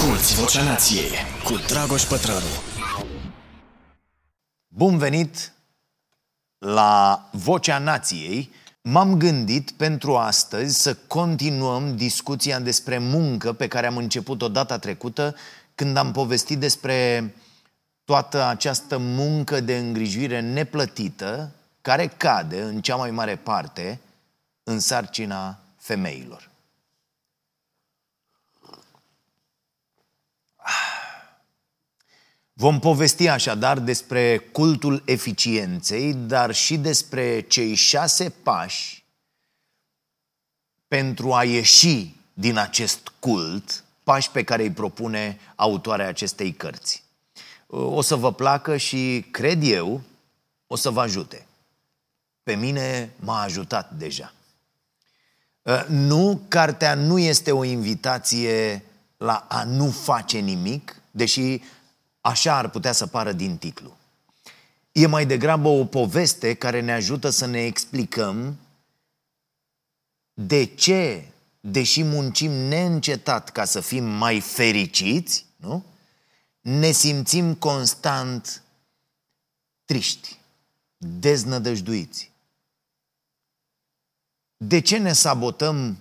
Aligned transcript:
Asculți 0.00 0.34
Vocea 0.34 0.62
Nației 0.62 1.10
cu 1.44 1.56
Dragoș 1.66 2.02
Pătrălu. 2.02 2.46
Bun 4.68 4.98
venit 4.98 5.52
la 6.58 7.28
Vocea 7.32 7.78
Nației. 7.78 8.50
M-am 8.82 9.16
gândit 9.16 9.70
pentru 9.70 10.16
astăzi 10.16 10.82
să 10.82 10.94
continuăm 10.94 11.96
discuția 11.96 12.58
despre 12.58 12.98
muncă 12.98 13.52
pe 13.52 13.68
care 13.68 13.86
am 13.86 13.96
început-o 13.96 14.48
data 14.48 14.78
trecută 14.78 15.36
când 15.74 15.96
am 15.96 16.12
povestit 16.12 16.58
despre 16.58 17.34
toată 18.04 18.44
această 18.44 18.98
muncă 18.98 19.60
de 19.60 19.76
îngrijire 19.76 20.40
neplătită 20.40 21.50
care 21.80 22.06
cade 22.06 22.62
în 22.62 22.80
cea 22.80 22.96
mai 22.96 23.10
mare 23.10 23.36
parte 23.36 24.00
în 24.62 24.78
sarcina 24.78 25.58
femeilor. 25.76 26.49
Vom 32.60 32.78
povesti 32.78 33.28
așadar 33.28 33.78
despre 33.78 34.38
cultul 34.38 35.02
eficienței, 35.06 36.14
dar 36.14 36.52
și 36.54 36.76
despre 36.76 37.40
cei 37.40 37.74
șase 37.74 38.30
pași 38.42 39.04
pentru 40.88 41.32
a 41.32 41.44
ieși 41.44 42.14
din 42.32 42.56
acest 42.56 43.12
cult, 43.18 43.84
pași 44.02 44.30
pe 44.30 44.44
care 44.44 44.62
îi 44.62 44.70
propune 44.70 45.38
autoarea 45.54 46.08
acestei 46.08 46.52
cărți. 46.52 47.02
O 47.66 48.00
să 48.00 48.14
vă 48.14 48.32
placă 48.32 48.76
și, 48.76 49.26
cred 49.30 49.62
eu, 49.62 50.00
o 50.66 50.76
să 50.76 50.90
vă 50.90 51.00
ajute. 51.00 51.46
Pe 52.42 52.54
mine 52.54 53.10
m-a 53.16 53.42
ajutat 53.42 53.92
deja. 53.92 54.32
Nu, 55.88 56.42
cartea 56.48 56.94
nu 56.94 57.18
este 57.18 57.52
o 57.52 57.64
invitație 57.64 58.84
la 59.16 59.46
a 59.48 59.64
nu 59.64 59.90
face 59.90 60.38
nimic, 60.38 61.02
deși 61.10 61.60
Așa 62.30 62.56
ar 62.56 62.68
putea 62.68 62.92
să 62.92 63.06
pară 63.06 63.32
din 63.32 63.56
titlu. 63.56 63.96
E 64.92 65.06
mai 65.06 65.26
degrabă 65.26 65.68
o 65.68 65.84
poveste 65.84 66.54
care 66.54 66.80
ne 66.80 66.92
ajută 66.92 67.30
să 67.30 67.46
ne 67.46 67.64
explicăm 67.64 68.58
de 70.34 70.64
ce, 70.64 71.28
deși 71.60 72.02
muncim 72.02 72.50
neîncetat 72.50 73.50
ca 73.50 73.64
să 73.64 73.80
fim 73.80 74.04
mai 74.04 74.40
fericiți, 74.40 75.46
nu? 75.56 75.84
ne 76.60 76.90
simțim 76.90 77.54
constant 77.54 78.62
triști, 79.84 80.38
deznădăjduiți. 80.96 82.30
De 84.56 84.80
ce 84.80 84.98
ne 84.98 85.12
sabotăm 85.12 85.98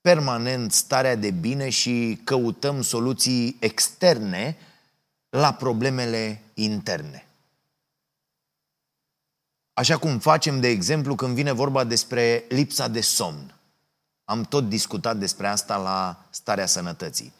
permanent 0.00 0.72
starea 0.72 1.16
de 1.16 1.30
bine 1.30 1.68
și 1.68 2.20
căutăm 2.24 2.82
soluții 2.82 3.56
externe 3.60 4.56
la 5.34 5.52
problemele 5.52 6.42
interne. 6.54 7.26
Așa 9.72 9.96
cum 9.96 10.18
facem, 10.18 10.60
de 10.60 10.68
exemplu, 10.68 11.14
când 11.14 11.34
vine 11.34 11.52
vorba 11.52 11.84
despre 11.84 12.44
lipsa 12.48 12.88
de 12.88 13.00
somn. 13.00 13.54
Am 14.24 14.42
tot 14.42 14.68
discutat 14.68 15.16
despre 15.16 15.46
asta 15.46 15.76
la 15.76 16.24
starea 16.30 16.66
sănătății. 16.66 17.32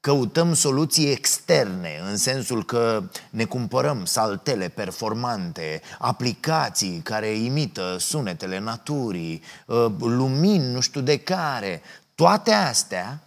Căutăm 0.00 0.54
soluții 0.54 1.10
externe, 1.10 2.00
în 2.10 2.16
sensul 2.16 2.64
că 2.64 3.02
ne 3.30 3.44
cumpărăm 3.44 4.04
saltele 4.04 4.68
performante, 4.68 5.80
aplicații 5.98 7.00
care 7.00 7.28
imită 7.28 7.96
sunetele 7.98 8.58
naturii, 8.58 9.42
ă, 9.68 9.94
lumini 9.98 10.72
nu 10.72 10.80
știu 10.80 11.00
de 11.00 11.18
care. 11.18 11.82
Toate 12.14 12.52
astea 12.52 13.22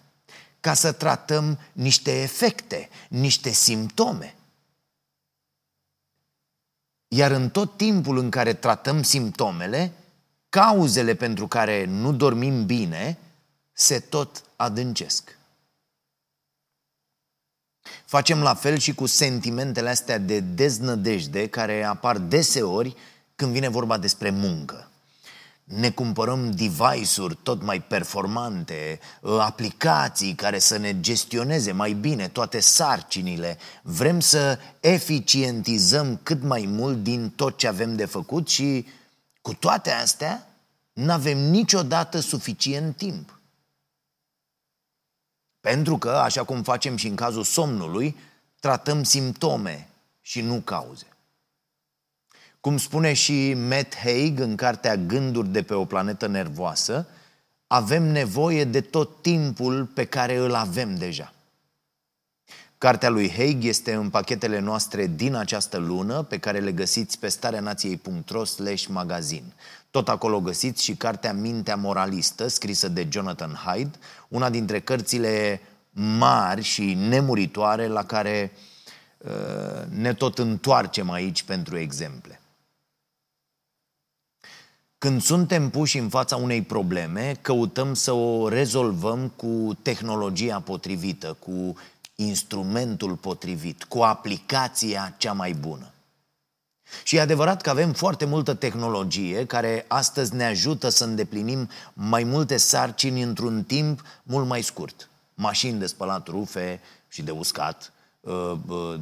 ca 0.64 0.74
să 0.74 0.92
tratăm 0.92 1.60
niște 1.72 2.22
efecte, 2.22 2.90
niște 3.10 3.50
simptome. 3.50 4.36
Iar 7.08 7.32
în 7.32 7.50
tot 7.50 7.78
timpul 7.78 8.18
în 8.18 8.30
care 8.30 8.54
tratăm 8.54 9.04
simptomele, 9.04 9.94
cauzele 10.50 11.16
pentru 11.16 11.48
care 11.48 11.86
nu 11.86 12.14
dormim 12.14 12.66
bine 12.66 13.18
se 13.74 14.00
tot 14.00 14.44
adâncesc. 14.56 15.38
Facem 18.06 18.42
la 18.42 18.54
fel 18.54 18.78
și 18.78 18.94
cu 18.94 19.06
sentimentele 19.06 19.90
astea 19.90 20.18
de 20.18 20.40
deznădejde 20.40 21.48
care 21.48 21.84
apar 21.84 22.18
deseori 22.18 22.96
când 23.36 23.52
vine 23.52 23.68
vorba 23.68 23.98
despre 23.98 24.30
muncă 24.30 24.92
ne 25.64 25.92
cumpărăm 25.92 26.52
device-uri 26.52 27.38
tot 27.44 27.62
mai 27.62 27.82
performante, 27.82 29.00
ă, 29.24 29.42
aplicații 29.42 30.34
care 30.34 30.60
să 30.60 30.78
ne 30.78 31.00
gestioneze 31.00 31.72
mai 31.72 31.94
bine 31.94 32.28
toate 32.28 32.60
sarcinile. 32.60 33.58
Vrem 33.82 34.20
să 34.20 34.60
eficientizăm 34.80 36.20
cât 36.24 36.44
mai 36.44 36.66
mult 36.68 37.04
din 37.04 37.30
tot 37.30 37.58
ce 37.58 37.68
avem 37.68 37.96
de 37.96 38.06
făcut 38.06 38.48
și 38.48 38.88
cu 39.42 39.54
toate 39.54 39.92
astea 39.92 40.48
nu 40.94 41.12
avem 41.12 41.38
niciodată 41.38 42.20
suficient 42.20 42.98
timp. 42.98 43.40
Pentru 45.60 45.98
că, 45.98 46.10
așa 46.10 46.44
cum 46.44 46.64
facem 46.64 46.96
și 46.96 47.08
în 47.08 47.16
cazul 47.16 47.44
somnului, 47.44 48.18
tratăm 48.60 49.04
simptome 49.04 49.88
și 50.22 50.42
nu 50.42 50.60
cauze. 50.60 51.13
Cum 52.64 52.78
spune 52.78 53.14
și 53.14 53.54
Matt 53.54 53.96
Haig 53.96 54.40
în 54.40 54.56
cartea 54.56 54.96
Gânduri 54.96 55.48
de 55.48 55.62
pe 55.62 55.74
o 55.74 55.86
planetă 55.86 56.28
nervoasă, 56.28 57.08
avem 57.68 58.04
nevoie 58.04 58.64
de 58.64 58.82
tot 58.82 59.22
timpul 59.22 59.86
pe 59.86 60.06
care 60.06 60.36
îl 60.36 60.54
avem 60.54 60.96
deja. 60.96 61.34
Cartea 62.78 63.10
lui 63.10 63.32
Haig 63.32 63.64
este 63.64 63.94
în 63.94 64.10
pachetele 64.10 64.60
noastre 64.60 65.08
din 65.08 65.36
această 65.36 65.78
lună, 65.78 66.22
pe 66.22 66.38
care 66.38 66.60
le 66.60 66.72
găsiți 66.72 67.20
pe 67.20 67.28
stareanației.ro 67.28 68.44
slash 68.44 68.86
magazin. 68.86 69.54
Tot 69.92 70.10
acolo 70.10 70.42
găsiți 70.42 70.84
și 70.84 70.96
cartea 70.96 71.34
Mintea 71.34 71.76
Moralistă, 71.76 72.48
scrisă 72.48 72.88
de 72.88 73.08
Jonathan 73.12 73.60
Hyde, 73.66 73.98
una 74.28 74.50
dintre 74.50 74.80
cărțile 74.80 75.62
mari 76.18 76.62
și 76.62 76.94
nemuritoare 76.94 77.88
la 77.88 78.06
care 78.06 78.52
uh, 79.18 79.32
ne 79.90 80.14
tot 80.14 80.40
întoarcem 80.40 81.10
aici 81.10 81.44
pentru 81.44 81.78
exemple. 81.78 82.38
Când 85.04 85.22
suntem 85.22 85.70
puși 85.70 85.98
în 85.98 86.10
fața 86.10 86.36
unei 86.36 86.62
probleme, 86.62 87.38
căutăm 87.42 87.94
să 87.94 88.12
o 88.12 88.48
rezolvăm 88.48 89.32
cu 89.36 89.78
tehnologia 89.82 90.60
potrivită, 90.60 91.38
cu 91.40 91.78
instrumentul 92.16 93.16
potrivit, 93.16 93.84
cu 93.84 94.02
aplicația 94.02 95.16
cea 95.18 95.34
mai 95.34 95.54
bună. 95.54 95.92
Și 97.04 97.16
e 97.16 97.22
adevărat 97.22 97.62
că 97.62 97.70
avem 97.70 97.94
foarte 97.94 98.26
multă 98.26 98.54
tehnologie 98.54 99.46
care 99.46 99.86
astăzi 99.88 100.36
ne 100.36 100.46
ajută 100.46 100.90
să 100.90 101.04
îndeplinim 101.04 101.70
mai 101.94 102.24
multe 102.24 102.58
sarcini 102.58 103.22
într-un 103.22 103.64
timp 103.64 104.02
mult 104.24 104.48
mai 104.48 104.62
scurt. 104.62 105.10
Mașini 105.34 105.80
de 105.80 105.86
spălat 105.86 106.28
rufe 106.28 106.80
și 107.08 107.22
de 107.22 107.32
uscat, 107.32 107.93
Uh, 107.93 107.93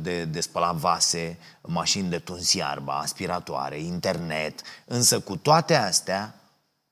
de, 0.02 0.26
de 0.26 0.40
spălat 0.42 0.76
vase, 0.76 1.38
mașini 1.62 2.10
de 2.10 2.20
tuns 2.20 2.54
iarba, 2.54 3.00
aspiratoare, 3.00 3.80
internet. 3.80 4.62
Însă 4.86 5.20
cu 5.20 5.38
toate 5.38 5.76
astea, 5.76 6.36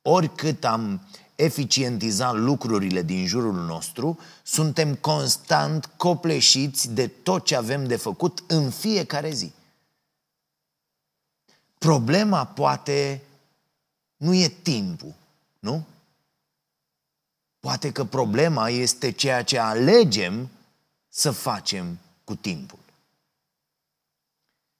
oricât 0.01 0.65
am 0.65 1.01
eficientizat 1.35 2.35
lucrurile 2.35 3.01
din 3.01 3.25
jurul 3.25 3.53
nostru, 3.53 4.19
suntem 4.43 4.95
constant 4.95 5.85
copleșiți 5.85 6.91
de 6.91 7.07
tot 7.07 7.45
ce 7.45 7.55
avem 7.55 7.87
de 7.87 7.95
făcut 7.95 8.43
în 8.47 8.69
fiecare 8.69 9.31
zi. 9.31 9.51
Problema 11.77 12.45
poate 12.45 13.21
nu 14.17 14.33
e 14.33 14.47
timpul, 14.47 15.13
nu? 15.59 15.85
Poate 17.59 17.91
că 17.91 18.03
problema 18.03 18.69
este 18.69 19.11
ceea 19.11 19.43
ce 19.43 19.57
alegem 19.59 20.49
să 21.09 21.31
facem 21.31 21.97
cu 22.29 22.35
timpul. 22.35 22.79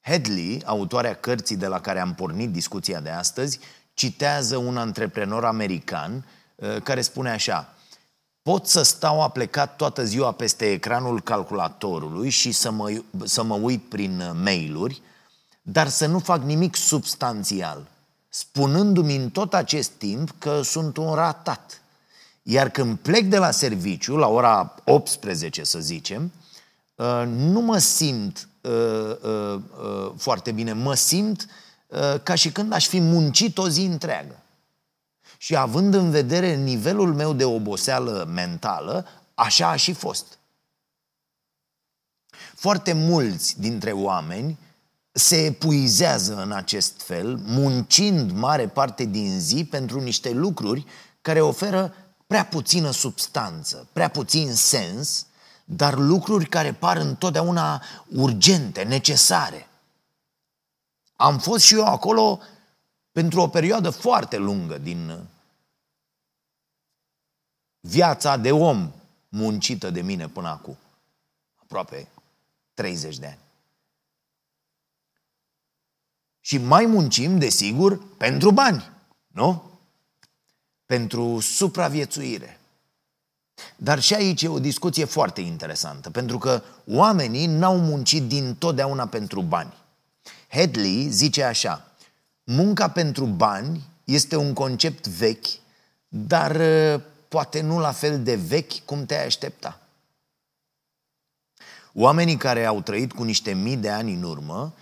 Hedley, 0.00 0.62
autoarea 0.64 1.14
cărții 1.14 1.56
de 1.56 1.66
la 1.66 1.80
care 1.80 2.00
am 2.00 2.14
pornit 2.14 2.50
discuția 2.50 3.00
de 3.00 3.10
astăzi, 3.10 3.58
citează 3.94 4.56
un 4.56 4.76
antreprenor 4.76 5.44
american 5.44 6.26
uh, 6.54 6.82
care 6.82 7.00
spune 7.00 7.30
așa 7.30 7.74
Pot 8.42 8.66
să 8.66 8.82
stau 8.82 9.22
aplecat 9.22 9.76
toată 9.76 10.04
ziua 10.04 10.32
peste 10.32 10.70
ecranul 10.70 11.20
calculatorului 11.20 12.28
și 12.28 12.52
să 12.52 12.70
mă, 12.70 13.02
să 13.24 13.42
mă 13.42 13.54
uit 13.54 13.88
prin 13.88 14.20
uh, 14.20 14.30
mail-uri, 14.42 15.02
dar 15.62 15.88
să 15.88 16.06
nu 16.06 16.18
fac 16.18 16.42
nimic 16.42 16.76
substanțial, 16.76 17.86
spunându-mi 18.28 19.16
în 19.16 19.30
tot 19.30 19.54
acest 19.54 19.90
timp 19.90 20.34
că 20.38 20.62
sunt 20.62 20.96
un 20.96 21.14
ratat. 21.14 21.82
Iar 22.42 22.68
când 22.68 22.98
plec 22.98 23.24
de 23.24 23.38
la 23.38 23.50
serviciu, 23.50 24.16
la 24.16 24.28
ora 24.28 24.74
18 24.84 25.64
să 25.64 25.78
zicem, 25.78 26.22
Uh, 26.22 26.39
nu 27.26 27.60
mă 27.60 27.78
simt 27.78 28.48
uh, 28.60 29.16
uh, 29.22 29.62
foarte 30.16 30.52
bine, 30.52 30.72
mă 30.72 30.94
simt 30.94 31.46
ca 32.22 32.34
și 32.34 32.52
când 32.52 32.72
aș 32.72 32.86
fi 32.86 33.00
muncit 33.00 33.58
o 33.58 33.68
zi 33.68 33.80
întreagă. 33.80 34.42
Și 35.38 35.56
având 35.56 35.94
în 35.94 36.10
vedere 36.10 36.54
nivelul 36.54 37.14
meu 37.14 37.32
de 37.32 37.44
oboseală 37.44 38.28
mentală, 38.32 39.06
așa 39.34 39.68
a 39.68 39.76
și 39.76 39.92
fost. 39.92 40.38
foarte 42.54 42.92
mulți 42.92 43.60
dintre 43.60 43.92
oameni 43.92 44.58
se 45.12 45.44
epuizează 45.44 46.42
în 46.42 46.52
acest 46.52 47.00
fel, 47.00 47.36
muncind 47.36 48.30
mare 48.30 48.68
parte 48.68 49.04
din 49.04 49.40
zi 49.40 49.64
pentru 49.64 50.00
niște 50.00 50.30
lucruri 50.30 50.86
care 51.22 51.40
oferă 51.40 51.94
prea 52.26 52.44
puțină 52.44 52.90
substanță, 52.90 53.88
prea 53.92 54.08
puțin 54.08 54.54
sens, 54.54 55.26
dar 55.72 55.98
lucruri 55.98 56.46
care 56.46 56.72
par 56.72 56.96
întotdeauna 56.96 57.82
urgente, 58.08 58.82
necesare. 58.82 59.68
Am 61.16 61.38
fost 61.38 61.64
și 61.64 61.74
eu 61.74 61.84
acolo 61.84 62.40
pentru 63.12 63.40
o 63.40 63.48
perioadă 63.48 63.90
foarte 63.90 64.36
lungă 64.36 64.78
din 64.78 65.26
viața 67.80 68.36
de 68.36 68.52
om 68.52 68.92
muncită 69.28 69.90
de 69.90 70.00
mine 70.00 70.28
până 70.28 70.48
acum. 70.48 70.76
Aproape 71.56 72.08
30 72.74 73.18
de 73.18 73.26
ani. 73.26 73.38
Și 76.40 76.58
mai 76.58 76.86
muncim, 76.86 77.38
desigur, 77.38 78.16
pentru 78.16 78.50
bani, 78.50 78.90
nu? 79.26 79.78
Pentru 80.86 81.40
supraviețuire. 81.40 82.59
Dar 83.76 84.00
și 84.00 84.14
aici 84.14 84.42
e 84.42 84.48
o 84.48 84.58
discuție 84.58 85.04
foarte 85.04 85.40
interesantă, 85.40 86.10
pentru 86.10 86.38
că 86.38 86.62
oamenii 86.86 87.46
n-au 87.46 87.78
muncit 87.78 88.22
din 88.22 88.54
totdeauna 88.58 89.06
pentru 89.06 89.42
bani. 89.42 89.72
Headley 90.48 91.08
zice 91.08 91.42
așa, 91.42 91.84
munca 92.44 92.88
pentru 92.88 93.24
bani 93.24 93.88
este 94.04 94.36
un 94.36 94.52
concept 94.52 95.06
vechi, 95.06 95.46
dar 96.08 96.56
uh, 96.56 97.00
poate 97.28 97.60
nu 97.60 97.78
la 97.78 97.92
fel 97.92 98.22
de 98.22 98.34
vechi 98.34 98.84
cum 98.84 99.06
te-ai 99.06 99.26
aștepta. 99.26 99.80
Oamenii 101.94 102.36
care 102.36 102.64
au 102.64 102.80
trăit 102.80 103.12
cu 103.12 103.22
niște 103.22 103.52
mii 103.52 103.76
de 103.76 103.90
ani 103.90 104.14
în 104.14 104.22
urmă 104.22 104.74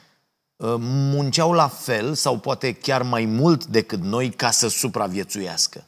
uh, 0.57 0.75
munceau 0.79 1.53
la 1.53 1.69
fel 1.69 2.15
sau 2.15 2.39
poate 2.39 2.73
chiar 2.73 3.03
mai 3.03 3.25
mult 3.25 3.67
decât 3.67 4.01
noi 4.01 4.31
ca 4.31 4.51
să 4.51 4.69
supraviețuiască. 4.69 5.85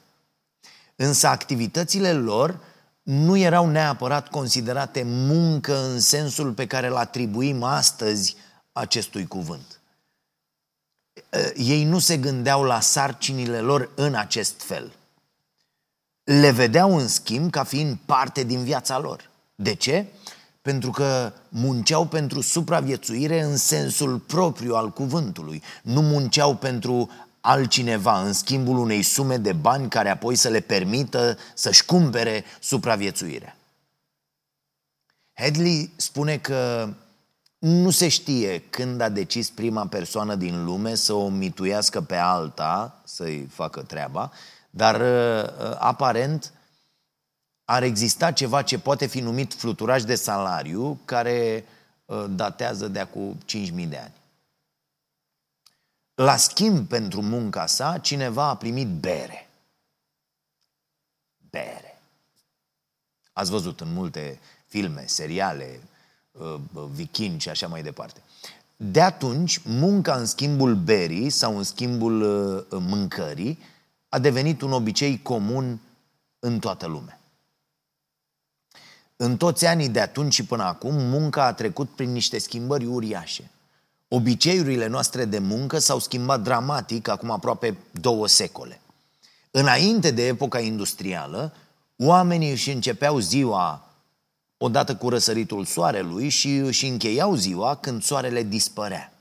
Însă 0.96 1.26
activitățile 1.26 2.12
lor 2.12 2.60
nu 3.02 3.36
erau 3.36 3.66
neapărat 3.66 4.28
considerate 4.28 5.02
muncă 5.06 5.84
în 5.84 6.00
sensul 6.00 6.52
pe 6.52 6.66
care 6.66 6.86
îl 6.86 6.96
atribuim 6.96 7.62
astăzi 7.62 8.36
acestui 8.72 9.26
cuvânt. 9.26 9.80
Ei 11.56 11.84
nu 11.84 11.98
se 11.98 12.16
gândeau 12.16 12.62
la 12.62 12.80
sarcinile 12.80 13.60
lor 13.60 13.90
în 13.94 14.14
acest 14.14 14.62
fel. 14.62 14.92
Le 16.24 16.50
vedeau 16.50 16.96
în 16.96 17.08
schimb 17.08 17.50
ca 17.50 17.64
fiind 17.64 17.98
parte 18.04 18.42
din 18.42 18.64
viața 18.64 18.98
lor. 18.98 19.30
De 19.54 19.74
ce? 19.74 20.06
Pentru 20.62 20.90
că 20.90 21.32
munceau 21.48 22.06
pentru 22.06 22.40
supraviețuire 22.40 23.40
în 23.40 23.56
sensul 23.56 24.18
propriu 24.18 24.74
al 24.74 24.90
cuvântului. 24.90 25.62
Nu 25.82 26.00
munceau 26.02 26.56
pentru 26.56 27.10
altcineva 27.40 28.22
în 28.22 28.32
schimbul 28.32 28.78
unei 28.78 29.02
sume 29.02 29.36
de 29.36 29.52
bani 29.52 29.88
care 29.88 30.08
apoi 30.08 30.34
să 30.36 30.48
le 30.48 30.60
permită 30.60 31.38
să-și 31.54 31.84
cumpere 31.84 32.44
supraviețuirea. 32.60 33.56
Headley 35.32 35.92
spune 35.96 36.38
că 36.38 36.88
nu 37.58 37.90
se 37.90 38.08
știe 38.08 38.62
când 38.70 39.00
a 39.00 39.08
decis 39.08 39.50
prima 39.50 39.86
persoană 39.86 40.34
din 40.34 40.64
lume 40.64 40.94
să 40.94 41.12
o 41.12 41.28
mituiască 41.28 42.00
pe 42.00 42.16
alta, 42.16 43.00
să-i 43.04 43.48
facă 43.50 43.82
treaba, 43.82 44.32
dar 44.70 45.00
uh, 45.00 45.76
aparent 45.78 46.52
ar 47.64 47.82
exista 47.82 48.32
ceva 48.32 48.62
ce 48.62 48.78
poate 48.78 49.06
fi 49.06 49.20
numit 49.20 49.54
fluturaj 49.54 50.02
de 50.02 50.14
salariu, 50.14 51.00
care 51.04 51.64
uh, 52.04 52.24
datează 52.30 52.88
de 52.88 52.98
acum 52.98 53.38
5.000 53.46 53.88
de 53.88 53.96
ani. 53.96 54.19
La 56.20 56.36
schimb 56.36 56.88
pentru 56.88 57.22
munca 57.22 57.66
sa, 57.66 57.98
cineva 57.98 58.48
a 58.48 58.56
primit 58.56 58.88
bere. 58.88 59.48
Bere. 61.50 62.00
Ați 63.32 63.50
văzut 63.50 63.80
în 63.80 63.92
multe 63.92 64.38
filme, 64.66 65.04
seriale, 65.06 65.80
uh, 66.30 66.60
viking 66.90 67.40
și 67.40 67.48
așa 67.48 67.66
mai 67.66 67.82
departe. 67.82 68.20
De 68.76 69.00
atunci, 69.00 69.60
munca 69.64 70.14
în 70.14 70.26
schimbul 70.26 70.74
berii 70.74 71.30
sau 71.30 71.56
în 71.56 71.62
schimbul 71.62 72.22
uh, 72.22 72.64
mâncării 72.80 73.58
a 74.08 74.18
devenit 74.18 74.60
un 74.60 74.72
obicei 74.72 75.22
comun 75.22 75.80
în 76.38 76.58
toată 76.58 76.86
lumea. 76.86 77.20
În 79.16 79.36
toți 79.36 79.66
anii 79.66 79.88
de 79.88 80.00
atunci 80.00 80.34
și 80.34 80.44
până 80.44 80.62
acum, 80.62 80.94
munca 80.94 81.44
a 81.44 81.52
trecut 81.52 81.88
prin 81.90 82.12
niște 82.12 82.38
schimbări 82.38 82.86
uriașe. 82.86 83.50
Obiceiurile 84.12 84.86
noastre 84.86 85.24
de 85.24 85.38
muncă 85.38 85.78
s-au 85.78 85.98
schimbat 85.98 86.40
dramatic 86.40 87.08
acum 87.08 87.30
aproape 87.30 87.76
două 87.90 88.28
secole. 88.28 88.80
Înainte 89.50 90.10
de 90.10 90.26
epoca 90.26 90.60
industrială, 90.60 91.52
oamenii 91.96 92.50
își 92.50 92.70
începeau 92.70 93.18
ziua 93.18 93.88
odată 94.56 94.96
cu 94.96 95.08
răsăritul 95.08 95.64
soarelui 95.64 96.28
și 96.28 96.56
își 96.56 96.86
încheiau 96.86 97.34
ziua 97.34 97.74
când 97.74 98.02
soarele 98.02 98.42
dispărea. 98.42 99.12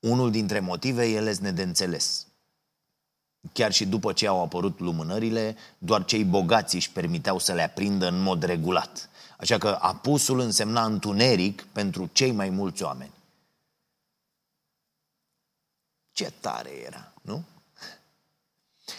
Unul 0.00 0.30
dintre 0.30 0.60
motive 0.60 1.04
e 1.04 1.20
lesne 1.20 1.50
de 1.50 1.62
înțeles. 1.62 2.26
Chiar 3.52 3.72
și 3.72 3.86
după 3.86 4.12
ce 4.12 4.26
au 4.26 4.42
apărut 4.42 4.80
lumânările, 4.80 5.56
doar 5.78 6.04
cei 6.04 6.24
bogați 6.24 6.74
își 6.74 6.90
permiteau 6.90 7.38
să 7.38 7.52
le 7.52 7.62
aprindă 7.62 8.06
în 8.06 8.22
mod 8.22 8.42
regulat. 8.42 9.08
Așa 9.38 9.58
că 9.58 9.78
apusul 9.80 10.40
însemna 10.40 10.84
întuneric 10.84 11.62
pentru 11.62 12.10
cei 12.12 12.30
mai 12.30 12.48
mulți 12.48 12.82
oameni. 12.82 13.18
Ce 16.12 16.32
tare 16.40 16.70
era, 16.86 17.12
nu? 17.22 17.44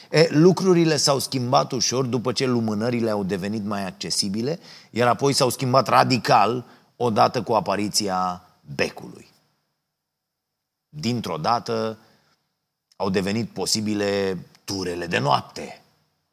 E, 0.09 0.27
lucrurile 0.29 0.97
s-au 0.97 1.19
schimbat 1.19 1.71
ușor 1.71 2.05
după 2.05 2.31
ce 2.31 2.45
lumânările 2.45 3.09
au 3.09 3.23
devenit 3.23 3.63
mai 3.63 3.85
accesibile, 3.85 4.59
iar 4.89 5.07
apoi 5.07 5.33
s-au 5.33 5.49
schimbat 5.49 5.87
radical 5.87 6.65
odată 6.95 7.43
cu 7.43 7.53
apariția 7.53 8.47
becului. 8.75 9.29
Dintr-o 10.89 11.37
dată 11.37 11.97
au 12.95 13.09
devenit 13.09 13.49
posibile 13.49 14.37
turele 14.63 15.07
de 15.07 15.17
noapte. 15.17 15.81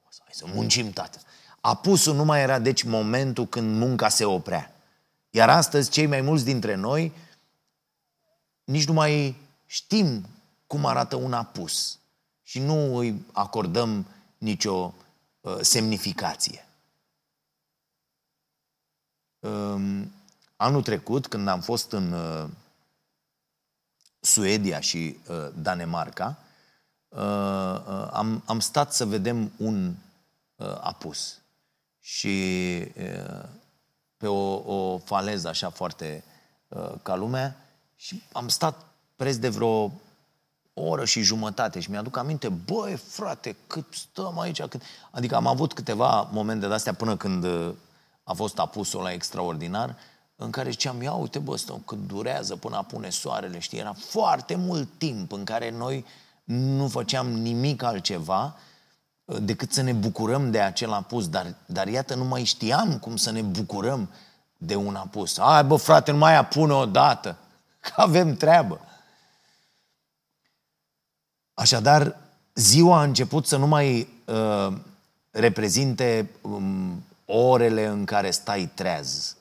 Hai 0.03 0.31
să 0.31 0.45
muncim, 0.55 0.91
tată. 0.91 1.19
Apusul 1.61 2.15
nu 2.15 2.25
mai 2.25 2.41
era 2.41 2.59
deci 2.59 2.83
momentul 2.83 3.47
când 3.47 3.77
munca 3.77 4.09
se 4.09 4.25
oprea. 4.25 4.73
Iar 5.31 5.49
astăzi 5.49 5.91
cei 5.91 6.07
mai 6.07 6.21
mulți 6.21 6.45
dintre 6.45 6.75
noi 6.75 7.13
nici 8.65 8.87
nu 8.87 8.93
mai 8.93 9.37
știm 9.67 10.27
cum 10.69 10.87
arată 10.87 11.17
un 11.17 11.33
apus 11.33 11.99
și 12.43 12.59
nu 12.59 12.97
îi 12.97 13.27
acordăm 13.33 14.07
nicio 14.39 14.95
uh, 15.41 15.59
semnificație. 15.61 16.67
Um, 19.39 20.13
anul 20.57 20.83
trecut, 20.83 21.27
când 21.27 21.49
am 21.49 21.61
fost 21.61 21.93
în 21.93 22.13
uh, 22.13 22.49
Suedia 24.21 24.81
și 24.81 25.19
uh, 25.29 25.49
Danemarca, 25.55 26.39
uh, 27.09 27.19
uh, 27.19 28.09
am, 28.13 28.43
am 28.47 28.61
stat 28.61 28.93
să 28.93 29.07
vedem 29.07 29.53
un 29.57 29.95
uh, 30.57 30.79
apus. 30.81 31.39
Și 32.01 32.39
uh, 32.97 33.45
pe 34.17 34.27
o, 34.27 34.75
o 34.75 34.99
faleză 34.99 35.49
așa 35.49 35.71
foarte 35.71 36.25
uh, 36.69 36.95
ca 37.03 37.15
lumea 37.15 37.57
și 37.97 38.23
am 38.33 38.49
stat 38.49 38.87
preț 39.17 39.37
de 39.37 39.49
vreo 39.49 39.93
o 40.79 40.89
oră 40.89 41.05
și 41.05 41.23
jumătate 41.23 41.81
și 41.81 41.91
mi-aduc 41.91 42.17
aminte, 42.17 42.49
băi, 42.49 42.97
frate, 43.09 43.57
cât 43.67 43.85
stăm 43.91 44.39
aici, 44.39 44.63
cât... 44.63 44.83
Adică 45.11 45.37
am 45.37 45.47
avut 45.47 45.73
câteva 45.73 46.29
momente 46.33 46.67
de-astea 46.67 46.95
până 46.95 47.17
când 47.17 47.45
uh, 47.45 47.71
a 48.25 48.33
fost 48.33 48.59
apusul 48.59 49.03
la 49.03 49.13
extraordinar, 49.13 49.97
în 50.37 50.51
care 50.51 50.71
ziceam, 50.71 51.03
ia 51.03 51.13
uite, 51.13 51.39
bă, 51.39 51.57
stăm, 51.57 51.83
cât 51.87 52.07
durează 52.07 52.57
până 52.57 52.77
apune 52.77 53.11
soarele, 53.11 53.59
știi? 53.59 53.79
Era 53.79 53.93
foarte 53.93 54.55
mult 54.55 54.89
timp 54.99 55.33
în 55.33 55.45
care 55.45 55.71
noi 55.71 56.05
nu 56.45 56.89
făceam 56.89 57.33
nimic 57.33 57.83
altceva 57.83 58.57
uh, 59.25 59.37
decât 59.41 59.73
să 59.73 59.83
ne 59.83 59.93
bucurăm 59.93 60.51
de 60.51 60.61
acel 60.61 60.93
apus, 60.93 61.29
dar, 61.29 61.55
dar 61.67 61.89
iată, 61.89 62.15
nu 62.15 62.25
mai 62.25 62.45
știam 62.45 62.99
cum 62.99 63.17
să 63.17 63.31
ne 63.31 63.43
bucurăm 63.43 64.11
de 64.57 64.75
un 64.75 64.95
apus. 64.95 65.39
Ai, 65.39 65.65
bă, 65.65 65.77
frate, 65.77 66.11
nu 66.11 66.19
mai 66.19 66.37
apune 66.37 66.73
o 66.73 66.87
dată, 66.87 67.37
că 67.81 67.93
avem 67.97 68.37
treabă. 68.37 68.81
Așadar, 71.59 72.17
ziua 72.55 72.99
a 72.99 73.03
început 73.03 73.47
să 73.47 73.57
nu 73.57 73.67
mai 73.67 74.09
uh, 74.27 74.77
reprezinte 75.31 76.31
um, 76.41 77.05
orele 77.25 77.87
în 77.87 78.05
care 78.05 78.31
stai 78.31 78.71
treaz. 78.75 79.37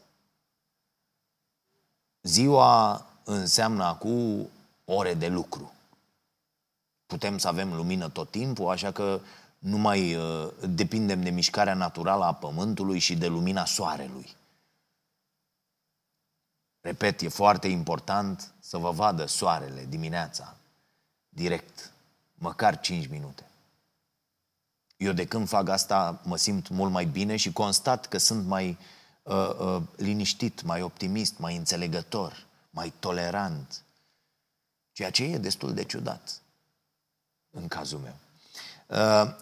Ziua 2.21 3.05
înseamnă 3.23 3.83
acum 3.83 4.49
ore 4.85 5.13
de 5.13 5.27
lucru. 5.27 5.73
Putem 7.05 7.37
să 7.37 7.47
avem 7.47 7.73
lumină 7.73 8.09
tot 8.09 8.31
timpul, 8.31 8.69
așa 8.69 8.91
că 8.91 9.19
nu 9.59 9.77
mai 9.77 10.15
uh, 10.15 10.47
depindem 10.69 11.23
de 11.23 11.29
mișcarea 11.29 11.73
naturală 11.73 12.23
a 12.23 12.33
pământului 12.33 12.99
și 12.99 13.15
de 13.15 13.27
lumina 13.27 13.65
soarelui. 13.65 14.35
Repet, 16.81 17.21
e 17.21 17.27
foarte 17.27 17.67
important 17.67 18.53
să 18.59 18.77
vă 18.77 18.91
vadă 18.91 19.25
soarele 19.25 19.85
dimineața, 19.89 20.55
direct, 21.29 21.91
măcar 22.37 22.79
5 22.79 23.07
minute. 23.07 23.45
Eu 24.97 25.11
de 25.11 25.25
când 25.25 25.47
fac 25.47 25.69
asta 25.69 26.21
mă 26.23 26.37
simt 26.37 26.69
mult 26.69 26.91
mai 26.91 27.05
bine 27.05 27.35
și 27.35 27.51
constat 27.51 28.05
că 28.05 28.17
sunt 28.17 28.45
mai 28.45 28.77
uh, 29.23 29.49
uh, 29.59 29.81
liniștit, 29.95 30.61
mai 30.61 30.81
optimist, 30.81 31.37
mai 31.37 31.55
înțelegător, 31.55 32.45
mai 32.69 32.93
tolerant. 32.99 33.81
Ceea 34.91 35.09
ce 35.09 35.23
e 35.23 35.37
destul 35.37 35.73
de 35.73 35.83
ciudat 35.83 36.41
în 37.49 37.67
cazul 37.67 37.99
meu. 37.99 38.15
Uh, 38.87 39.35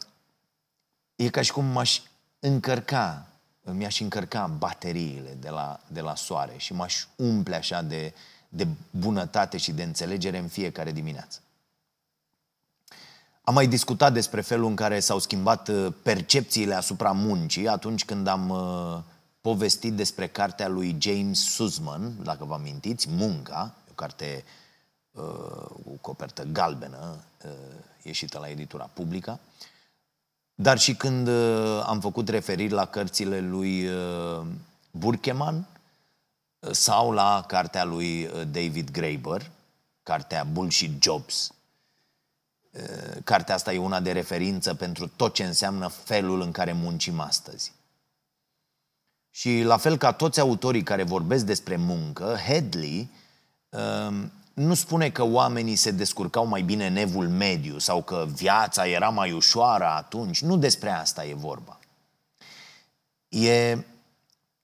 e 1.15 1.29
ca 1.29 1.41
și 1.41 1.51
cum 1.51 1.65
m-aș 1.65 2.01
încărca, 2.39 3.27
mi-aș 3.61 3.99
încărca 3.99 4.47
bateriile 4.47 5.33
de 5.39 5.49
la, 5.49 5.79
de 5.87 6.01
la 6.01 6.15
soare 6.15 6.57
și 6.57 6.73
m-aș 6.73 7.05
umple 7.15 7.55
așa 7.55 7.81
de, 7.81 8.13
de 8.49 8.67
bunătate 8.89 9.57
și 9.57 9.71
de 9.71 9.83
înțelegere 9.83 10.37
în 10.37 10.47
fiecare 10.47 10.91
dimineață. 10.91 11.39
Am 13.45 13.53
mai 13.53 13.67
discutat 13.67 14.13
despre 14.13 14.41
felul 14.41 14.67
în 14.67 14.75
care 14.75 14.99
s-au 14.99 15.19
schimbat 15.19 15.67
uh, 15.67 15.93
percepțiile 16.01 16.73
asupra 16.73 17.11
muncii 17.11 17.67
atunci 17.67 18.05
când 18.05 18.27
am 18.27 18.49
uh, 18.49 18.97
povestit 19.41 19.93
despre 19.93 20.27
cartea 20.27 20.67
lui 20.67 20.95
James 20.99 21.39
Sussman, 21.39 22.23
dacă 22.23 22.45
vă 22.45 22.53
amintiți, 22.53 23.09
Munca, 23.09 23.75
o 23.89 23.93
carte 23.95 24.43
uh, 25.11 25.23
cu 25.83 25.97
copertă 26.01 26.43
galbenă, 26.43 27.17
uh, 27.45 27.51
ieșită 28.01 28.39
la 28.39 28.49
editura 28.49 28.89
publică, 28.93 29.39
dar 30.55 30.77
și 30.79 30.95
când 30.95 31.27
uh, 31.27 31.83
am 31.85 31.99
făcut 31.99 32.29
referiri 32.29 32.73
la 32.73 32.85
cărțile 32.85 33.39
lui 33.39 33.87
uh, 33.87 34.45
Burkeman 34.91 35.67
uh, 36.59 36.71
sau 36.71 37.11
la 37.11 37.43
cartea 37.47 37.83
lui 37.83 38.23
uh, 38.23 38.31
David 38.31 38.91
Graeber, 38.91 39.51
cartea 40.03 40.43
Bullshit 40.43 41.03
Jobs, 41.03 41.54
Cartea 43.23 43.55
asta 43.55 43.73
e 43.73 43.77
una 43.77 43.99
de 43.99 44.11
referință 44.11 44.73
pentru 44.73 45.07
tot 45.07 45.33
ce 45.33 45.43
înseamnă 45.43 45.87
felul 45.87 46.41
în 46.41 46.51
care 46.51 46.73
muncim 46.73 47.19
astăzi. 47.19 47.71
Și 49.29 49.61
la 49.61 49.77
fel 49.77 49.97
ca 49.97 50.11
toți 50.11 50.39
autorii 50.39 50.83
care 50.83 51.03
vorbesc 51.03 51.45
despre 51.45 51.75
muncă, 51.75 52.37
Headley 52.45 53.09
um, 53.69 54.31
nu 54.53 54.73
spune 54.73 55.09
că 55.09 55.23
oamenii 55.23 55.75
se 55.75 55.91
descurcau 55.91 56.45
mai 56.45 56.61
bine 56.61 56.87
în 56.87 56.95
evul 56.95 57.27
mediu 57.27 57.77
sau 57.77 58.01
că 58.03 58.27
viața 58.33 58.87
era 58.87 59.09
mai 59.09 59.31
ușoară 59.31 59.85
atunci. 59.85 60.41
Nu 60.41 60.57
despre 60.57 60.89
asta 60.89 61.25
e 61.25 61.33
vorba. 61.33 61.79
E 63.29 63.77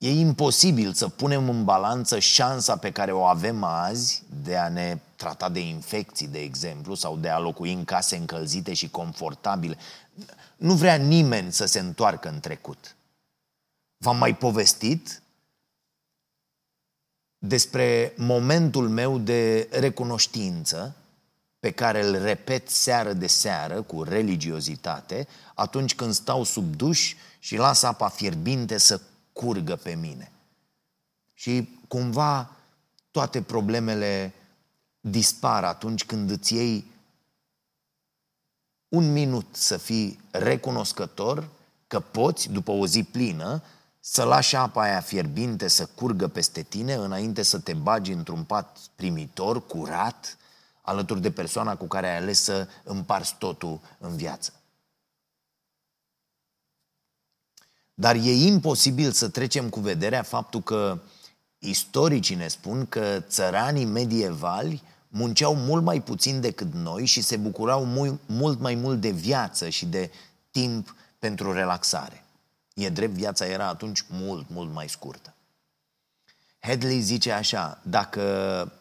E 0.01 0.11
imposibil 0.11 0.93
să 0.93 1.07
punem 1.07 1.49
în 1.49 1.63
balanță 1.63 2.19
șansa 2.19 2.77
pe 2.77 2.91
care 2.91 3.11
o 3.11 3.23
avem 3.23 3.63
azi 3.63 4.23
de 4.43 4.57
a 4.57 4.69
ne 4.69 4.99
trata 5.15 5.49
de 5.49 5.59
infecții, 5.59 6.27
de 6.27 6.39
exemplu, 6.39 6.95
sau 6.95 7.17
de 7.17 7.29
a 7.29 7.39
locui 7.39 7.73
în 7.73 7.83
case 7.83 8.15
încălzite 8.15 8.73
și 8.73 8.89
confortabile. 8.89 9.77
Nu 10.57 10.73
vrea 10.73 10.95
nimeni 10.95 11.51
să 11.51 11.65
se 11.65 11.79
întoarcă 11.79 12.29
în 12.29 12.39
trecut. 12.39 12.95
V-am 13.97 14.17
mai 14.17 14.35
povestit 14.35 15.21
despre 17.37 18.13
momentul 18.17 18.89
meu 18.89 19.17
de 19.17 19.67
recunoștință 19.71 20.95
pe 21.59 21.71
care 21.71 22.05
îl 22.05 22.21
repet 22.21 22.69
seară 22.69 23.13
de 23.13 23.27
seară 23.27 23.81
cu 23.81 24.03
religiozitate 24.03 25.27
atunci 25.55 25.95
când 25.95 26.13
stau 26.13 26.43
sub 26.43 26.75
duș 26.75 27.15
și 27.39 27.55
las 27.55 27.83
apa 27.83 28.07
fierbinte 28.07 28.77
să 28.77 29.01
curgă 29.43 29.75
pe 29.75 29.93
mine. 29.93 30.31
Și 31.33 31.79
cumva 31.87 32.49
toate 33.11 33.41
problemele 33.41 34.33
dispar 34.99 35.63
atunci 35.63 36.05
când 36.05 36.29
îți 36.29 36.53
iei 36.53 36.85
un 38.87 39.11
minut 39.11 39.45
să 39.51 39.77
fii 39.77 40.19
recunoscător 40.31 41.49
că 41.87 41.99
poți, 41.99 42.49
după 42.51 42.71
o 42.71 42.87
zi 42.87 43.03
plină, 43.03 43.63
să 43.99 44.23
lași 44.23 44.55
apa 44.55 44.81
aia 44.81 44.99
fierbinte 44.99 45.67
să 45.67 45.85
curgă 45.85 46.27
peste 46.27 46.61
tine 46.61 46.93
înainte 46.93 47.41
să 47.41 47.59
te 47.59 47.73
bagi 47.73 48.11
într-un 48.11 48.43
pat 48.43 48.77
primitor, 48.95 49.65
curat, 49.65 50.37
alături 50.81 51.21
de 51.21 51.31
persoana 51.31 51.75
cu 51.75 51.85
care 51.85 52.09
ai 52.09 52.17
ales 52.17 52.41
să 52.41 52.67
împarți 52.83 53.35
totul 53.37 53.79
în 53.97 54.15
viață. 54.15 54.53
Dar 58.01 58.15
e 58.15 58.45
imposibil 58.45 59.11
să 59.11 59.29
trecem 59.29 59.69
cu 59.69 59.79
vederea 59.79 60.21
faptul 60.21 60.61
că 60.61 60.99
istoricii 61.59 62.35
ne 62.35 62.47
spun 62.47 62.85
că 62.85 63.23
țăranii 63.27 63.85
medievali 63.85 64.83
munceau 65.07 65.55
mult 65.55 65.83
mai 65.83 66.01
puțin 66.01 66.41
decât 66.41 66.73
noi 66.73 67.05
și 67.05 67.21
se 67.21 67.37
bucurau 67.37 67.85
mult, 67.85 68.19
mult 68.25 68.59
mai 68.59 68.75
mult 68.75 69.01
de 69.01 69.09
viață 69.09 69.69
și 69.69 69.85
de 69.85 70.11
timp 70.51 70.95
pentru 71.19 71.53
relaxare. 71.53 72.23
E 72.73 72.89
drept, 72.89 73.13
viața 73.13 73.45
era 73.45 73.67
atunci 73.67 74.05
mult, 74.09 74.45
mult 74.49 74.73
mai 74.73 74.89
scurtă. 74.89 75.33
Headley 76.59 76.99
zice 76.99 77.31
așa, 77.31 77.79
dacă 77.83 78.21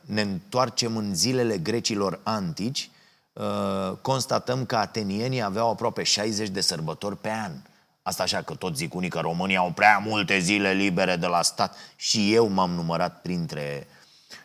ne 0.00 0.20
întoarcem 0.20 0.96
în 0.96 1.14
zilele 1.14 1.58
grecilor 1.58 2.20
antici, 2.22 2.90
uh, 3.32 3.96
constatăm 4.02 4.66
că 4.66 4.76
atenienii 4.76 5.42
aveau 5.42 5.70
aproape 5.70 6.02
60 6.02 6.48
de 6.48 6.60
sărbători 6.60 7.16
pe 7.16 7.30
an– 7.30 7.52
Asta 8.10 8.22
așa 8.22 8.42
că 8.42 8.54
tot 8.54 8.76
zic 8.76 8.94
unii 8.94 9.08
că 9.08 9.18
România 9.20 9.58
au 9.58 9.70
prea 9.70 9.98
multe 9.98 10.38
zile 10.38 10.72
libere 10.72 11.16
de 11.16 11.26
la 11.26 11.42
stat 11.42 11.76
și 11.96 12.34
eu 12.34 12.48
m-am 12.48 12.70
numărat 12.70 13.20
printre 13.20 13.86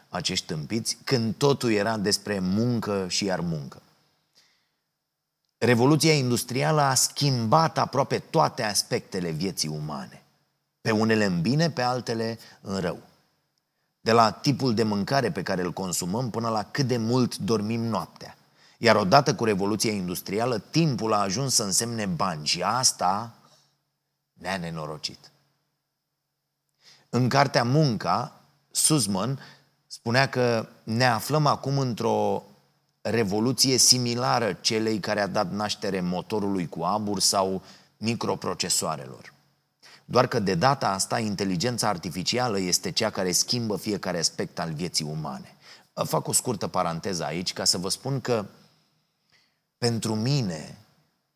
acești 0.10 0.46
tâmpiți 0.46 0.98
când 1.04 1.36
totul 1.36 1.72
era 1.72 1.98
despre 1.98 2.40
muncă 2.40 3.06
și 3.10 3.26
iar 3.26 3.40
muncă. 3.40 3.82
Revoluția 5.58 6.14
industrială 6.14 6.82
a 6.82 6.94
schimbat 6.94 7.78
aproape 7.78 8.20
toate 8.20 8.64
aspectele 8.64 9.30
vieții 9.30 9.70
umane. 9.70 10.22
Pe 10.82 10.92
unele 10.92 11.26
în 11.26 11.42
bine, 11.42 11.70
pe 11.70 11.82
altele 11.82 12.40
în 12.62 12.80
rău. 12.80 12.98
De 14.02 14.12
la 14.12 14.32
tipul 14.32 14.74
de 14.74 14.84
mâncare 14.84 15.32
pe 15.32 15.44
care 15.44 15.62
îl 15.62 15.72
consumăm 15.72 16.30
până 16.30 16.50
la 16.50 16.64
cât 16.72 16.88
de 16.88 16.98
mult 16.98 17.38
dormim 17.38 17.82
noaptea. 17.82 18.38
Iar 18.78 18.96
odată 18.96 19.36
cu 19.36 19.44
Revoluția 19.44 19.92
Industrială, 19.92 20.58
timpul 20.58 21.14
a 21.14 21.22
ajuns 21.22 21.54
să 21.54 21.64
însemne 21.64 22.06
bani 22.06 22.46
și 22.46 22.62
asta 22.62 23.34
ne-a 24.36 24.58
nenorocit. 24.58 25.32
În 27.10 27.30
cartea 27.30 27.64
Munca, 27.64 28.42
Sussman 28.72 29.40
spunea 29.88 30.30
că 30.30 30.68
ne 30.84 31.06
aflăm 31.06 31.46
acum 31.46 31.78
într-o 31.78 32.44
revoluție 33.02 33.78
similară 33.78 34.54
celei 34.54 35.00
care 35.00 35.22
a 35.22 35.28
dat 35.28 35.52
naștere 35.52 36.02
motorului 36.02 36.68
cu 36.68 36.84
abur 36.84 37.20
sau 37.20 37.62
microprocesoarelor. 37.98 39.34
Doar 40.06 40.28
că 40.28 40.40
de 40.40 40.56
data 40.56 40.90
asta 40.90 41.20
inteligența 41.20 41.88
artificială 41.88 42.60
este 42.60 42.92
cea 42.92 43.10
care 43.10 43.32
schimbă 43.32 43.78
fiecare 43.78 44.18
aspect 44.18 44.60
al 44.60 44.74
vieții 44.74 45.06
umane. 45.06 45.56
Fac 45.94 46.28
o 46.28 46.32
scurtă 46.32 46.68
paranteză 46.68 47.26
aici 47.26 47.54
ca 47.54 47.64
să 47.64 47.78
vă 47.78 47.90
spun 47.90 48.22
că 48.22 48.46
pentru 49.78 50.16
mine 50.16 50.78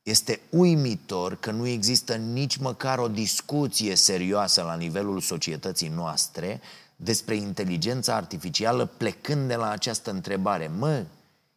este 0.03 0.39
uimitor 0.50 1.36
că 1.36 1.51
nu 1.51 1.68
există 1.68 2.15
nici 2.15 2.58
măcar 2.58 2.98
o 2.98 3.08
discuție 3.08 3.96
serioasă 3.96 4.62
la 4.62 4.75
nivelul 4.75 5.20
societății 5.20 5.88
noastre 5.88 6.62
despre 6.96 7.36
inteligența 7.36 8.15
artificială 8.15 8.86
plecând 8.86 9.48
de 9.48 9.56
la 9.56 9.70
această 9.70 10.12
întrebare. 10.12 10.68
Mă, 10.68 11.06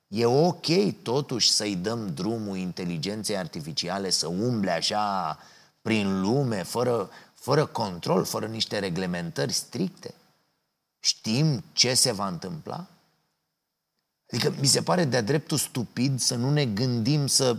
e 0.09 0.27
ok 0.27 0.67
totuși 1.03 1.51
să-i 1.51 1.77
dăm 1.77 2.15
drumul 2.15 2.57
inteligenței 2.57 3.37
artificiale 3.37 4.11
să 4.11 4.27
umble 4.27 4.71
așa 4.71 5.39
prin 5.83 6.21
lume, 6.21 6.63
fără, 6.63 7.11
fără 7.35 7.67
control, 7.67 8.25
fără 8.25 8.47
niște 8.47 8.79
reglementări 8.79 9.53
stricte? 9.53 10.15
Știm 11.01 11.65
ce 11.73 11.95
se 11.95 12.13
va 12.13 12.27
întâmpla? 12.27 12.87
Adică 14.33 14.55
mi 14.61 14.67
se 14.67 14.83
pare 14.83 15.05
de-a 15.05 15.23
dreptul 15.23 15.59
stupid 15.59 16.21
să 16.21 16.35
nu 16.35 16.51
ne 16.51 16.67
gândim 16.67 17.27
să 17.27 17.57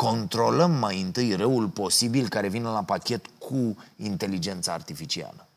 controlăm 0.00 0.70
mai 0.70 1.00
întâi 1.00 1.34
răul 1.34 1.68
posibil 1.68 2.28
care 2.28 2.48
vine 2.48 2.68
la 2.68 2.82
pachet 2.82 3.26
cu 3.38 3.76
inteligența 3.96 4.72
artificială. 4.72 5.48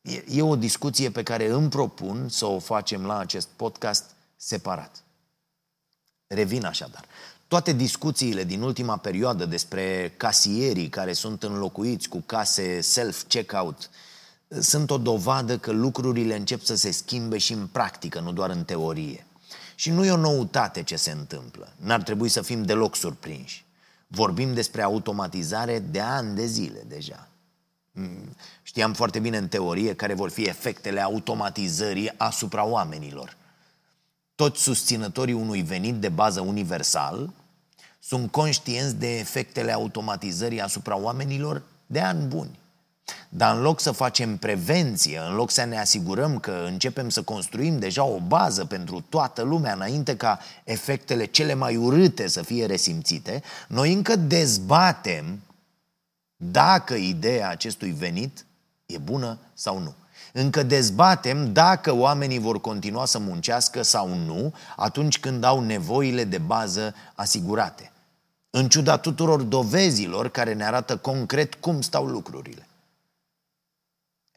E, 0.00 0.24
e 0.28 0.42
o 0.42 0.56
discuție 0.56 1.10
pe 1.10 1.22
care 1.22 1.50
îmi 1.50 1.68
propun 1.68 2.28
să 2.28 2.46
o 2.46 2.58
facem 2.58 3.06
la 3.06 3.18
acest 3.18 3.48
podcast 3.56 4.04
separat. 4.36 5.02
Revin 6.26 6.64
așadar. 6.64 7.04
Toate 7.48 7.72
discuțiile 7.72 8.44
din 8.44 8.62
ultima 8.62 8.96
perioadă 8.96 9.46
despre 9.46 10.14
casierii 10.16 10.88
care 10.88 11.12
sunt 11.12 11.42
înlocuiți 11.42 12.08
cu 12.08 12.22
case 12.26 12.80
self-checkout 12.80 13.90
sunt 14.60 14.90
o 14.90 14.98
dovadă 14.98 15.58
că 15.58 15.70
lucrurile 15.70 16.36
încep 16.36 16.62
să 16.62 16.74
se 16.74 16.90
schimbe 16.90 17.38
și 17.38 17.52
în 17.52 17.66
practică, 17.66 18.20
nu 18.20 18.32
doar 18.32 18.50
în 18.50 18.64
teorie. 18.64 19.24
Și 19.80 19.90
nu 19.90 20.04
e 20.04 20.10
o 20.10 20.16
noutate 20.16 20.82
ce 20.82 20.96
se 20.96 21.10
întâmplă. 21.10 21.72
N-ar 21.76 22.02
trebui 22.02 22.28
să 22.28 22.42
fim 22.42 22.62
deloc 22.62 22.96
surprinși. 22.96 23.64
Vorbim 24.06 24.54
despre 24.54 24.82
automatizare 24.82 25.78
de 25.78 26.00
ani 26.00 26.34
de 26.34 26.46
zile 26.46 26.84
deja. 26.86 27.28
mm, 27.92 28.36
știam 28.62 28.92
foarte 28.92 29.18
bine 29.18 29.36
în 29.36 29.48
teorie 29.48 29.94
care 29.94 30.14
vor 30.14 30.30
fi 30.30 30.42
efectele 30.42 31.00
automatizării 31.00 32.12
asupra 32.16 32.64
oamenilor. 32.64 33.36
Toți 34.34 34.62
susținătorii 34.62 35.34
unui 35.34 35.62
venit 35.62 35.94
de 35.94 36.08
bază 36.08 36.40
universal 36.40 37.32
sunt 38.00 38.30
conștienți 38.30 38.96
de 38.96 39.18
efectele 39.18 39.72
automatizării 39.72 40.60
asupra 40.60 40.96
oamenilor 40.96 41.62
de 41.86 42.00
ani 42.00 42.26
buni. 42.26 42.58
Dar 43.28 43.56
în 43.56 43.62
loc 43.62 43.80
să 43.80 43.90
facem 43.90 44.36
prevenție, 44.36 45.20
în 45.28 45.34
loc 45.34 45.50
să 45.50 45.64
ne 45.64 45.78
asigurăm 45.78 46.38
că 46.38 46.64
începem 46.66 47.08
să 47.08 47.22
construim 47.22 47.78
deja 47.78 48.04
o 48.04 48.18
bază 48.18 48.64
pentru 48.64 49.04
toată 49.08 49.42
lumea 49.42 49.72
înainte 49.72 50.16
ca 50.16 50.38
efectele 50.64 51.24
cele 51.24 51.54
mai 51.54 51.76
urâte 51.76 52.28
să 52.28 52.42
fie 52.42 52.66
resimțite, 52.66 53.42
noi 53.68 53.92
încă 53.92 54.16
dezbatem 54.16 55.40
dacă 56.36 56.94
ideea 56.94 57.48
acestui 57.48 57.90
venit 57.90 58.46
e 58.86 58.98
bună 58.98 59.38
sau 59.54 59.78
nu. 59.78 59.94
Încă 60.32 60.62
dezbatem 60.62 61.52
dacă 61.52 61.94
oamenii 61.94 62.38
vor 62.38 62.60
continua 62.60 63.04
să 63.04 63.18
muncească 63.18 63.82
sau 63.82 64.14
nu 64.14 64.54
atunci 64.76 65.20
când 65.20 65.44
au 65.44 65.60
nevoile 65.60 66.24
de 66.24 66.38
bază 66.38 66.94
asigurate. 67.14 67.92
În 68.50 68.68
ciuda 68.68 68.96
tuturor 68.96 69.42
dovezilor 69.42 70.28
care 70.28 70.54
ne 70.54 70.64
arată 70.64 70.96
concret 70.96 71.54
cum 71.54 71.80
stau 71.80 72.06
lucrurile. 72.06 72.68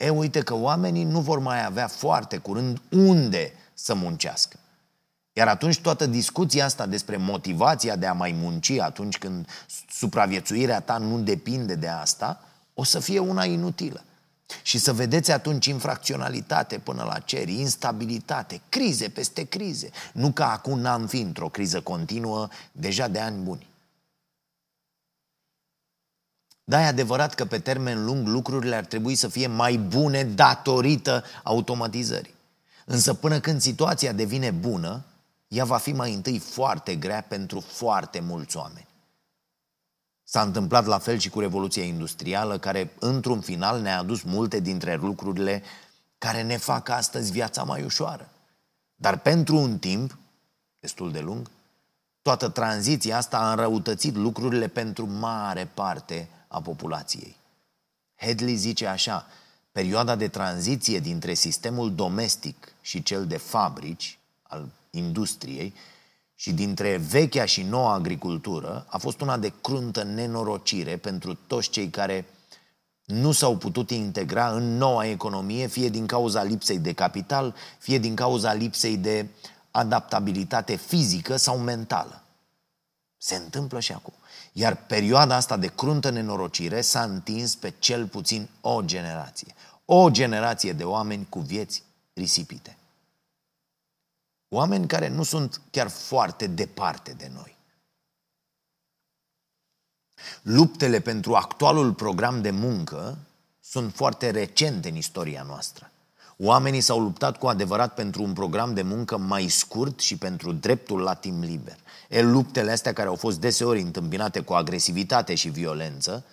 E, 0.03 0.10
uite 0.10 0.41
că 0.41 0.53
oamenii 0.53 1.03
nu 1.03 1.19
vor 1.19 1.39
mai 1.39 1.65
avea 1.65 1.88
foarte 1.88 2.38
curând 2.38 2.81
unde 2.89 3.53
să 3.74 3.93
muncească. 3.93 4.57
Iar 5.33 5.48
atunci 5.48 5.79
toată 5.79 6.05
discuția 6.05 6.65
asta 6.65 6.86
despre 6.86 7.17
motivația 7.17 7.95
de 7.95 8.05
a 8.05 8.13
mai 8.13 8.31
munci 8.31 8.69
atunci 8.69 9.17
când 9.17 9.48
supraviețuirea 9.89 10.79
ta 10.79 10.98
nu 10.98 11.19
depinde 11.19 11.75
de 11.75 11.88
asta, 11.88 12.41
o 12.74 12.83
să 12.83 13.00
fie 13.00 13.19
una 13.19 13.45
inutilă. 13.45 14.03
Și 14.62 14.77
să 14.77 14.93
vedeți 14.93 15.31
atunci 15.31 15.65
infracționalitate 15.65 16.77
până 16.77 17.03
la 17.03 17.19
cer, 17.19 17.50
instabilitate, 17.50 18.62
crize 18.69 19.10
peste 19.10 19.43
crize. 19.43 19.89
Nu 20.13 20.31
ca 20.31 20.51
acum 20.51 20.79
n-am 20.79 21.07
fi 21.07 21.19
într-o 21.19 21.50
criză 21.50 21.81
continuă 21.81 22.48
deja 22.72 23.07
de 23.07 23.19
ani 23.19 23.43
buni. 23.43 23.67
Da, 26.63 26.82
e 26.82 26.86
adevărat 26.86 27.34
că 27.34 27.46
pe 27.46 27.60
termen 27.60 28.05
lung 28.05 28.27
lucrurile 28.27 28.75
ar 28.75 28.86
trebui 28.86 29.15
să 29.15 29.27
fie 29.27 29.48
mai 29.48 29.77
bune 29.77 30.24
datorită 30.24 31.24
automatizării. 31.43 32.34
Însă 32.86 33.13
până 33.13 33.39
când 33.39 33.62
situația 33.62 34.12
devine 34.12 34.51
bună, 34.51 35.03
ea 35.48 35.65
va 35.65 35.77
fi 35.77 35.91
mai 35.91 36.13
întâi 36.13 36.39
foarte 36.39 36.96
grea 36.96 37.22
pentru 37.22 37.60
foarte 37.60 38.20
mulți 38.20 38.58
oameni. 38.58 38.88
S-a 40.24 40.41
întâmplat 40.41 40.86
la 40.86 40.98
fel 40.98 41.17
și 41.17 41.29
cu 41.29 41.39
Revoluția 41.39 41.84
Industrială, 41.84 42.58
care 42.58 42.91
într-un 43.00 43.41
final 43.41 43.82
ne-a 43.82 44.00
adus 44.00 44.22
multe 44.22 44.60
dintre 44.60 44.96
lucrurile 44.96 45.63
care 46.17 46.41
ne 46.41 46.58
fac 46.58 46.89
astăzi 46.89 47.32
viața 47.32 47.63
mai 47.63 47.84
ușoară. 47.84 48.29
Dar 48.96 49.17
pentru 49.17 49.55
un 49.58 49.77
timp, 49.77 50.17
destul 50.79 51.12
de 51.12 51.20
lung, 51.20 51.50
toată 52.22 52.50
tranziția 52.50 53.17
asta 53.17 53.38
a 53.38 53.50
înrăutățit 53.50 54.15
lucrurile 54.15 54.67
pentru 54.67 55.08
mare 55.08 55.72
parte 55.74 56.29
a 56.53 56.62
populației. 56.62 57.36
Hedley 58.15 58.55
zice 58.55 58.88
așa, 58.88 59.27
perioada 59.72 60.15
de 60.15 60.27
tranziție 60.27 61.00
dintre 61.00 61.33
sistemul 61.33 61.95
domestic 61.95 62.74
și 62.81 63.03
cel 63.03 63.27
de 63.27 63.38
fabrici, 63.38 64.19
al 64.41 64.69
industriei, 64.89 65.74
și 66.36 66.51
dintre 66.51 66.98
vechea 66.98 67.45
și 67.45 67.62
noua 67.62 67.93
agricultură 67.93 68.86
a 68.89 68.98
fost 68.98 69.22
una 69.22 69.38
de 69.38 69.53
cruntă 69.62 70.03
nenorocire 70.03 70.98
pentru 70.98 71.33
toți 71.33 71.69
cei 71.69 71.89
care 71.89 72.25
nu 73.05 73.31
s-au 73.31 73.57
putut 73.57 73.89
integra 73.89 74.50
în 74.50 74.77
noua 74.77 75.05
economie, 75.05 75.67
fie 75.67 75.89
din 75.89 76.05
cauza 76.05 76.43
lipsei 76.43 76.79
de 76.79 76.93
capital, 76.93 77.55
fie 77.79 77.98
din 77.98 78.16
cauza 78.16 78.53
lipsei 78.53 78.98
de 78.98 79.27
adaptabilitate 79.72 80.75
fizică 80.75 81.35
sau 81.35 81.57
mentală. 81.57 82.24
Se 83.18 83.35
întâmplă 83.35 83.79
și 83.79 83.92
acum. 83.92 84.13
Iar 84.55 84.85
perioada 84.85 85.35
asta 85.35 85.57
de 85.57 85.68
cruntă 85.68 86.09
nenorocire 86.09 86.81
s-a 86.81 87.03
întins 87.03 87.55
pe 87.55 87.74
cel 87.79 88.07
puțin 88.07 88.50
o 88.61 88.81
generație. 88.81 89.55
O 89.85 90.09
generație 90.09 90.74
de 90.74 90.83
oameni 90.83 91.25
cu 91.29 91.39
vieți 91.39 91.83
risipite. 92.13 92.77
Oameni 94.50 94.87
care 94.87 95.07
nu 95.07 95.24
sunt 95.24 95.61
chiar 95.72 95.87
foarte 95.87 96.48
departe 96.48 97.13
de 97.13 97.31
noi. 97.33 97.55
Luptele 100.42 101.00
pentru 101.00 101.35
actualul 101.35 101.94
program 101.94 102.42
de 102.42 102.51
muncă 102.51 103.18
sunt 103.59 103.94
foarte 103.94 104.29
recente 104.29 104.89
în 104.89 104.96
istoria 104.96 105.44
noastră. 105.44 105.92
Oamenii 106.46 106.82
s-au 106.82 107.00
luptat 107.00 107.38
cu 107.38 107.48
adevărat 107.48 107.94
pentru 107.94 108.24
un 108.24 108.34
program 108.34 108.74
de 108.74 108.82
muncă 108.82 109.18
mai 109.18 109.48
scurt 109.48 110.00
și 110.00 110.18
pentru 110.18 110.51
dreptul 110.51 111.00
la 111.00 111.14
timp 111.14 111.44
liber. 111.44 111.77
E, 112.10 112.22
luptele 112.22 112.72
astea 112.72 112.94
care 112.94 113.08
au 113.08 113.16
fost 113.16 113.40
deseori 113.40 113.82
întâmpinate 113.82 114.40
cu 114.40 114.53
agresivitate 114.53 115.36
și 115.36 115.50
violență 115.50 116.24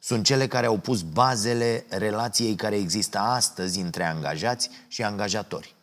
sunt 0.00 0.24
cele 0.24 0.46
care 0.46 0.66
au 0.66 0.76
pus 0.76 1.02
bazele 1.02 1.84
relației 1.88 2.54
care 2.54 2.76
există 2.76 3.18
astăzi 3.18 3.80
între 3.80 4.04
angajați 4.04 4.70
și 4.88 5.02
angajatori. 5.02 5.74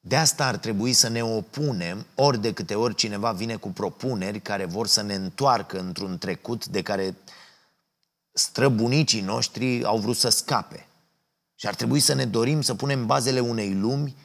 De 0.00 0.16
asta 0.16 0.46
ar 0.46 0.56
trebui 0.56 0.92
să 0.92 1.08
ne 1.08 1.22
opunem 1.24 2.06
ori 2.14 2.40
de 2.40 2.52
câte 2.52 2.74
ori 2.74 2.94
cineva 2.94 3.32
vine 3.32 3.56
cu 3.56 3.68
propuneri 3.68 4.40
care 4.40 4.64
vor 4.64 4.86
să 4.86 5.02
ne 5.02 5.14
întoarcă 5.14 5.78
într-un 5.78 6.18
trecut 6.18 6.66
de 6.66 6.82
care 6.82 7.14
străbunicii 8.32 9.20
noștri 9.20 9.84
au 9.84 9.98
vrut 9.98 10.16
să 10.16 10.28
scape. 10.28 10.86
Și 11.62 11.68
ar 11.68 11.74
trebui 11.74 12.00
să 12.00 12.12
ne 12.12 12.24
dorim 12.24 12.62
să 12.62 12.74
punem 12.74 13.06
bazele 13.06 13.40
unei 13.40 13.74
lumi 13.74 14.16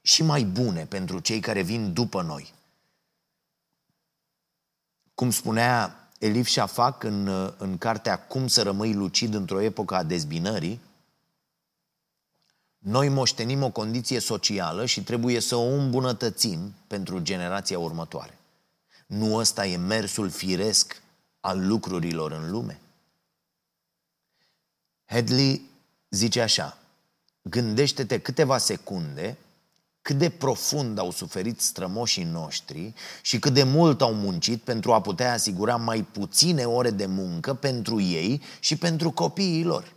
și 0.00 0.22
mai 0.22 0.44
bune 0.44 0.86
pentru 0.86 1.18
cei 1.18 1.40
care 1.40 1.62
vin 1.62 1.92
după 1.92 2.22
noi. 2.22 2.54
Cum 5.14 5.30
spunea 5.30 6.08
Elif 6.18 6.48
Shafak 6.48 7.02
în, 7.02 7.26
în 7.58 7.78
cartea 7.78 8.26
Cum 8.26 8.46
să 8.48 8.62
rămâi 8.62 8.94
lucid 8.94 9.34
într-o 9.34 9.60
epocă 9.60 9.94
a 9.94 10.02
dezbinării, 10.02 10.80
noi 12.78 13.08
moștenim 13.08 13.62
o 13.62 13.70
condiție 13.70 14.18
socială 14.18 14.86
și 14.86 15.02
trebuie 15.02 15.40
să 15.40 15.56
o 15.56 15.74
îmbunătățim 15.74 16.74
pentru 16.86 17.18
generația 17.18 17.78
următoare. 17.78 18.38
Nu 19.06 19.34
ăsta 19.34 19.66
e 19.66 19.76
mersul 19.76 20.30
firesc 20.30 21.02
al 21.40 21.66
lucrurilor 21.66 22.32
în 22.32 22.50
lume? 22.50 22.80
Headley 25.04 25.74
zice 26.10 26.40
așa, 26.40 26.78
gândește-te 27.42 28.20
câteva 28.20 28.58
secunde 28.58 29.38
cât 30.06 30.18
de 30.18 30.30
profund 30.30 30.98
au 30.98 31.10
suferit 31.10 31.60
strămoșii 31.60 32.24
noștri 32.24 32.94
și 33.22 33.38
cât 33.38 33.52
de 33.52 33.62
mult 33.62 34.00
au 34.00 34.14
muncit 34.14 34.62
pentru 34.62 34.92
a 34.92 35.00
putea 35.00 35.32
asigura 35.32 35.76
mai 35.76 36.02
puține 36.02 36.64
ore 36.64 36.90
de 36.90 37.06
muncă 37.06 37.54
pentru 37.54 38.00
ei 38.00 38.42
și 38.60 38.76
pentru 38.76 39.10
copiii 39.10 39.64
lor. 39.64 39.92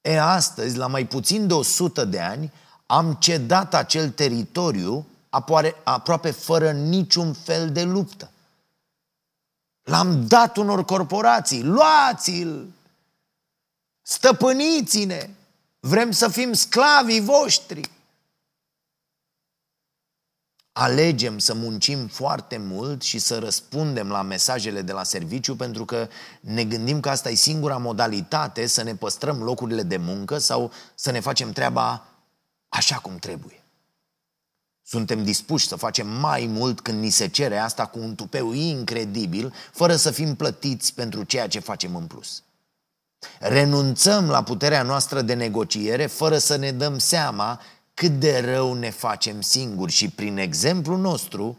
E, 0.00 0.20
astăzi, 0.20 0.76
la 0.76 0.86
mai 0.86 1.06
puțin 1.06 1.46
de 1.46 1.54
100 1.54 2.04
de 2.04 2.20
ani, 2.20 2.52
am 2.86 3.14
cedat 3.14 3.74
acel 3.74 4.10
teritoriu 4.10 5.06
aproape 5.84 6.30
fără 6.30 6.72
niciun 6.72 7.32
fel 7.32 7.72
de 7.72 7.82
luptă. 7.82 8.30
L-am 9.82 10.26
dat 10.26 10.56
unor 10.56 10.84
corporații, 10.84 11.62
luați-l! 11.62 12.66
Stăpâniți-ne! 14.06 15.30
Vrem 15.80 16.10
să 16.10 16.28
fim 16.28 16.52
sclavii 16.52 17.20
voștri! 17.20 17.90
Alegem 20.72 21.38
să 21.38 21.54
muncim 21.54 22.06
foarte 22.06 22.56
mult 22.56 23.02
și 23.02 23.18
să 23.18 23.38
răspundem 23.38 24.08
la 24.08 24.22
mesajele 24.22 24.82
de 24.82 24.92
la 24.92 25.02
serviciu 25.02 25.56
pentru 25.56 25.84
că 25.84 26.08
ne 26.40 26.64
gândim 26.64 27.00
că 27.00 27.10
asta 27.10 27.30
e 27.30 27.34
singura 27.34 27.76
modalitate 27.76 28.66
să 28.66 28.82
ne 28.82 28.94
păstrăm 28.94 29.42
locurile 29.42 29.82
de 29.82 29.96
muncă 29.96 30.38
sau 30.38 30.72
să 30.94 31.10
ne 31.10 31.20
facem 31.20 31.52
treaba 31.52 32.06
așa 32.68 32.96
cum 32.96 33.16
trebuie. 33.16 33.64
Suntem 34.82 35.24
dispuși 35.24 35.68
să 35.68 35.76
facem 35.76 36.08
mai 36.08 36.46
mult 36.46 36.80
când 36.80 37.00
ni 37.00 37.10
se 37.10 37.28
cere 37.28 37.58
asta 37.58 37.86
cu 37.86 37.98
un 37.98 38.14
tupeu 38.14 38.52
incredibil, 38.52 39.54
fără 39.72 39.96
să 39.96 40.10
fim 40.10 40.34
plătiți 40.34 40.94
pentru 40.94 41.22
ceea 41.22 41.48
ce 41.48 41.58
facem 41.58 41.96
în 41.96 42.06
plus. 42.06 42.43
Renunțăm 43.38 44.30
la 44.30 44.42
puterea 44.42 44.82
noastră 44.82 45.20
de 45.20 45.34
negociere 45.34 46.06
fără 46.06 46.38
să 46.38 46.56
ne 46.56 46.72
dăm 46.72 46.98
seama 46.98 47.60
cât 47.94 48.20
de 48.20 48.38
rău 48.38 48.74
ne 48.74 48.90
facem 48.90 49.40
singuri 49.40 49.92
și 49.92 50.10
prin 50.10 50.36
exemplu 50.36 50.96
nostru 50.96 51.58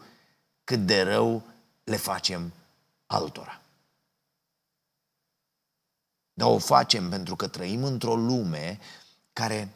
cât 0.63 0.85
de 0.85 1.01
rău 1.01 1.43
le 1.83 1.95
facem 1.95 2.53
altora. 3.05 3.61
Dar 6.33 6.49
o 6.49 6.57
facem 6.57 7.09
pentru 7.09 7.35
că 7.35 7.47
trăim 7.47 7.83
într-o 7.83 8.15
lume 8.15 8.79
care 9.33 9.69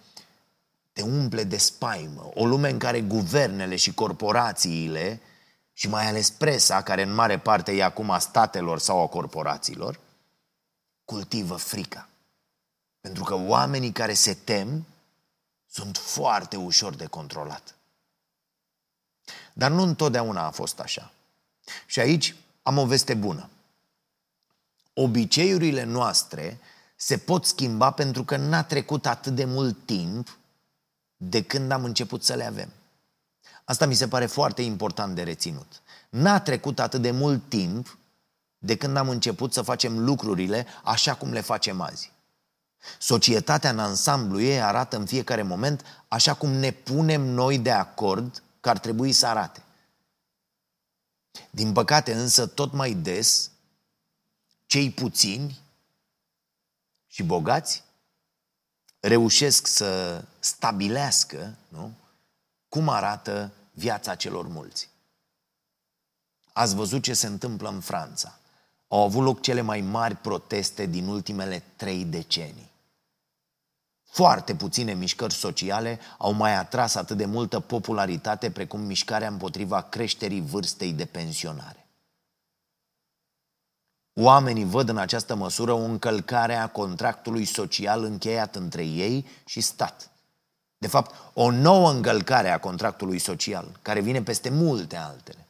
te 0.93 1.01
umple 1.01 1.43
de 1.43 1.57
spaimă, 1.57 2.29
o 2.33 2.45
lume 2.45 2.69
în 2.69 2.77
care 2.77 3.01
guvernele 3.01 3.75
și 3.75 3.93
corporațiile 3.93 5.21
și 5.73 5.89
mai 5.89 6.07
ales 6.07 6.29
presa, 6.29 6.81
care 6.81 7.01
în 7.01 7.13
mare 7.13 7.39
parte 7.39 7.71
e 7.71 7.83
acum 7.83 8.09
a 8.09 8.19
statelor 8.19 8.79
sau 8.79 9.01
a 9.01 9.07
corporațiilor, 9.07 9.99
cultivă 11.09 11.55
frica. 11.55 12.07
Pentru 13.01 13.23
că 13.23 13.35
oamenii 13.35 13.91
care 13.91 14.13
se 14.13 14.33
tem 14.33 14.85
sunt 15.69 15.97
foarte 15.97 16.55
ușor 16.55 16.95
de 16.95 17.05
controlat. 17.05 17.75
Dar 19.53 19.71
nu 19.71 19.81
întotdeauna 19.81 20.45
a 20.45 20.51
fost 20.51 20.79
așa. 20.79 21.11
Și 21.85 21.99
aici 21.99 22.35
am 22.63 22.77
o 22.77 22.85
veste 22.85 23.13
bună. 23.13 23.49
Obiceiurile 24.93 25.83
noastre 25.83 26.59
se 26.95 27.17
pot 27.17 27.45
schimba 27.45 27.91
pentru 27.91 28.23
că 28.23 28.37
n-a 28.37 28.63
trecut 28.63 29.05
atât 29.05 29.35
de 29.35 29.45
mult 29.45 29.85
timp 29.85 30.37
de 31.17 31.43
când 31.43 31.71
am 31.71 31.83
început 31.83 32.23
să 32.23 32.33
le 32.33 32.45
avem. 32.45 32.69
Asta 33.63 33.85
mi 33.85 33.93
se 33.95 34.07
pare 34.07 34.25
foarte 34.25 34.61
important 34.61 35.15
de 35.15 35.23
reținut. 35.23 35.81
N-a 36.09 36.39
trecut 36.39 36.79
atât 36.79 37.01
de 37.01 37.11
mult 37.11 37.49
timp 37.49 37.97
de 38.59 38.77
când 38.77 38.97
am 38.97 39.09
început 39.09 39.53
să 39.53 39.61
facem 39.61 39.99
lucrurile 39.99 40.65
așa 40.83 41.15
cum 41.15 41.31
le 41.31 41.41
facem 41.41 41.81
azi. 41.81 42.11
Societatea 42.99 43.69
în 43.69 43.79
ansamblu 43.79 44.41
ei 44.41 44.61
arată 44.61 44.95
în 44.95 45.05
fiecare 45.05 45.41
moment 45.41 45.85
așa 46.07 46.33
cum 46.33 46.49
ne 46.49 46.71
punem 46.71 47.21
noi 47.21 47.59
de 47.59 47.71
acord 47.71 48.43
că 48.59 48.69
ar 48.69 48.79
trebui 48.79 49.11
să 49.11 49.27
arate. 49.27 49.63
Din 51.49 51.73
păcate 51.73 52.13
însă 52.13 52.47
tot 52.47 52.73
mai 52.73 52.93
des 52.93 53.51
cei 54.65 54.91
puțini 54.91 55.59
și 57.07 57.23
bogați 57.23 57.83
reușesc 58.99 59.67
să 59.67 60.23
stabilească 60.39 61.55
nu, 61.67 61.93
cum 62.69 62.89
arată 62.89 63.51
viața 63.71 64.15
celor 64.15 64.47
mulți. 64.47 64.89
Ați 66.53 66.75
văzut 66.75 67.03
ce 67.03 67.13
se 67.13 67.27
întâmplă 67.27 67.69
în 67.69 67.79
Franța. 67.79 68.38
Au 68.91 69.03
avut 69.03 69.23
loc 69.23 69.41
cele 69.41 69.61
mai 69.61 69.81
mari 69.81 70.15
proteste 70.15 70.85
din 70.85 71.07
ultimele 71.07 71.63
trei 71.75 72.05
decenii. 72.05 72.69
Foarte 74.03 74.55
puține 74.55 74.93
mișcări 74.93 75.33
sociale 75.33 75.99
au 76.17 76.31
mai 76.31 76.55
atras 76.55 76.95
atât 76.95 77.17
de 77.17 77.25
multă 77.25 77.59
popularitate 77.59 78.51
precum 78.51 78.79
mișcarea 78.79 79.27
împotriva 79.27 79.81
creșterii 79.81 80.41
vârstei 80.41 80.93
de 80.93 81.05
pensionare. 81.05 81.87
Oamenii 84.13 84.65
văd 84.65 84.89
în 84.89 84.97
această 84.97 85.35
măsură 85.35 85.71
o 85.71 85.83
încălcare 85.83 86.55
a 86.55 86.67
contractului 86.67 87.45
social 87.45 88.03
încheiat 88.03 88.55
între 88.55 88.85
ei 88.85 89.27
și 89.45 89.61
stat. 89.61 90.09
De 90.77 90.87
fapt, 90.87 91.15
o 91.33 91.51
nouă 91.51 91.91
încălcare 91.91 92.49
a 92.49 92.59
contractului 92.59 93.19
social, 93.19 93.79
care 93.81 93.99
vine 93.99 94.21
peste 94.21 94.49
multe 94.49 94.95
altele. 94.95 95.47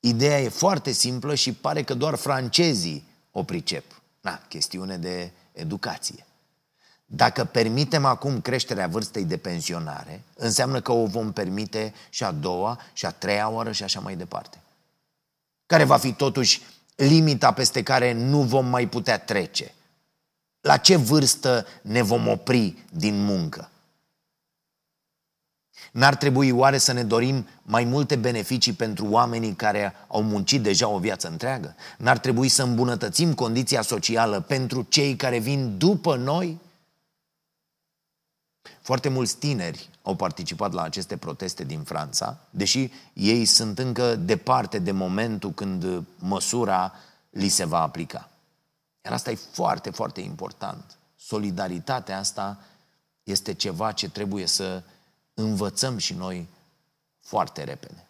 Ideea 0.00 0.40
e 0.40 0.48
foarte 0.48 0.92
simplă 0.92 1.34
și 1.34 1.52
pare 1.52 1.82
că 1.82 1.94
doar 1.94 2.14
francezii 2.14 3.04
o 3.30 3.42
pricep. 3.42 3.84
Na, 4.20 4.40
chestiune 4.48 4.96
de 4.96 5.30
educație. 5.52 6.26
Dacă 7.06 7.44
permitem 7.44 8.04
acum 8.04 8.40
creșterea 8.40 8.86
vârstei 8.86 9.24
de 9.24 9.36
pensionare, 9.36 10.22
înseamnă 10.34 10.80
că 10.80 10.92
o 10.92 11.06
vom 11.06 11.32
permite 11.32 11.94
și 12.08 12.24
a 12.24 12.32
doua, 12.32 12.80
și 12.92 13.06
a 13.06 13.10
treia 13.10 13.48
oară 13.48 13.72
și 13.72 13.82
așa 13.82 14.00
mai 14.00 14.16
departe. 14.16 14.60
Care 15.66 15.84
va 15.84 15.96
fi 15.96 16.12
totuși 16.12 16.62
limita 16.96 17.52
peste 17.52 17.82
care 17.82 18.12
nu 18.12 18.42
vom 18.42 18.66
mai 18.66 18.88
putea 18.88 19.18
trece? 19.18 19.74
La 20.60 20.76
ce 20.76 20.96
vârstă 20.96 21.66
ne 21.82 22.02
vom 22.02 22.28
opri 22.28 22.84
din 22.92 23.24
muncă? 23.24 23.70
N-ar 25.96 26.16
trebui 26.16 26.50
oare 26.50 26.78
să 26.78 26.92
ne 26.92 27.04
dorim 27.04 27.46
mai 27.62 27.84
multe 27.84 28.16
beneficii 28.16 28.72
pentru 28.72 29.06
oamenii 29.10 29.54
care 29.54 29.94
au 30.06 30.22
muncit 30.22 30.62
deja 30.62 30.88
o 30.88 30.98
viață 30.98 31.28
întreagă? 31.28 31.74
N-ar 31.98 32.18
trebui 32.18 32.48
să 32.48 32.62
îmbunătățim 32.62 33.34
condiția 33.34 33.82
socială 33.82 34.40
pentru 34.40 34.82
cei 34.82 35.16
care 35.16 35.38
vin 35.38 35.78
după 35.78 36.16
noi? 36.16 36.60
Foarte 38.80 39.08
mulți 39.08 39.36
tineri 39.36 39.90
au 40.02 40.14
participat 40.14 40.72
la 40.72 40.82
aceste 40.82 41.16
proteste 41.16 41.64
din 41.64 41.82
Franța, 41.82 42.38
deși 42.50 42.90
ei 43.12 43.44
sunt 43.44 43.78
încă 43.78 44.16
departe 44.16 44.78
de 44.78 44.92
momentul 44.92 45.50
când 45.50 46.02
măsura 46.18 46.94
li 47.30 47.48
se 47.48 47.64
va 47.64 47.80
aplica. 47.80 48.28
Iar 49.04 49.12
asta 49.12 49.30
e 49.30 49.38
foarte, 49.52 49.90
foarte 49.90 50.20
important. 50.20 50.96
Solidaritatea 51.16 52.18
asta 52.18 52.58
este 53.22 53.54
ceva 53.54 53.92
ce 53.92 54.08
trebuie 54.10 54.46
să 54.46 54.82
învățăm 55.38 55.98
și 55.98 56.14
noi 56.14 56.48
foarte 57.20 57.64
repede. 57.64 58.06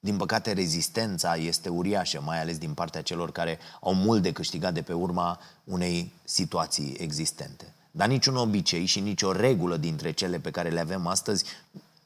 Din 0.00 0.16
păcate, 0.16 0.52
rezistența 0.52 1.36
este 1.36 1.68
uriașă, 1.68 2.20
mai 2.20 2.40
ales 2.40 2.58
din 2.58 2.74
partea 2.74 3.02
celor 3.02 3.32
care 3.32 3.58
au 3.80 3.94
mult 3.94 4.22
de 4.22 4.32
câștigat 4.32 4.74
de 4.74 4.82
pe 4.82 4.92
urma 4.92 5.40
unei 5.64 6.12
situații 6.24 6.96
existente. 6.98 7.74
Dar 7.90 8.08
niciun 8.08 8.36
obicei 8.36 8.84
și 8.84 9.00
nicio 9.00 9.32
regulă 9.32 9.76
dintre 9.76 10.10
cele 10.12 10.38
pe 10.38 10.50
care 10.50 10.68
le 10.68 10.80
avem 10.80 11.06
astăzi 11.06 11.44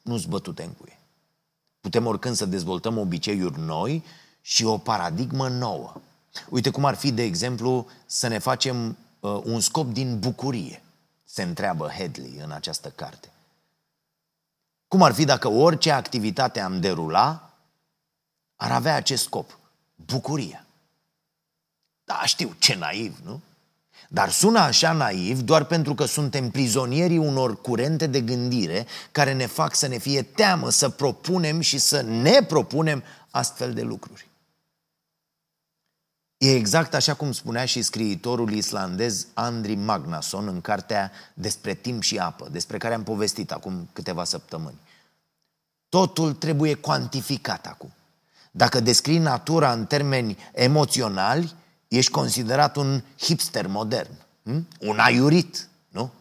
nu 0.01 0.17
sunt 0.17 0.29
bătute 0.29 0.63
în 0.63 0.71
cuie. 0.71 0.99
Putem 1.81 2.05
oricând 2.05 2.35
să 2.35 2.45
dezvoltăm 2.45 2.97
obiceiuri 2.97 3.59
noi 3.59 4.03
și 4.41 4.65
o 4.65 4.77
paradigmă 4.77 5.47
nouă. 5.47 6.01
Uite 6.49 6.69
cum 6.69 6.85
ar 6.85 6.95
fi, 6.95 7.11
de 7.11 7.23
exemplu, 7.23 7.87
să 8.05 8.27
ne 8.27 8.37
facem 8.37 8.97
uh, 9.19 9.41
un 9.43 9.59
scop 9.59 9.93
din 9.93 10.19
bucurie, 10.19 10.81
se 11.33 11.41
întreabă 11.41 11.87
Headley 11.87 12.39
în 12.43 12.51
această 12.51 12.89
carte. 12.89 13.29
Cum 14.87 15.01
ar 15.01 15.13
fi 15.13 15.25
dacă 15.25 15.47
orice 15.47 15.91
activitate 15.91 16.59
am 16.59 16.79
derula 16.79 17.49
ar 18.55 18.71
avea 18.71 18.95
acest 18.95 19.23
scop, 19.23 19.57
bucuria. 19.95 20.65
Da, 22.03 22.21
știu, 22.25 22.55
ce 22.59 22.75
naiv, 22.75 23.17
nu? 23.23 23.41
Dar 24.09 24.29
sună 24.29 24.59
așa 24.59 24.91
naiv 24.91 25.41
doar 25.41 25.63
pentru 25.63 25.95
că 25.95 26.05
suntem 26.05 26.49
prizonierii 26.49 27.17
unor 27.17 27.61
curente 27.61 28.07
de 28.07 28.21
gândire 28.21 28.85
care 29.11 29.33
ne 29.33 29.45
fac 29.45 29.75
să 29.75 29.87
ne 29.87 29.97
fie 29.97 30.21
teamă 30.21 30.69
să 30.69 30.89
propunem 30.89 31.59
și 31.59 31.77
să 31.77 32.01
ne 32.01 32.43
propunem 32.43 33.03
astfel 33.29 33.73
de 33.73 33.81
lucruri. 33.81 34.30
E 36.41 36.55
exact 36.55 36.93
așa 36.93 37.13
cum 37.13 37.31
spunea 37.31 37.65
și 37.65 37.81
scriitorul 37.81 38.51
islandez 38.51 39.27
Andri 39.33 39.75
Magnason 39.75 40.47
în 40.47 40.61
cartea 40.61 41.11
Despre 41.33 41.73
timp 41.73 42.01
și 42.01 42.17
apă, 42.17 42.47
despre 42.51 42.77
care 42.77 42.93
am 42.93 43.03
povestit 43.03 43.51
acum 43.51 43.89
câteva 43.93 44.23
săptămâni. 44.23 44.79
Totul 45.89 46.33
trebuie 46.33 46.73
cuantificat 46.73 47.67
acum. 47.67 47.93
Dacă 48.51 48.79
descrii 48.79 49.17
natura 49.17 49.71
în 49.71 49.85
termeni 49.85 50.37
emoționali, 50.53 51.55
ești 51.87 52.11
considerat 52.11 52.75
un 52.75 53.03
hipster 53.17 53.67
modern, 53.67 54.13
hm? 54.43 54.67
un 54.79 54.99
aiurit, 54.99 55.67
nu? 55.89 56.11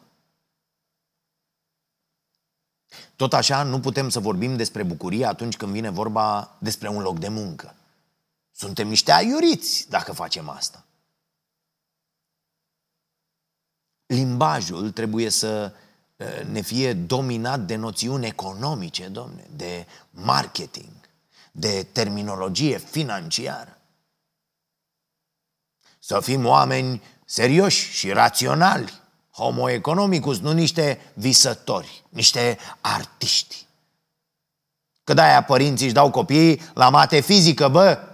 Tot 3.17 3.33
așa, 3.33 3.63
nu 3.63 3.81
putem 3.81 4.09
să 4.09 4.21
vorbim 4.21 4.57
despre 4.57 4.83
bucurie 4.83 5.27
atunci 5.27 5.57
când 5.57 5.73
vine 5.73 5.91
vorba 5.91 6.57
despre 6.59 6.89
un 6.89 7.03
loc 7.03 7.19
de 7.19 7.29
muncă. 7.29 7.75
Suntem 8.61 8.89
niște 8.89 9.13
aiuriți 9.13 9.87
dacă 9.89 10.13
facem 10.13 10.49
asta. 10.49 10.85
Limbajul 14.07 14.91
trebuie 14.91 15.31
să 15.31 15.73
ne 16.51 16.61
fie 16.61 16.93
dominat 16.93 17.61
de 17.61 17.77
noțiuni 17.77 18.27
economice, 18.27 19.09
domne, 19.09 19.47
de 19.57 19.87
marketing, 20.11 20.93
de 21.53 21.83
terminologie 21.93 22.79
financiară. 22.79 23.79
Să 25.99 26.21
fim 26.21 26.47
oameni 26.47 27.03
serioși 27.25 27.91
și 27.91 28.13
raționali, 28.13 28.93
homo 29.31 29.71
economicus, 29.71 30.39
nu 30.39 30.53
niște 30.53 31.13
visători, 31.15 32.05
niște 32.09 32.59
artiști. 32.81 33.67
Că 35.05 35.15
de-aia 35.15 35.43
părinții 35.45 35.85
își 35.85 35.95
dau 35.95 36.11
copiii 36.11 36.61
la 36.75 36.89
mate 36.89 37.21
fizică, 37.21 37.69
bă, 37.69 38.10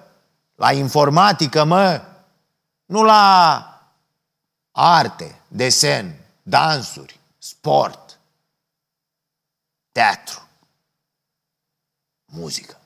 la 0.56 0.72
informatică, 0.72 1.64
mă, 1.64 2.04
nu 2.84 3.02
la 3.02 3.70
arte, 4.70 5.40
desen, 5.48 6.20
dansuri, 6.42 7.20
sport, 7.38 8.18
teatru, 9.92 10.48
muzică. 12.24 12.80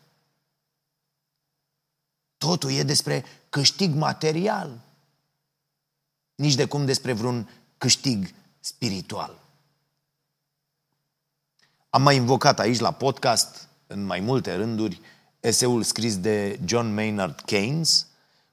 Totul 2.38 2.70
e 2.70 2.82
despre 2.82 3.24
câștig 3.48 3.94
material, 3.94 4.80
nici 6.34 6.54
de 6.54 6.64
cum 6.64 6.84
despre 6.84 7.12
vreun 7.12 7.50
câștig 7.78 8.34
spiritual. 8.60 9.38
Am 11.90 12.02
mai 12.02 12.16
invocat 12.16 12.58
aici 12.58 12.78
la 12.78 12.92
podcast, 12.92 13.68
în 13.86 14.04
mai 14.04 14.20
multe 14.20 14.54
rânduri, 14.54 15.00
eseul 15.40 15.82
scris 15.82 16.16
de 16.18 16.58
John 16.64 16.94
Maynard 16.94 17.40
Keynes, 17.40 18.06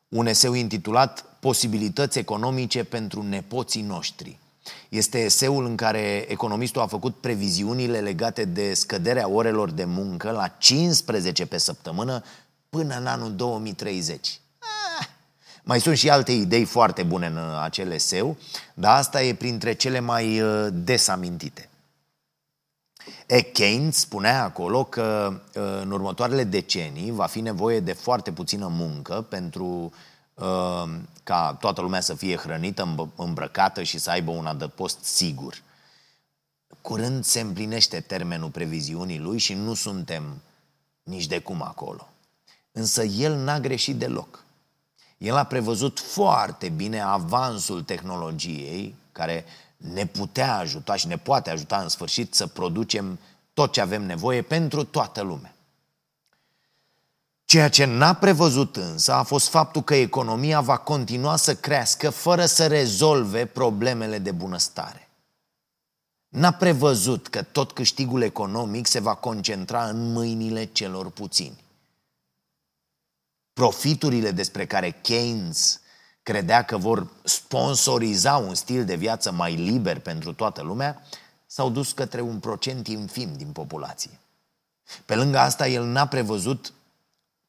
un 0.08 0.28
eseu 0.28 0.54
intitulat 0.54 1.26
Posibilități 1.39 2.19
economice 2.19 2.84
pentru 2.84 3.23
nepoții 3.23 3.82
noștri. 3.82 4.39
Este 4.89 5.17
eseul 5.17 5.65
în 5.65 5.76
care 5.76 6.26
economistul 6.32 6.82
a 6.82 6.88
făcut 6.88 7.15
previziunile 7.15 8.00
legate 8.00 8.45
de 8.45 8.73
scăderea 8.73 9.28
orelor 9.28 9.71
de 9.71 9.86
muncă 9.86 10.32
la 10.32 10.47
15 10.47 11.45
pe 11.45 11.58
săptămână 11.58 12.23
până 12.69 12.97
în 12.97 13.06
anul 13.06 13.36
2030. 13.36 14.39
Ah, 15.00 15.08
Mai 15.63 15.82
sunt 15.82 15.97
și 15.97 16.10
alte 16.10 16.32
idei 16.32 16.65
foarte 16.65 17.04
bune 17.04 17.26
în 17.26 17.36
uh, 17.36 17.62
acel 17.63 17.91
eseu, 17.91 18.38
dar 18.73 18.97
asta 18.97 19.23
e 19.23 19.34
printre 19.34 19.73
cele 19.73 20.00
mai 20.00 20.41
uh, 20.41 20.67
des 20.71 21.08
amintite. 21.08 21.66
E, 23.26 23.41
Keynes 23.41 23.96
spunea 23.96 24.43
acolo 24.43 24.84
că 24.84 25.34
uh, 25.56 25.80
în 25.82 25.91
următoarele 25.91 26.43
decenii 26.43 27.12
va 27.12 27.26
fi 27.26 27.41
nevoie 27.41 27.80
de 27.80 27.93
foarte 27.93 28.32
puțină 28.32 28.67
muncă 28.67 29.26
pentru 29.30 29.91
ca 31.24 31.58
toată 31.60 31.82
lumea 31.82 32.02
să 32.02 32.13
fie 32.13 32.36
hrănită, 32.36 33.12
îmbrăcată 33.15 33.84
și 33.84 33.98
să 33.98 34.10
aibă 34.10 34.32
un 34.32 34.46
adăpost 34.46 35.04
sigur. 35.04 35.62
Curând 36.82 37.24
se 37.24 37.39
împlinește 37.39 38.00
termenul 38.00 38.50
previziunii 38.50 39.20
lui 39.20 39.38
și 39.38 39.54
nu 39.54 39.74
suntem 39.74 40.41
nici 41.04 41.28
de 41.28 41.39
cum 41.39 41.62
acolo. 41.62 42.10
Însă 42.72 43.04
el 43.04 43.36
n-a 43.36 43.60
greșit 43.60 43.96
deloc. 43.96 44.43
El 45.17 45.36
a 45.36 45.43
prevăzut 45.43 46.00
foarte 46.00 46.70
bine 46.70 47.02
avansul 47.02 47.84
tehnologiei 47.84 48.96
care 49.12 49.46
ne 49.78 50.06
putea 50.06 50.58
ajuta 50.58 50.96
și 50.96 51.08
ne 51.08 51.18
poate 51.18 51.50
ajuta 51.50 51.78
în 51.78 51.90
sfârșit 51.90 52.34
să 52.34 52.48
producem 52.48 53.20
tot 53.54 53.72
ce 53.72 53.82
avem 53.82 54.04
nevoie 54.06 54.42
pentru 54.42 54.84
toată 54.84 55.22
lumea. 55.22 55.56
Ceea 57.46 57.70
ce 57.70 57.86
n-a 57.86 58.13
prevăzut 58.13 58.76
însă 58.76 59.13
a 59.13 59.24
fost 59.24 59.48
faptul 59.48 59.84
că 59.84 59.96
economia 59.96 60.62
va 60.62 60.78
continua 60.78 61.36
să 61.36 61.56
crească 61.56 62.10
fără 62.10 62.46
să 62.46 62.68
rezolve 62.68 63.46
problemele 63.46 64.20
de 64.20 64.32
bunăstare. 64.32 65.10
N-a 66.30 66.52
prevăzut 66.52 67.28
că 67.28 67.44
tot 67.44 67.72
câștigul 67.72 68.22
economic 68.22 68.88
se 68.88 69.00
va 69.00 69.16
concentra 69.16 69.88
în 69.88 70.12
mâinile 70.12 70.66
celor 70.66 71.10
puțini. 71.10 71.63
Profiturile 73.54 74.32
despre 74.32 74.66
care 74.66 74.92
Keynes 74.92 75.82
credea 76.28 76.63
că 76.63 76.78
vor 76.78 77.08
sponsoriza 77.24 78.36
un 78.38 78.56
stil 78.56 78.86
de 78.86 78.96
viață 78.96 79.32
mai 79.32 79.56
liber 79.56 80.00
pentru 80.00 80.34
toată 80.34 80.62
lumea, 80.62 81.02
s-au 81.46 81.70
dus 81.70 81.92
către 81.92 82.22
un 82.22 82.40
procent 82.40 82.88
infim 82.88 83.30
din 83.36 83.48
populație. 83.48 84.20
Pe 85.06 85.16
lângă 85.16 85.38
asta, 85.38 85.68
el 85.68 85.86
n-a 85.86 86.08
prevăzut 86.08 86.74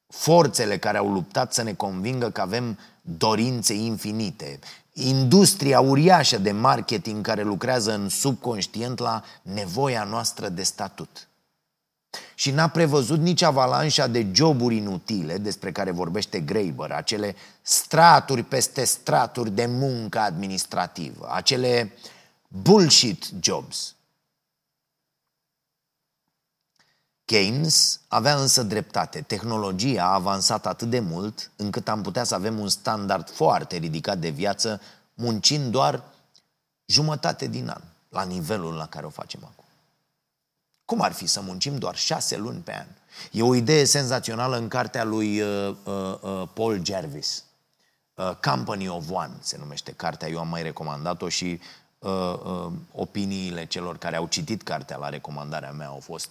forțele 0.07 0.79
care 0.79 0.99
au 0.99 1.13
luptat 1.13 1.53
să 1.55 1.63
ne 1.63 1.75
convingă 1.75 2.31
că 2.31 2.41
avem 2.41 2.79
dorințe 3.01 3.75
infinite, 3.75 4.59
industria 4.93 5.81
uriașă 5.81 6.39
de 6.39 6.53
marketing 6.53 7.27
care 7.27 7.43
lucrează 7.43 7.95
în 7.95 8.09
subconștient 8.09 8.99
la 8.99 9.23
nevoia 9.43 10.05
noastră 10.05 10.49
de 10.49 10.63
statut. 10.63 11.28
Și 12.35 12.51
n-a 12.51 12.69
prevăzut 12.69 13.19
nici 13.19 13.43
avalanșa 13.43 14.07
de 14.07 14.27
joburi 14.33 14.77
inutile 14.77 15.39
despre 15.39 15.73
care 15.73 15.91
vorbește 15.91 16.41
Graeber, 16.41 16.91
acele 16.91 17.37
straturi 17.63 18.43
peste 18.43 18.85
straturi 18.85 19.51
de 19.51 19.67
muncă 19.67 20.19
administrativă, 20.19 21.29
acele 21.31 21.93
bullshit 22.49 23.31
jobs. 23.41 23.93
Keynes 27.25 28.01
avea 28.09 28.37
însă 28.37 28.63
dreptate. 28.63 29.21
Tehnologia 29.21 30.05
a 30.05 30.15
avansat 30.15 30.67
atât 30.67 30.91
de 30.91 31.01
mult 31.01 31.51
încât 31.57 31.89
am 31.89 32.03
putea 32.03 32.25
să 32.25 32.35
avem 32.35 32.59
un 32.59 32.69
standard 32.69 33.31
foarte 33.31 33.77
ridicat 33.77 34.19
de 34.19 34.29
viață 34.29 34.81
muncind 35.15 35.71
doar 35.71 36.03
jumătate 36.87 37.47
din 37.47 37.69
an, 37.69 37.83
la 38.09 38.23
nivelul 38.23 38.75
la 38.75 38.87
care 38.87 39.07
o 39.07 39.11
facem 39.11 39.41
acum. 39.45 39.58
Cum 40.89 41.01
ar 41.01 41.13
fi 41.13 41.27
să 41.27 41.41
muncim 41.41 41.79
doar 41.79 41.97
șase 41.97 42.37
luni 42.37 42.61
pe 42.61 42.75
an? 42.75 42.87
E 43.31 43.43
o 43.43 43.55
idee 43.55 43.85
senzațională 43.85 44.57
în 44.57 44.69
cartea 44.69 45.05
lui 45.05 45.41
uh, 45.41 45.77
uh, 45.85 46.19
uh, 46.21 46.49
Paul 46.55 46.85
Jervis. 46.85 47.45
Uh, 48.15 48.35
Company 48.35 48.89
of 48.89 49.11
One 49.11 49.33
se 49.41 49.57
numește 49.59 49.93
cartea, 49.93 50.29
eu 50.29 50.39
am 50.39 50.49
mai 50.49 50.63
recomandat-o 50.63 51.29
și 51.29 51.61
uh, 51.99 52.11
uh, 52.45 52.73
opiniile 52.93 53.67
celor 53.67 53.99
care 53.99 54.17
au 54.17 54.27
citit 54.27 54.63
cartea 54.63 54.97
la 54.97 55.09
recomandarea 55.09 55.73
mea 55.73 55.87
au 55.87 56.01
fost 56.01 56.31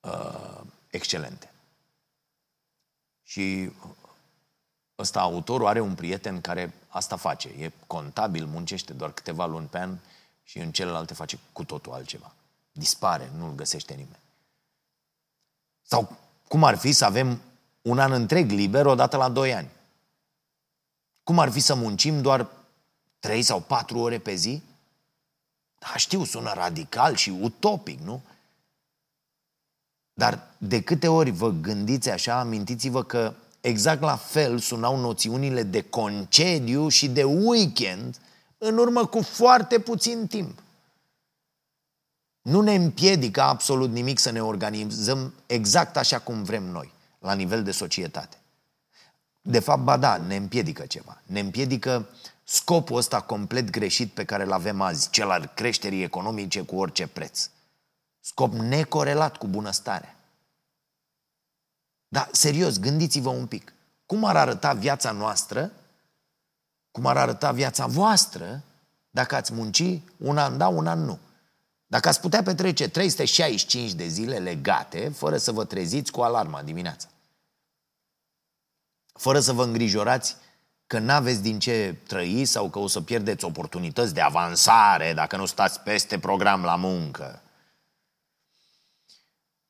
uh, 0.00 0.60
excelente. 0.90 1.52
Și 3.22 3.72
ăsta, 4.98 5.20
autorul, 5.20 5.66
are 5.66 5.80
un 5.80 5.94
prieten 5.94 6.40
care 6.40 6.74
asta 6.88 7.16
face. 7.16 7.48
E 7.48 7.72
contabil, 7.86 8.46
muncește 8.46 8.92
doar 8.92 9.12
câteva 9.12 9.46
luni 9.46 9.66
pe 9.66 9.78
an 9.78 9.98
și 10.42 10.58
în 10.58 10.72
celelalte 10.72 11.14
face 11.14 11.38
cu 11.52 11.64
totul 11.64 11.92
altceva. 11.92 12.32
Dispare, 12.80 13.30
nu-l 13.36 13.54
găsește 13.54 13.92
nimeni. 13.92 14.18
Sau 15.82 16.16
cum 16.48 16.64
ar 16.64 16.76
fi 16.76 16.92
să 16.92 17.04
avem 17.04 17.40
un 17.82 17.98
an 17.98 18.12
întreg 18.12 18.50
liber 18.50 18.86
odată 18.86 19.16
la 19.16 19.28
doi 19.28 19.54
ani? 19.54 19.68
Cum 21.22 21.38
ar 21.38 21.50
fi 21.50 21.60
să 21.60 21.74
muncim 21.74 22.22
doar 22.22 22.46
trei 23.18 23.42
sau 23.42 23.60
patru 23.60 23.98
ore 23.98 24.18
pe 24.18 24.34
zi? 24.34 24.62
Da, 25.78 25.96
știu, 25.96 26.24
sună 26.24 26.52
radical 26.52 27.14
și 27.14 27.30
utopic, 27.30 28.00
nu? 28.00 28.20
Dar 30.12 30.54
de 30.58 30.82
câte 30.82 31.08
ori 31.08 31.30
vă 31.30 31.50
gândiți 31.50 32.10
așa, 32.10 32.38
amintiți-vă 32.38 33.04
că 33.04 33.34
exact 33.60 34.00
la 34.00 34.16
fel 34.16 34.58
sunau 34.58 34.96
noțiunile 34.96 35.62
de 35.62 35.82
concediu 35.82 36.88
și 36.88 37.08
de 37.08 37.24
weekend 37.24 38.18
în 38.58 38.78
urmă 38.78 39.06
cu 39.06 39.22
foarte 39.22 39.78
puțin 39.78 40.26
timp. 40.26 40.62
Nu 42.50 42.60
ne 42.60 42.74
împiedică 42.74 43.42
absolut 43.42 43.90
nimic 43.90 44.18
să 44.18 44.30
ne 44.30 44.42
organizăm 44.42 45.34
exact 45.46 45.96
așa 45.96 46.18
cum 46.18 46.42
vrem 46.42 46.62
noi, 46.62 46.92
la 47.18 47.32
nivel 47.32 47.62
de 47.62 47.70
societate. 47.70 48.36
De 49.42 49.58
fapt, 49.58 49.82
ba 49.82 49.96
da, 49.96 50.16
ne 50.16 50.36
împiedică 50.36 50.86
ceva. 50.86 51.20
Ne 51.26 51.40
împiedică 51.40 52.08
scopul 52.44 52.96
ăsta 52.96 53.20
complet 53.20 53.70
greșit 53.70 54.12
pe 54.12 54.24
care 54.24 54.42
îl 54.42 54.52
avem 54.52 54.80
azi, 54.80 55.10
cel 55.10 55.30
al 55.30 55.52
creșterii 55.54 56.02
economice 56.02 56.62
cu 56.62 56.76
orice 56.76 57.06
preț. 57.06 57.50
Scop 58.20 58.52
necorelat 58.52 59.36
cu 59.36 59.46
bunăstarea. 59.46 60.16
Dar, 62.08 62.28
serios, 62.32 62.78
gândiți-vă 62.78 63.28
un 63.28 63.46
pic. 63.46 63.72
Cum 64.06 64.24
ar 64.24 64.36
arăta 64.36 64.72
viața 64.72 65.10
noastră, 65.10 65.72
cum 66.90 67.06
ar 67.06 67.16
arăta 67.16 67.52
viața 67.52 67.86
voastră, 67.86 68.62
dacă 69.10 69.34
ați 69.34 69.52
munci 69.52 70.00
un 70.16 70.38
an 70.38 70.58
da, 70.58 70.68
un 70.68 70.86
an 70.86 71.04
nu? 71.04 71.18
Dacă 71.90 72.08
ați 72.08 72.20
putea 72.20 72.42
petrece 72.42 72.88
365 72.88 73.92
de 73.92 74.06
zile 74.06 74.38
legate, 74.38 75.08
fără 75.08 75.36
să 75.36 75.52
vă 75.52 75.64
treziți 75.64 76.12
cu 76.12 76.20
alarma 76.20 76.62
dimineața. 76.62 77.08
Fără 79.12 79.40
să 79.40 79.52
vă 79.52 79.64
îngrijorați 79.64 80.36
că 80.86 80.98
n-aveți 80.98 81.42
din 81.42 81.58
ce 81.58 81.96
trăi 82.06 82.44
sau 82.44 82.70
că 82.70 82.78
o 82.78 82.86
să 82.86 83.00
pierdeți 83.00 83.44
oportunități 83.44 84.14
de 84.14 84.20
avansare 84.20 85.12
dacă 85.14 85.36
nu 85.36 85.46
stați 85.46 85.80
peste 85.80 86.18
program 86.18 86.62
la 86.62 86.76
muncă. 86.76 87.42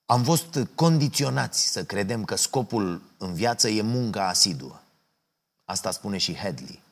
Am 0.07 0.25
fost 0.25 0.59
condiționați 0.75 1.67
să 1.67 1.85
credem 1.85 2.25
că 2.25 2.35
scopul 2.35 3.03
în 3.19 3.35
viață 3.35 3.69
e 3.69 3.83
munca 3.83 4.29
asiduă. 4.29 4.81
Asta 5.65 5.91
spune 5.91 6.19
și 6.19 6.35
Headley. 6.35 6.83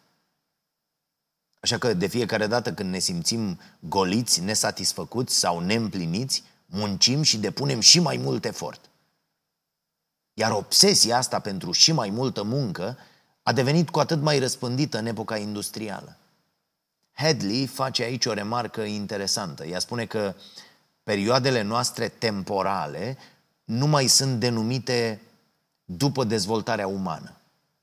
Așa 1.61 1.79
că 1.79 1.95
de 1.95 2.07
fiecare 2.07 2.47
dată 2.47 2.73
când 2.73 2.91
ne 2.91 2.99
simțim 2.99 3.61
goliți, 3.81 4.41
nesatisfăcuți 4.41 5.35
sau 5.35 5.61
neîmpliniți, 5.61 6.43
muncim 6.67 7.23
și 7.23 7.39
depunem 7.39 7.81
și 7.81 8.01
mai 8.01 8.17
mult 8.17 8.45
efort. 8.45 8.91
Iar 10.35 10.51
obsesia 10.51 11.17
asta 11.17 11.39
pentru 11.39 11.73
și 11.73 11.93
mai 11.93 12.11
multă 12.11 12.43
muncă 12.43 12.99
a 13.43 13.53
devenit 13.53 13.91
cu 13.91 13.99
atât 13.99 14.21
mai 14.21 14.39
răspândită 14.39 14.99
în 14.99 15.07
epoca 15.07 15.37
industrială. 15.37 16.17
Hadley 17.13 17.67
face 17.67 18.03
aici 18.03 18.27
o 18.27 18.33
remarcă 18.33 18.81
interesantă. 18.83 19.65
Ea 19.65 19.79
spune 19.79 20.07
că 20.07 20.35
perioadele 21.03 21.63
noastre 21.63 22.09
temporale 22.09 23.19
nu 23.65 23.87
mai 23.87 24.07
sunt 24.07 24.41
denumite 24.41 25.21
după 25.85 26.25
dezvoltarea 26.25 26.87
umană. 26.87 27.33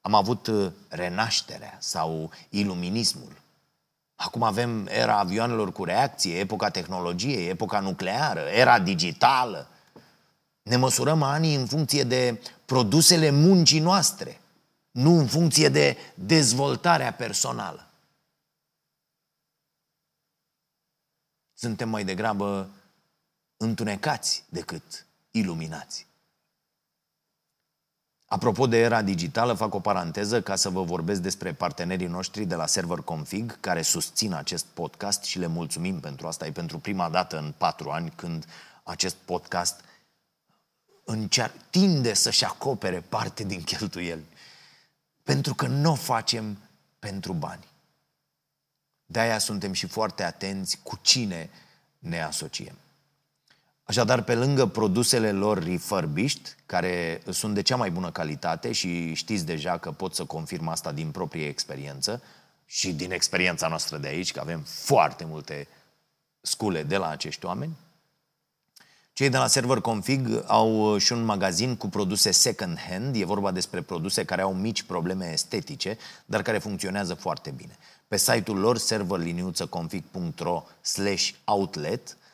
Am 0.02 0.14
avut 0.14 0.48
uh, 0.48 0.72
renașterea 0.88 1.78
sau 1.80 2.32
iluminismul. 2.50 3.42
Acum 4.16 4.44
avem 4.44 4.88
era 4.88 5.20
avioanelor 5.20 5.72
cu 5.72 5.84
reacție, 5.84 6.40
epoca 6.40 6.70
tehnologiei, 6.70 7.48
epoca 7.48 7.80
nucleară, 7.80 8.40
era 8.40 8.80
digitală. 8.80 9.70
Ne 10.62 10.76
măsurăm 10.76 11.24
anii 11.24 11.56
în 11.56 11.66
funcție 11.66 12.04
de 12.04 12.42
produsele 12.66 13.30
muncii 13.30 13.80
noastre, 13.80 14.42
nu 14.92 15.18
în 15.18 15.28
funcție 15.28 15.70
de 15.70 15.98
dezvoltarea 16.16 17.14
personală. 17.14 17.90
Suntem 21.54 21.90
mai 21.90 22.04
degrabă 22.04 22.70
întunecați 23.58 24.44
decât 24.50 25.06
iluminați. 25.32 26.08
Apropo 28.36 28.68
de 28.68 28.78
era 28.78 29.02
digitală, 29.02 29.54
fac 29.54 29.74
o 29.74 29.80
paranteză 29.80 30.42
ca 30.42 30.56
să 30.56 30.70
vă 30.70 30.84
vorbesc 30.84 31.22
despre 31.22 31.54
partenerii 31.54 32.08
noștri 32.08 32.46
de 32.46 32.56
la 32.56 32.66
Server 32.66 32.98
Config, 32.98 33.60
care 33.60 33.82
susțin 33.82 34.34
acest 34.34 34.66
podcast 34.66 35.24
și 35.24 35.40
le 35.40 35.48
mulțumim 35.48 36.00
pentru 36.00 36.28
asta. 36.28 36.46
E 36.46 36.52
pentru 36.52 36.80
prima 36.80 37.10
dată 37.10 37.38
în 37.38 37.54
patru 37.58 37.90
ani 37.90 38.14
când 38.16 38.46
acest 38.84 39.16
podcast 39.16 39.80
încear, 41.04 41.52
tinde 41.70 42.14
să-și 42.14 42.46
acopere 42.46 43.00
parte 43.10 43.44
din 43.44 43.64
cheltuieli. 43.64 44.26
Pentru 45.24 45.54
că 45.54 45.68
nu 45.68 45.92
o 45.92 45.96
facem 45.96 46.58
pentru 47.00 47.34
bani. 47.34 47.68
De-aia 49.06 49.38
suntem 49.38 49.74
și 49.74 49.88
foarte 49.88 50.24
atenți 50.24 50.80
cu 50.84 51.00
cine 51.02 51.50
ne 52.00 52.24
asociem. 52.24 52.76
Așadar, 53.88 54.22
pe 54.22 54.36
lângă 54.36 54.66
produsele 54.66 55.32
lor 55.32 55.64
refurbished, 55.64 56.56
care 56.66 57.22
sunt 57.30 57.54
de 57.54 57.62
cea 57.62 57.76
mai 57.76 57.92
bună 57.92 58.12
calitate 58.12 58.72
și 58.72 59.14
știți 59.14 59.46
deja 59.46 59.78
că 59.78 59.92
pot 59.92 60.16
să 60.16 60.26
confirm 60.26 60.68
asta 60.68 60.92
din 60.92 61.12
proprie 61.12 61.48
experiență 61.48 62.22
și 62.66 62.94
din 62.94 63.12
experiența 63.12 63.68
noastră 63.68 63.98
de 63.98 64.08
aici, 64.08 64.32
că 64.32 64.40
avem 64.40 64.62
foarte 64.66 65.26
multe 65.26 65.68
scule 66.42 66.84
de 66.84 66.98
la 66.98 67.10
acești 67.10 67.46
oameni, 67.46 67.78
cei 69.14 69.30
de 69.30 69.38
la 69.38 69.48
Server 69.48 69.80
Config 69.80 70.44
au 70.48 70.98
și 70.98 71.12
un 71.12 71.24
magazin 71.24 71.76
cu 71.76 71.88
produse 71.88 72.32
second 72.32 72.80
hand. 72.90 73.16
E 73.16 73.26
vorba 73.26 73.52
despre 73.52 73.82
produse 73.82 74.26
care 74.26 74.42
au 74.42 74.54
mici 74.54 74.84
probleme 74.84 75.32
estetice, 75.32 75.98
dar 76.26 76.42
care 76.42 76.58
funcționează 76.58 77.14
foarte 77.14 77.50
bine. 77.50 77.78
Pe 78.08 78.18
site-ul 78.18 78.58
lor, 78.58 78.78
serverliniuțăconfig.ro 78.78 80.64
slash 80.82 81.30
outlet, 81.44 82.10
um, 82.10 82.25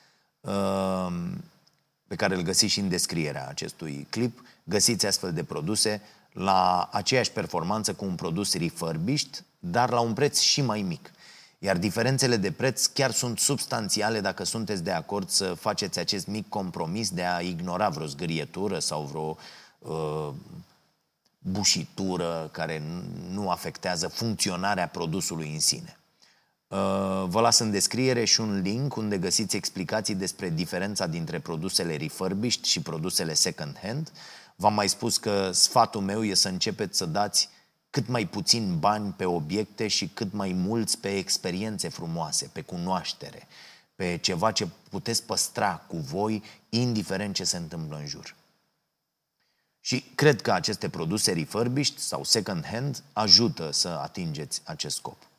pe 2.08 2.16
care 2.16 2.36
îl 2.36 2.42
găsiți 2.42 2.74
și 2.74 2.80
în 2.80 2.90
descrierea 2.90 3.48
acestui 3.48 4.08
clip, 4.10 4.42
găsiți 4.64 5.06
astfel 5.06 5.34
de 5.34 5.44
produse 5.44 6.02
la 6.32 6.90
aceeași 6.92 7.32
performanță 7.32 7.94
cu 7.94 8.06
un 8.06 8.16
produs 8.16 8.54
refurbished, 8.54 9.44
dar 9.60 9.90
la 9.90 10.00
un 10.00 10.14
preț 10.14 10.40
și 10.40 10.62
mai 10.62 10.82
mic. 10.82 11.12
Iar 11.60 11.78
diferențele 11.78 12.38
de 12.38 12.52
preț 12.52 12.86
chiar 12.86 13.12
sunt 13.12 13.40
substanțiale 13.40 14.20
dacă 14.20 14.44
sunteți 14.44 14.84
de 14.84 14.92
acord 14.92 15.30
să 15.30 15.54
faceți 15.54 16.00
acest 16.00 16.28
mic 16.28 16.50
compromis 16.50 17.10
de 17.10 17.26
a 17.26 17.40
ignora 17.40 17.90
vreo 17.90 18.06
zgârietură 18.06 18.80
sau 18.80 19.04
vreo 19.04 19.38
uh, 19.80 20.34
bușitură 21.38 22.50
care 22.52 22.84
nu 23.30 23.50
afectează 23.50 24.08
funcționarea 24.08 24.88
produsului 24.88 25.54
în 25.54 25.60
sine. 25.60 26.01
Uh, 26.72 26.78
vă 27.28 27.40
las 27.42 27.60
în 27.60 27.72
descriere 27.72 28.26
și 28.26 28.42
un 28.42 28.62
link 28.62 28.96
unde 28.96 29.18
găsiți 29.18 29.56
explicații 29.56 30.16
despre 30.16 30.50
diferența 30.50 31.08
dintre 31.08 31.40
produsele 31.40 31.96
refurbished 31.98 32.64
și 32.64 32.82
produsele 32.82 33.34
second 33.34 33.80
hand. 33.82 34.12
V-am 34.56 34.74
mai 34.74 34.90
spus 34.90 35.18
că 35.18 35.52
sfatul 35.52 36.02
meu 36.02 36.24
e 36.24 36.34
să 36.34 36.48
începeți 36.48 36.98
să 36.98 37.06
dați 37.06 37.50
cât 37.90 38.08
mai 38.08 38.26
puțin 38.26 38.80
bani 38.80 39.14
pe 39.18 39.26
obiecte 39.26 39.88
și 39.88 40.08
cât 40.08 40.34
mai 40.34 40.52
mulți 40.54 40.98
pe 40.98 41.18
experiențe 41.18 41.90
frumoase, 41.90 42.50
pe 42.54 42.62
cunoaștere, 42.62 43.48
pe 43.96 44.18
ceva 44.22 44.52
ce 44.52 44.68
puteți 44.90 45.24
păstra 45.24 45.76
cu 45.88 45.98
voi, 45.98 46.44
indiferent 46.70 47.36
ce 47.36 47.44
se 47.44 47.58
întâmplă 47.58 47.98
în 47.98 48.08
jur. 48.08 48.36
Și 49.80 50.02
cred 50.16 50.42
că 50.42 50.52
aceste 50.52 50.90
produse 50.90 51.32
refurbished 51.32 51.98
sau 51.98 52.24
second 52.24 52.66
hand 52.66 53.04
ajută 53.14 53.72
să 53.72 53.88
atingeți 53.88 54.62
acest 54.66 54.96
scop. 54.96 55.31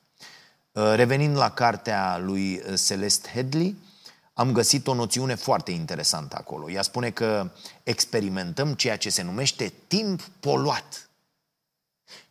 Uh, 0.72 0.92
revenind 0.94 1.36
la 1.36 1.50
cartea 1.50 2.18
lui 2.18 2.54
uh, 2.54 2.80
Celeste 2.86 3.28
Headley, 3.32 3.76
am 4.32 4.52
găsit 4.52 4.86
o 4.86 4.94
noțiune 4.94 5.34
foarte 5.34 5.70
interesantă 5.70 6.36
acolo. 6.36 6.70
Ea 6.70 6.82
spune 6.82 7.10
că 7.10 7.50
experimentăm 7.82 8.74
ceea 8.74 8.96
ce 8.96 9.10
se 9.10 9.22
numește 9.22 9.72
timp 9.86 10.22
poluat. 10.40 11.10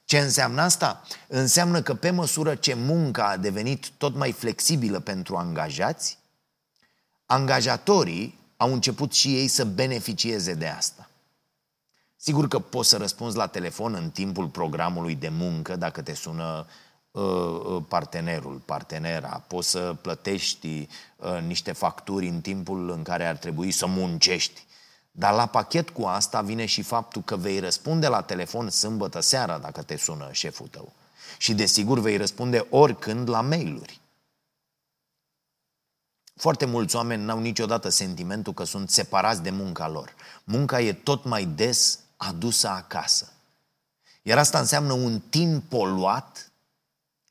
Ce 0.06 0.20
înseamnă 0.20 0.62
asta? 0.62 1.04
Înseamnă 1.28 1.82
că 1.82 1.94
pe 1.94 2.10
măsură 2.10 2.56
ce 2.56 2.74
munca 2.74 3.30
a 3.30 3.38
devenit 3.38 3.90
tot 3.90 4.16
mai 4.16 4.32
flexibilă 4.32 5.00
pentru 5.00 5.36
angajați, 5.36 6.18
angajatorii 7.26 8.40
au 8.58 8.74
început 8.74 9.14
și 9.14 9.36
ei 9.36 9.48
să 9.48 9.66
beneficieze 9.66 10.54
de 10.54 10.68
asta. 10.68 11.10
Sigur 12.16 12.48
că 12.48 12.60
poți 12.60 12.90
să 12.90 12.98
răspunzi 12.98 13.38
la 13.38 13.48
telefon 13.48 13.94
în 13.94 14.10
timpul 14.10 14.48
programului 14.48 15.16
de 15.16 15.30
muncă 15.30 15.76
dacă 15.76 16.02
te 16.02 16.14
sună 16.14 16.44
uh, 16.44 16.66
uh 16.66 16.91
partenerul, 17.88 18.62
partenera, 18.66 19.44
poți 19.48 19.70
să 19.70 19.96
plătești 20.02 20.88
uh, 21.16 21.40
niște 21.48 21.72
facturi 21.72 22.28
în 22.28 22.42
timpul 22.42 22.90
în 22.90 23.04
care 23.04 23.26
ar 23.26 23.38
trebui 23.38 23.72
să 23.72 23.86
muncești. 23.86 24.66
Dar 25.12 25.34
la 25.34 25.46
pachet 25.46 25.90
cu 25.90 26.04
asta 26.06 26.42
vine 26.42 26.66
și 26.66 26.82
faptul 26.82 27.22
că 27.22 27.36
vei 27.36 27.60
răspunde 27.60 28.08
la 28.08 28.22
telefon 28.22 28.70
sâmbătă 28.70 29.20
seara 29.20 29.58
dacă 29.58 29.82
te 29.82 29.98
sună 29.98 30.30
șeful 30.32 30.68
tău. 30.68 30.94
Și 31.38 31.54
desigur 31.54 32.00
vei 32.00 32.18
răspunde 32.18 32.68
oricând 32.70 33.30
la 33.30 33.42
mail-uri. 33.42 34.00
Foarte 36.36 36.66
mulți 36.66 36.96
oameni 36.96 37.24
n-au 37.24 37.40
niciodată 37.40 37.90
sentimentul 37.90 38.54
că 38.54 38.64
sunt 38.64 38.90
separați 38.90 39.42
de 39.42 39.50
munca 39.50 39.88
lor. 39.88 40.16
Munca 40.44 40.82
e 40.82 40.94
tot 40.94 41.24
mai 41.24 41.46
des 41.46 42.00
adusă 42.18 42.68
acasă. 42.68 43.34
Iar 44.22 44.38
asta 44.38 44.60
înseamnă 44.60 44.94
un 44.94 45.20
timp 45.20 45.70
poluat 45.70 46.51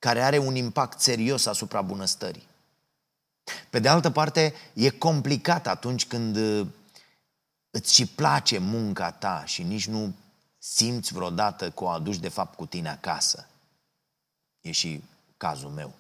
care 0.01 0.23
are 0.23 0.39
un 0.39 0.55
impact 0.55 1.01
serios 1.01 1.47
asupra 1.47 1.83
bunăstării. 1.83 2.49
Pe 3.71 3.79
de 3.79 3.89
altă 3.89 4.11
parte, 4.11 4.55
e 4.73 4.91
complicat 4.91 5.67
atunci 5.67 6.07
când 6.07 6.37
îți 7.71 7.95
și 7.95 8.07
place 8.07 8.59
munca 8.59 9.13
ta 9.13 9.45
și 9.45 9.63
nici 9.63 9.87
nu 9.87 10.15
simți 10.59 11.13
vreodată 11.13 11.71
că 11.71 11.85
o 11.85 11.89
aduci 11.89 12.17
de 12.17 12.29
fapt 12.29 12.57
cu 12.57 12.67
tine 12.67 12.89
acasă. 12.89 13.47
E 14.61 14.71
și 14.71 15.05
cazul 15.37 15.71
meu. 15.71 15.93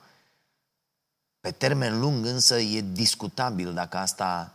Pe 1.40 1.50
termen 1.50 2.00
lung 2.00 2.26
însă 2.26 2.58
e 2.58 2.80
discutabil 2.80 3.74
dacă 3.74 3.96
asta 3.96 4.54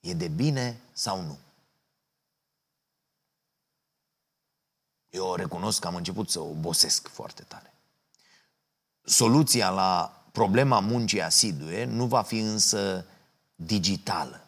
e 0.00 0.14
de 0.14 0.28
bine 0.28 0.80
sau 0.92 1.20
nu. 1.20 1.38
Eu 5.10 5.34
recunosc 5.34 5.80
că 5.80 5.86
am 5.86 5.94
început 5.94 6.30
să 6.30 6.40
obosesc 6.40 7.08
foarte 7.08 7.42
tare. 7.42 7.73
Soluția 9.04 9.70
la 9.70 10.24
problema 10.32 10.80
muncii 10.80 11.22
asidue 11.22 11.84
nu 11.84 12.06
va 12.06 12.22
fi 12.22 12.38
însă 12.38 13.06
digitală. 13.54 14.46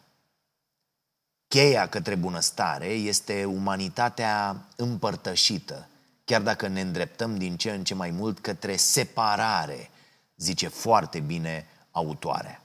Cheia 1.47 1.89
către 1.89 2.15
bunăstare 2.15 2.87
este 2.87 3.45
umanitatea 3.45 4.65
împărtășită, 4.75 5.87
chiar 6.25 6.41
dacă 6.41 6.67
ne 6.67 6.81
îndreptăm 6.81 7.37
din 7.37 7.57
ce 7.57 7.71
în 7.71 7.83
ce 7.83 7.93
mai 7.93 8.11
mult 8.11 8.39
către 8.39 8.75
separare, 8.75 9.89
zice 10.35 10.67
foarte 10.67 11.19
bine 11.19 11.67
autoarea. 11.91 12.61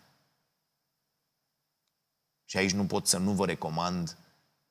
Și 2.44 2.56
aici 2.56 2.72
nu 2.72 2.86
pot 2.86 3.06
să 3.06 3.18
nu 3.18 3.32
vă 3.32 3.46
recomand 3.46 4.16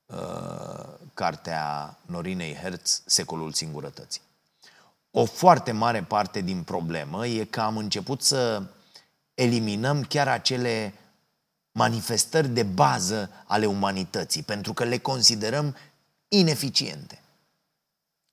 uh, 0.05 0.99
cartea 1.13 1.97
Norinei 2.05 2.55
Hertz, 2.55 3.03
Secolul 3.05 3.53
Singurătății. 3.53 4.21
O 5.11 5.25
foarte 5.25 5.71
mare 5.71 6.03
parte 6.03 6.41
din 6.41 6.63
problemă 6.63 7.27
e 7.27 7.45
că 7.45 7.61
am 7.61 7.77
început 7.77 8.21
să 8.21 8.63
eliminăm 9.33 10.03
chiar 10.03 10.27
acele 10.27 10.93
manifestări 11.71 12.47
de 12.47 12.63
bază 12.63 13.29
ale 13.45 13.65
umanității, 13.65 14.43
pentru 14.43 14.73
că 14.73 14.83
le 14.83 14.97
considerăm 14.97 15.75
ineficiente. 16.27 17.21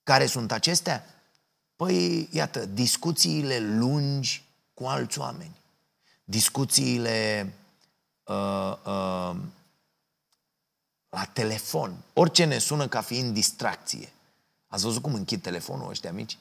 Care 0.03 0.27
sunt 0.27 0.53
acestea? 0.53 1.05
Păi, 1.77 2.29
iată, 2.33 2.67
discuțiile 2.67 3.59
lungi 3.59 4.45
cu 4.75 4.85
alți 4.85 5.19
oameni, 5.19 5.57
discuțiile 6.25 7.53
uh, 8.25 8.77
uh, 8.85 9.37
la 11.09 11.25
telefon, 11.33 11.97
orice 12.13 12.45
ne 12.45 12.59
sună 12.59 12.89
ca 12.89 13.01
fiind 13.01 13.35
distracție. 13.35 14.13
Ați 14.67 14.85
văzut 14.85 15.03
cum 15.03 15.15
închid 15.15 15.43
telefonul 15.43 15.89
ăștia 15.89 16.13
mici? 16.13 16.39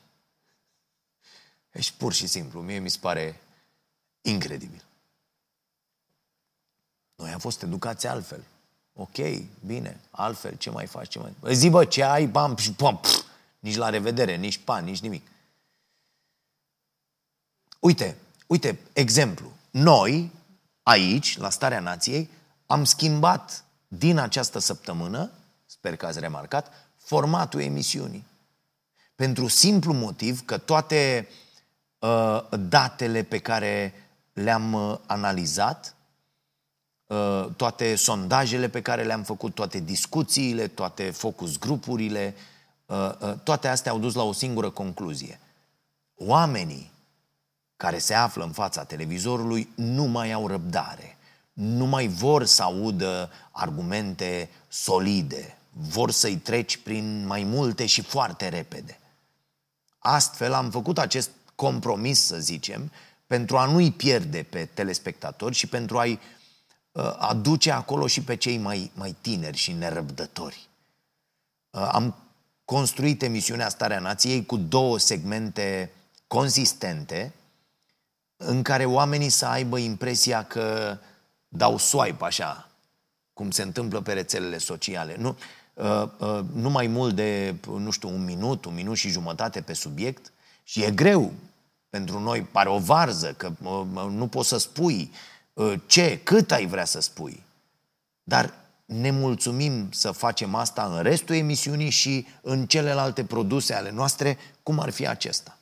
Ești 1.78 1.94
pur 1.98 2.13
și 2.13 2.28
simplu, 2.28 2.62
mie 2.62 2.80
mi 2.80 2.90
se 2.90 2.98
pare 3.02 3.42
incredibil. 4.22 4.84
Noi 7.16 7.32
am 7.32 7.40
fost 7.40 7.62
educați 7.62 8.08
altfel. 8.08 8.44
Ok, 8.94 9.15
bine, 9.65 10.00
altfel, 10.12 10.56
ce 10.56 10.69
mai 10.69 10.86
faci, 10.86 11.10
ce 11.10 11.19
mai... 11.19 11.54
Zi, 11.54 11.69
bă, 11.69 11.86
ce 11.86 12.04
ai, 12.04 12.25
bam, 12.25 12.56
și 12.56 12.73
pam, 12.73 12.98
pf, 12.98 13.23
nici 13.60 13.75
la 13.75 13.90
revedere, 13.90 14.36
nici 14.36 14.58
pan, 14.58 14.84
nici 14.84 15.00
nimic. 15.00 15.28
Uite, 17.80 18.17
uite, 18.48 18.80
exemplu. 18.94 19.52
Noi, 19.69 20.32
aici, 20.84 21.38
la 21.38 21.50
Starea 21.50 21.80
Nației, 21.80 22.30
am 22.65 22.84
schimbat 22.84 23.63
din 23.88 24.17
această 24.17 24.60
săptămână, 24.60 25.32
sper 25.65 25.96
că 25.96 26.06
ați 26.06 26.19
remarcat, 26.19 26.73
formatul 26.96 27.62
emisiunii. 27.62 28.25
Pentru 29.15 29.48
simplu 29.48 29.94
motiv 29.94 30.46
că 30.46 30.58
toate 30.58 31.28
uh, 31.30 31.46
datele 32.60 33.23
pe 33.23 33.39
care 33.39 33.93
le-am 34.33 34.73
uh, 34.73 34.98
analizat 35.06 35.98
Uh, 37.08 37.48
toate 37.56 37.95
sondajele 37.95 38.69
pe 38.69 38.81
care 38.81 39.04
le-am 39.04 39.23
făcut, 39.23 39.54
toate 39.54 39.79
discuțiile, 39.79 40.67
toate 40.67 41.12
focus 41.12 41.58
grupurile, 41.58 42.35
uh, 42.85 43.12
uh, 43.19 43.33
toate 43.43 43.67
astea 43.67 43.91
au 43.91 44.00
dus 44.00 44.13
la 44.13 44.23
o 44.23 44.31
singură 44.31 44.69
concluzie. 44.69 45.39
Oamenii 46.15 46.91
care 47.77 47.98
se 47.98 48.13
află 48.13 48.43
în 48.43 48.52
fața 48.52 48.83
televizorului 48.83 49.69
nu 49.75 50.04
mai 50.04 50.31
au 50.31 50.48
răbdare, 50.48 51.17
nu 51.54 51.85
mai 51.85 52.08
vor 52.08 52.45
să 52.45 52.63
audă 52.63 53.31
argumente 53.52 54.50
solide, 54.67 55.58
vor 55.71 56.12
să-i 56.12 56.37
treci 56.37 56.77
prin 56.77 57.25
mai 57.25 57.43
multe 57.43 57.85
și 57.85 58.02
foarte 58.02 58.50
repede. 58.50 59.00
Astfel 59.98 60.54
am 60.54 60.69
făcut 60.69 60.98
acest 60.98 61.29
compromis, 61.58 62.26
să 62.26 62.40
zicem, 62.40 62.92
pentru 63.28 63.58
a 63.58 63.66
nu-i 63.66 63.92
pierde 63.92 64.46
pe 64.50 64.66
telespectatori 64.74 65.56
și 65.56 65.68
pentru 65.68 65.98
a-i 65.98 66.20
uh, 66.92 67.16
aduce 67.18 67.72
acolo 67.72 68.08
și 68.08 68.22
pe 68.24 68.36
cei 68.36 68.58
mai, 68.58 68.92
mai 68.94 69.16
tineri 69.22 69.58
și 69.58 69.72
nerăbdători. 69.72 70.68
Uh, 71.70 71.90
am 71.92 72.16
construit 72.66 73.22
emisiunea 73.22 73.70
Starea 73.70 74.00
Nației 74.00 74.46
cu 74.46 74.58
două 74.58 75.00
segmente 75.00 75.92
consistente 76.28 77.34
în 78.38 78.62
care 78.62 78.86
oamenii 78.86 79.30
să 79.30 79.46
aibă 79.46 79.78
impresia 79.78 80.44
că 80.44 80.98
dau 81.48 81.78
swipe 81.78 82.24
așa, 82.24 82.70
cum 83.34 83.52
se 83.52 83.62
întâmplă 83.62 84.02
pe 84.02 84.14
rețelele 84.14 84.58
sociale. 84.58 85.16
Nu, 85.20 85.38
uh, 85.74 86.10
uh, 86.18 86.40
nu 86.54 86.70
mai 86.70 86.88
mult 86.88 87.16
de, 87.16 87.56
nu 87.68 87.92
știu, 87.92 88.10
un 88.10 88.24
minut, 88.24 88.66
un 88.66 88.74
minut 88.74 88.98
și 88.98 89.10
jumătate 89.10 89.62
pe 89.62 89.74
subiect 89.74 90.32
și 90.68 90.84
e 90.84 90.92
greu 90.92 91.34
pentru 91.90 92.20
noi, 92.20 92.42
pare 92.42 92.70
o 92.70 92.80
varză, 92.80 93.34
că 93.34 93.52
uh, 93.62 94.08
nu 94.10 94.28
poți 94.28 94.48
să 94.48 94.58
spui 94.58 95.12
uh, 95.54 95.74
ce, 95.86 96.20
cât 96.24 96.52
ai 96.52 96.65
vrea 96.65 96.86
să 96.86 97.00
spui. 97.00 97.44
Dar 98.24 98.54
ne 98.86 99.12
mulțumim 99.12 99.92
să 99.92 100.12
facem 100.12 100.56
asta 100.56 100.96
în 100.96 101.04
restul 101.04 101.36
emisiunii 101.36 101.90
și 101.90 102.28
în 102.42 102.65
celelalte 102.65 103.26
produse 103.26 103.74
ale 103.74 103.92
noastre, 103.92 104.38
cum 104.63 104.80
ar 104.80 104.90
fi 104.90 105.08
acesta. 105.08 105.58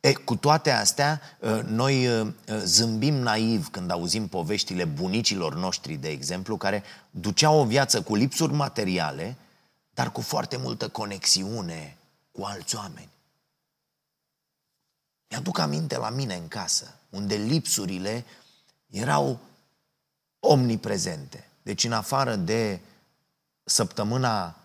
E, 0.00 0.12
cu 0.12 0.36
toate 0.36 0.70
astea, 0.70 1.20
ă, 1.42 1.62
noi 1.66 2.06
ă, 2.06 2.32
ă, 2.48 2.58
zâmbim 2.58 3.14
naiv 3.14 3.68
când 3.70 3.90
auzim 3.90 4.28
poveștile 4.28 4.84
bunicilor 4.84 5.54
noștri, 5.54 5.94
de 5.94 6.08
exemplu, 6.08 6.56
care 6.56 6.82
duceau 7.10 7.58
o 7.58 7.64
viață 7.64 8.02
cu 8.02 8.14
lipsuri 8.14 8.52
materiale, 8.52 9.36
dar 9.94 10.12
cu 10.12 10.20
foarte 10.20 10.56
multă 10.56 10.88
conexiune 10.88 11.96
cu 12.32 12.42
alți 12.42 12.76
oameni. 12.76 13.10
Mi-aduc 15.28 15.58
aminte 15.58 15.96
la 15.96 16.10
mine 16.10 16.34
în 16.34 16.48
casă, 16.48 16.94
unde 17.10 17.34
lipsurile 17.34 18.24
erau 18.86 19.40
omniprezente. 20.40 21.48
Deci 21.62 21.84
în 21.84 21.92
afară 21.92 22.36
de 22.36 22.80
săptămâna 23.64 24.56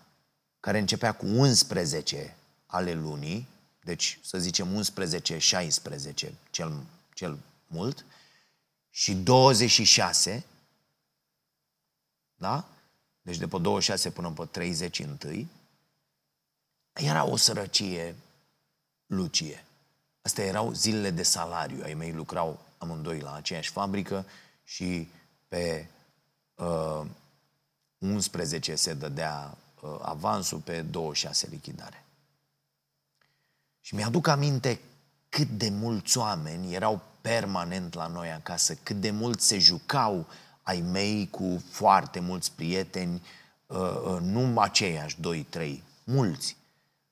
care 0.60 0.78
începea 0.78 1.12
cu 1.12 1.26
11 1.26 2.36
ale 2.66 2.92
lunii, 2.92 3.48
deci 3.82 4.18
să 4.22 4.38
zicem 4.38 4.82
11-16 4.82 6.32
cel, 6.50 6.82
cel 7.14 7.38
mult, 7.66 8.04
și 8.90 9.14
26, 9.14 10.44
da? 12.34 12.68
Deci 13.28 13.38
de 13.38 13.46
pe 13.46 13.58
26 13.58 14.10
până 14.10 14.30
pe 14.30 14.44
31, 14.44 15.16
era 16.92 17.24
o 17.24 17.36
sărăcie 17.36 18.14
lucie. 19.06 19.64
Astea 20.22 20.44
erau 20.44 20.72
zilele 20.72 21.10
de 21.10 21.22
salariu. 21.22 21.82
Ai 21.82 21.94
mei 21.94 22.12
lucrau 22.12 22.60
amândoi 22.78 23.20
la 23.20 23.34
aceeași 23.34 23.70
fabrică 23.70 24.24
și 24.64 25.08
pe 25.48 25.86
uh, 26.54 27.06
11 27.98 28.74
se 28.74 28.94
dădea 28.94 29.56
uh, 29.82 29.98
avansul, 30.02 30.58
pe 30.58 30.82
26 30.82 31.48
lichidare. 31.50 32.04
Și 33.80 33.94
mi-aduc 33.94 34.26
aminte 34.26 34.80
cât 35.28 35.48
de 35.48 35.68
mulți 35.68 36.18
oameni 36.18 36.74
erau 36.74 37.00
permanent 37.20 37.94
la 37.94 38.06
noi 38.06 38.32
acasă, 38.32 38.74
cât 38.74 39.00
de 39.00 39.10
mult 39.10 39.40
se 39.40 39.58
jucau 39.58 40.26
ai 40.68 40.80
mei 40.80 41.28
cu 41.30 41.62
foarte 41.70 42.20
mulți 42.20 42.52
prieteni, 42.52 43.22
uh, 43.66 44.00
uh, 44.04 44.20
nu 44.20 44.60
aceiași, 44.60 45.20
doi, 45.20 45.42
trei, 45.42 45.82
mulți, 46.04 46.56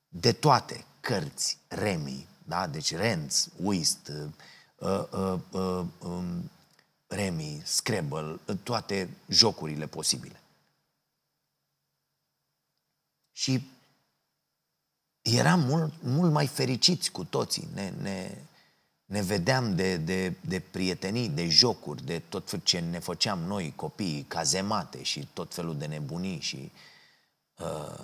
de 0.08 0.32
toate, 0.32 0.84
cărți, 1.00 1.58
remi, 1.68 2.26
da? 2.44 2.66
deci 2.66 2.94
Renz, 2.94 3.48
Whist, 3.62 4.12
uh, 4.78 5.04
uh, 5.10 5.38
uh, 5.50 5.84
um, 5.98 6.50
Remi, 7.06 7.62
Scrabble, 7.64 8.38
toate 8.62 9.16
jocurile 9.28 9.86
posibile. 9.86 10.40
Și 13.32 13.70
eram 15.22 15.60
mult, 15.60 15.92
mult 16.02 16.32
mai 16.32 16.46
fericiți 16.46 17.10
cu 17.10 17.24
toții. 17.24 17.68
Ne, 17.74 17.92
ne, 18.00 18.38
ne 19.06 19.22
vedeam 19.22 19.74
de, 19.74 19.96
de, 19.96 20.34
de 20.40 20.60
prietenii, 20.60 21.28
de 21.28 21.48
jocuri, 21.48 22.04
de 22.04 22.22
tot 22.28 22.60
ce 22.62 22.78
ne 22.78 22.98
făceam 22.98 23.38
noi, 23.38 23.72
copiii, 23.76 24.24
cazemate 24.28 25.02
și 25.02 25.28
tot 25.32 25.54
felul 25.54 25.78
de 25.78 25.86
nebunii 25.86 26.40
și 26.40 26.72
uh, 27.58 27.98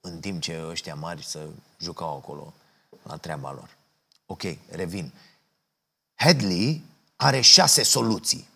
în 0.00 0.20
timp 0.20 0.40
ce 0.40 0.64
ăștia 0.68 0.94
mari 0.94 1.24
să 1.24 1.46
jucau 1.78 2.16
acolo 2.16 2.54
la 3.02 3.16
treaba 3.16 3.52
lor. 3.52 3.76
Ok, 4.26 4.42
revin. 4.70 5.12
Headley 6.14 6.82
are 7.16 7.40
șase 7.40 7.82
soluții. 7.82 8.48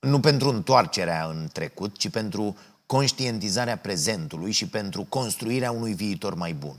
Nu 0.00 0.20
pentru 0.20 0.48
întoarcerea 0.48 1.26
în 1.26 1.48
trecut, 1.52 1.96
ci 1.96 2.10
pentru 2.10 2.56
conștientizarea 2.86 3.78
prezentului 3.78 4.52
și 4.52 4.68
pentru 4.68 5.04
construirea 5.04 5.70
unui 5.70 5.94
viitor 5.94 6.34
mai 6.34 6.54
bun 6.54 6.76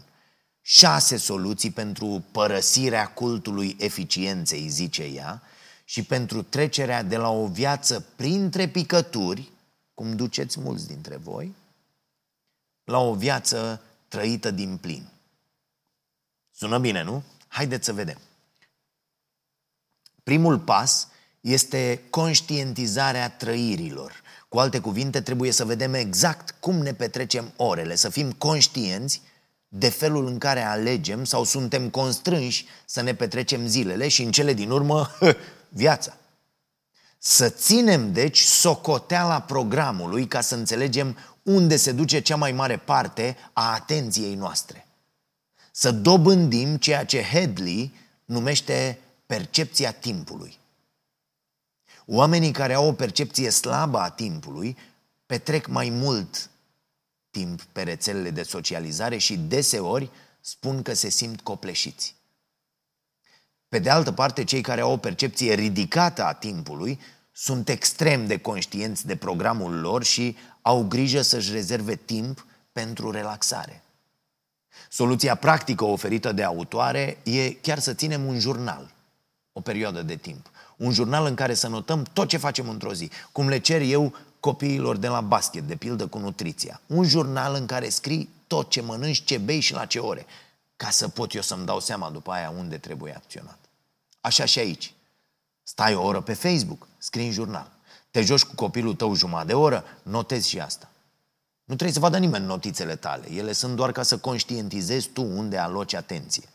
șase 0.70 1.18
soluții 1.18 1.72
pentru 1.72 2.24
părăsirea 2.32 3.08
cultului 3.08 3.76
eficienței, 3.80 4.68
zice 4.68 5.04
ea, 5.04 5.42
și 5.86 6.04
pentru 6.04 6.42
trecerea 6.44 7.04
de 7.04 7.18
la 7.18 7.30
o 7.30 7.48
viață 7.48 8.06
printre 8.16 8.68
picături, 8.68 9.52
cum 9.94 10.16
duceți 10.16 10.60
mulți 10.60 10.88
dintre 10.88 11.16
voi, 11.16 11.56
la 12.84 13.00
o 13.00 13.14
viață 13.14 13.82
trăită 14.08 14.52
din 14.52 14.78
plin. 14.78 15.08
Sună 16.52 16.80
bine, 16.80 17.04
nu? 17.04 17.24
Haideți 17.48 17.86
să 17.86 17.94
vedem. 17.94 18.18
Primul 20.24 20.60
pas 20.60 21.08
este 21.42 22.02
conștientizarea 22.10 23.30
trăirilor. 23.30 24.22
Cu 24.50 24.60
alte 24.60 24.80
cuvinte, 24.80 25.22
trebuie 25.22 25.52
să 25.52 25.66
vedem 25.66 25.94
exact 25.94 26.56
cum 26.60 26.76
ne 26.76 26.94
petrecem 26.94 27.54
orele, 27.56 27.96
să 27.96 28.10
fim 28.10 28.32
conștienți 28.32 29.22
de 29.68 29.90
felul 29.90 30.28
în 30.28 30.38
care 30.38 30.62
alegem 30.62 31.24
sau 31.24 31.44
suntem 31.44 31.90
constrânși 31.90 32.66
să 32.86 33.02
ne 33.02 33.16
petrecem 33.16 33.68
zilele 33.68 34.08
și 34.08 34.24
în 34.24 34.32
cele 34.32 34.54
din 34.54 34.70
urmă 34.70 35.10
viața. 35.70 36.18
Să 37.18 37.50
ținem, 37.50 38.14
deci, 38.14 38.40
socoteala 38.40 39.42
programului 39.42 40.28
ca 40.28 40.42
să 40.42 40.56
înțelegem 40.56 41.18
unde 41.44 41.76
se 41.76 41.92
duce 41.92 42.20
cea 42.20 42.36
mai 42.36 42.52
mare 42.52 42.78
parte 42.78 43.38
a 43.54 43.74
atenției 43.74 44.36
noastre. 44.36 44.88
Să 45.72 45.92
dobândim 45.92 46.78
ceea 46.78 47.06
ce 47.06 47.24
Headley 47.24 47.94
numește 48.26 49.00
percepția 49.26 49.92
timpului. 49.92 50.58
Oamenii 52.06 52.52
care 52.52 52.74
au 52.74 52.88
o 52.88 52.94
percepție 52.94 53.50
slabă 53.50 54.00
a 54.00 54.10
timpului 54.10 54.78
petrec 55.26 55.68
mai 55.68 55.90
mult 55.90 56.50
timp 57.38 57.62
pe 57.62 57.82
rețelele 57.82 58.30
de 58.30 58.44
socializare 58.44 59.18
și 59.18 59.38
deseori 59.38 60.10
spun 60.42 60.82
că 60.82 60.94
se 60.94 61.10
simt 61.10 61.42
copleșiți. 61.42 62.16
Pe 63.70 63.80
de 63.80 63.90
altă 63.90 64.12
parte, 64.12 64.44
cei 64.44 64.62
care 64.62 64.82
au 64.82 64.92
o 64.92 64.98
percepție 64.98 65.54
ridicată 65.54 66.24
a 66.24 66.34
timpului 66.34 67.00
sunt 67.32 67.70
extrem 67.70 68.28
de 68.28 68.38
conștienți 68.38 69.06
de 69.06 69.16
programul 69.16 69.80
lor 69.80 70.04
și 70.04 70.36
au 70.62 70.84
grijă 70.84 71.22
să-și 71.22 71.52
rezerve 71.52 71.96
timp 71.96 72.46
pentru 72.72 73.12
relaxare. 73.12 73.84
Soluția 74.90 75.36
practică 75.36 75.84
oferită 75.84 76.32
de 76.32 76.44
autoare 76.44 77.18
e 77.24 77.52
chiar 77.52 77.80
să 77.80 77.94
ținem 77.94 78.26
un 78.26 78.40
jurnal, 78.40 78.94
o 79.52 79.62
perioadă 79.62 80.02
de 80.02 80.16
timp. 80.16 80.52
Un 80.78 80.92
jurnal 80.92 81.26
în 81.26 81.36
care 81.36 81.54
să 81.54 81.68
notăm 81.68 82.04
tot 82.14 82.28
ce 82.28 82.38
facem 82.38 82.70
într-o 82.70 82.94
zi. 82.94 83.10
Cum 83.32 83.48
le 83.48 83.60
cer 83.60 83.82
eu 83.82 84.14
copiilor 84.48 84.98
de 84.98 85.08
la 85.08 85.22
basket, 85.22 85.64
de 85.64 85.76
pildă 85.76 86.08
cu 86.08 86.18
nutriția. 86.18 86.82
Un 86.86 87.04
jurnal 87.04 87.54
în 87.56 87.66
care 87.66 87.90
scrii 87.90 88.30
tot 88.48 88.70
ce 88.70 88.82
mănânci, 88.82 89.24
ce 89.24 89.38
bei 89.38 89.60
și 89.60 89.74
la 89.74 89.86
ce 89.86 90.00
ore, 90.00 90.26
ca 90.76 90.90
să 90.90 91.08
pot 91.08 91.34
eu 91.34 91.42
să-mi 91.42 91.66
dau 91.66 91.80
seama 91.80 92.10
după 92.10 92.32
aia 92.32 92.54
unde 92.58 92.78
trebuie 92.78 93.16
acționat. 93.16 93.58
Așa 94.22 94.46
și 94.46 94.60
aici. 94.60 94.94
Stai 95.64 95.96
o 95.96 96.04
oră 96.04 96.22
pe 96.22 96.34
Facebook, 96.34 96.88
scrii 96.98 97.26
în 97.26 97.32
jurnal. 97.32 97.72
Te 98.12 98.22
joci 98.22 98.44
cu 98.44 98.56
copilul 98.56 98.96
tău 98.96 99.16
jumătate 99.16 99.48
de 99.48 99.54
oră, 99.54 99.84
notezi 100.04 100.50
și 100.50 100.60
asta. 100.60 100.90
Nu 101.64 101.74
trebuie 101.74 101.92
să 101.92 102.00
vadă 102.00 102.18
nimeni 102.18 102.46
notițele 102.46 102.96
tale. 102.96 103.32
Ele 103.32 103.52
sunt 103.52 103.76
doar 103.76 103.92
ca 103.92 104.04
să 104.04 104.18
conștientizezi 104.18 105.08
tu 105.08 105.22
unde 105.22 105.58
aloci 105.58 105.94
atenție. 105.94 106.50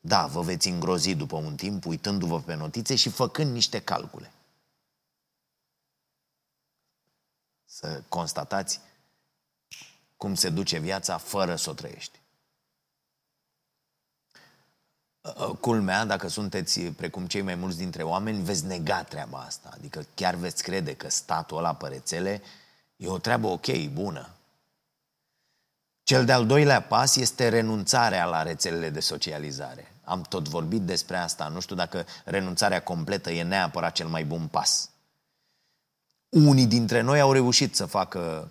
Da, 0.00 0.26
vă 0.26 0.40
veți 0.40 0.68
îngrozi 0.68 1.14
după 1.14 1.36
un 1.36 1.54
timp 1.54 1.84
uitându-vă 1.86 2.40
pe 2.40 2.54
notițe 2.54 2.94
și 2.94 3.08
făcând 3.08 3.52
niște 3.52 3.80
calcule. 3.80 4.32
Să 7.74 8.02
constatați 8.08 8.80
cum 10.16 10.34
se 10.34 10.48
duce 10.48 10.78
viața 10.78 11.18
fără 11.18 11.56
să 11.56 11.70
o 11.70 11.72
trăiești. 11.72 12.20
Uh, 15.20 15.56
culmea, 15.60 16.04
dacă 16.04 16.28
sunteți 16.28 16.80
precum 16.80 17.26
cei 17.26 17.42
mai 17.42 17.54
mulți 17.54 17.76
dintre 17.76 18.02
oameni, 18.02 18.42
veți 18.42 18.64
nega 18.64 19.02
treaba 19.02 19.38
asta. 19.38 19.70
Adică 19.72 20.06
chiar 20.14 20.34
veți 20.34 20.62
crede 20.62 20.96
că 20.96 21.10
statul 21.10 21.56
ăla 21.56 21.74
pe 21.74 21.88
rețele 21.88 22.42
e 22.96 23.08
o 23.08 23.18
treabă 23.18 23.46
ok, 23.46 23.86
bună. 23.92 24.28
Cel 26.02 26.24
de-al 26.24 26.46
doilea 26.46 26.82
pas 26.82 27.16
este 27.16 27.48
renunțarea 27.48 28.24
la 28.24 28.42
rețelele 28.42 28.90
de 28.90 29.00
socializare. 29.00 29.92
Am 30.04 30.22
tot 30.22 30.48
vorbit 30.48 30.82
despre 30.82 31.16
asta. 31.16 31.48
Nu 31.48 31.60
știu 31.60 31.76
dacă 31.76 32.06
renunțarea 32.24 32.82
completă 32.82 33.30
e 33.30 33.42
neapărat 33.42 33.92
cel 33.92 34.08
mai 34.08 34.24
bun 34.24 34.46
pas. 34.46 34.88
Unii 36.34 36.66
dintre 36.66 37.00
noi 37.00 37.20
au 37.20 37.32
reușit 37.32 37.76
să 37.76 37.86
facă 37.86 38.50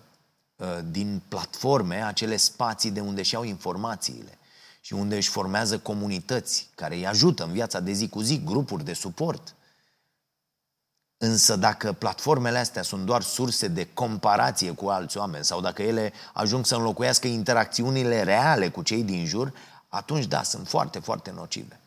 uh, 0.56 0.78
din 0.90 1.22
platforme 1.28 2.04
acele 2.04 2.36
spații 2.36 2.90
de 2.90 3.00
unde 3.00 3.22
și 3.22 3.36
au 3.36 3.44
informațiile 3.44 4.38
și 4.80 4.92
unde 4.92 5.16
își 5.16 5.28
formează 5.28 5.78
comunități 5.78 6.70
care 6.74 6.94
îi 6.94 7.06
ajută 7.06 7.44
în 7.44 7.52
viața 7.52 7.80
de 7.80 7.92
zi 7.92 8.08
cu 8.08 8.20
zi, 8.20 8.42
grupuri 8.44 8.84
de 8.84 8.92
suport. 8.92 9.54
Însă 11.16 11.56
dacă 11.56 11.92
platformele 11.92 12.58
astea 12.58 12.82
sunt 12.82 13.04
doar 13.04 13.22
surse 13.22 13.68
de 13.68 13.88
comparație 13.94 14.70
cu 14.70 14.88
alți 14.88 15.16
oameni 15.16 15.44
sau 15.44 15.60
dacă 15.60 15.82
ele 15.82 16.12
ajung 16.32 16.66
să 16.66 16.74
înlocuiască 16.76 17.26
interacțiunile 17.26 18.22
reale 18.22 18.68
cu 18.68 18.82
cei 18.82 19.02
din 19.02 19.26
jur, 19.26 19.52
atunci 19.88 20.24
da, 20.24 20.42
sunt 20.42 20.68
foarte, 20.68 20.98
foarte 20.98 21.30
nocive. 21.30 21.80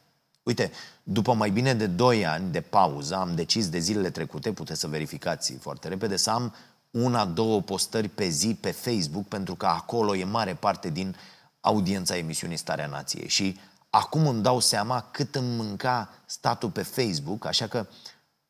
Uite, 0.43 0.71
după 1.09 1.33
mai 1.33 1.49
bine 1.49 1.73
de 1.73 1.87
2 1.87 2.25
ani 2.25 2.51
de 2.51 2.61
pauză, 2.61 3.15
am 3.15 3.35
decis 3.35 3.69
de 3.69 3.79
zilele 3.79 4.09
trecute, 4.09 4.51
puteți 4.51 4.79
să 4.79 4.87
verificați 4.87 5.53
foarte 5.53 5.87
repede, 5.87 6.15
să 6.15 6.29
am 6.29 6.53
una, 6.91 7.25
două 7.25 7.61
postări 7.61 8.07
pe 8.07 8.27
zi 8.27 8.57
pe 8.61 8.71
Facebook, 8.71 9.27
pentru 9.27 9.55
că 9.55 9.65
acolo 9.65 10.15
e 10.15 10.23
mare 10.23 10.53
parte 10.53 10.89
din 10.89 11.15
audiența 11.59 12.17
emisiunii 12.17 12.57
Starea 12.57 12.87
Nației. 12.87 13.27
Și 13.27 13.59
acum 13.89 14.27
îmi 14.27 14.41
dau 14.41 14.59
seama 14.59 15.09
cât 15.11 15.35
îmi 15.35 15.55
mânca 15.55 16.09
statul 16.25 16.69
pe 16.69 16.81
Facebook, 16.81 17.45
așa 17.45 17.67
că 17.67 17.87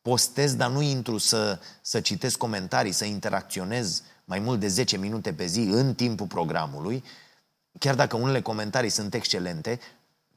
postez, 0.02 0.54
dar 0.54 0.70
nu 0.70 0.80
intru 0.80 1.18
să, 1.18 1.58
să 1.82 2.00
citesc 2.00 2.36
comentarii, 2.36 2.92
să 2.92 3.04
interacționez 3.04 4.02
mai 4.24 4.38
mult 4.38 4.60
de 4.60 4.68
10 4.68 4.96
minute 4.96 5.32
pe 5.32 5.46
zi 5.46 5.60
în 5.60 5.94
timpul 5.94 6.26
programului, 6.26 7.04
chiar 7.78 7.94
dacă 7.94 8.16
unele 8.16 8.40
comentarii 8.40 8.90
sunt 8.90 9.14
excelente, 9.14 9.80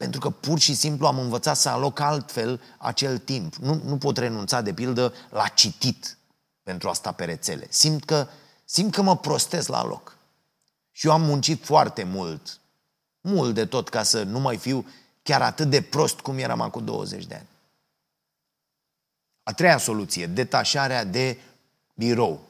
pentru 0.02 0.20
că 0.20 0.30
pur 0.30 0.58
și 0.58 0.74
simplu 0.74 1.06
am 1.06 1.18
învățat 1.18 1.56
să 1.56 1.68
aloc 1.68 2.00
altfel 2.00 2.60
acel 2.78 3.18
timp. 3.18 3.54
Nu, 3.54 3.80
nu 3.84 3.98
pot 3.98 4.16
renunța, 4.16 4.60
de 4.60 4.72
pildă, 4.72 5.14
la 5.30 5.48
citit 5.48 6.18
pentru 6.62 6.88
a 6.88 6.92
sta 6.92 7.12
pe 7.12 7.24
rețele. 7.24 7.66
Simt 7.70 8.04
că, 8.04 8.28
simt 8.64 8.94
că 8.94 9.02
mă 9.02 9.16
prostez 9.16 9.66
la 9.66 9.84
loc. 9.84 10.16
Și 10.90 11.06
eu 11.06 11.12
am 11.12 11.22
muncit 11.22 11.64
foarte 11.64 12.02
mult, 12.02 12.60
mult 13.20 13.54
de 13.54 13.66
tot, 13.66 13.88
ca 13.88 14.02
să 14.02 14.22
nu 14.22 14.40
mai 14.40 14.56
fiu 14.56 14.86
chiar 15.22 15.42
atât 15.42 15.70
de 15.70 15.82
prost 15.82 16.20
cum 16.20 16.38
eram 16.38 16.60
acum 16.60 16.84
20 16.84 17.26
de 17.26 17.34
ani. 17.34 17.48
A 19.42 19.52
treia 19.52 19.78
soluție, 19.78 20.26
detașarea 20.26 21.04
de 21.04 21.38
birou, 21.94 22.40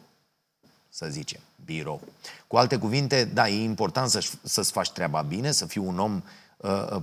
să 0.89 1.07
zicem, 1.11 1.41
birou. 1.65 2.01
Cu 2.47 2.57
alte 2.57 2.79
cuvinte, 2.79 3.25
da, 3.25 3.49
e 3.49 3.63
important 3.63 4.11
să, 4.11 4.31
să-ți 4.43 4.73
faci 4.73 4.91
treaba 4.91 5.23
bine, 5.23 5.51
să 5.51 5.67
fii 5.67 5.81
un 5.81 5.99
om 5.99 6.17
uh, 6.17 6.23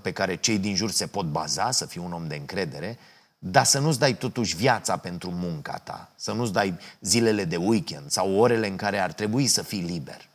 pe 0.01 0.11
care 0.11 0.35
cei 0.35 0.57
din 0.57 0.75
jur 0.75 0.91
se 0.91 1.07
pot 1.07 1.25
baza, 1.25 1.71
să 1.71 1.85
fii 1.85 2.01
un 2.01 2.13
om 2.13 2.27
de 2.27 2.35
încredere, 2.35 2.97
dar 3.39 3.65
să 3.65 3.79
nu-ți 3.79 3.99
dai 3.99 4.17
totuși 4.17 4.55
viața 4.55 4.97
pentru 4.97 5.31
munca 5.31 5.77
ta, 5.77 6.11
să 6.15 6.31
nu-ți 6.31 6.53
dai 6.53 6.77
zilele 7.01 7.45
de 7.45 7.55
weekend 7.55 8.11
sau 8.11 8.35
orele 8.35 8.67
în 8.67 8.75
care 8.75 8.99
ar 8.99 9.13
trebui 9.13 9.47
să 9.47 9.61
fii 9.61 9.81
liber. 9.81 10.27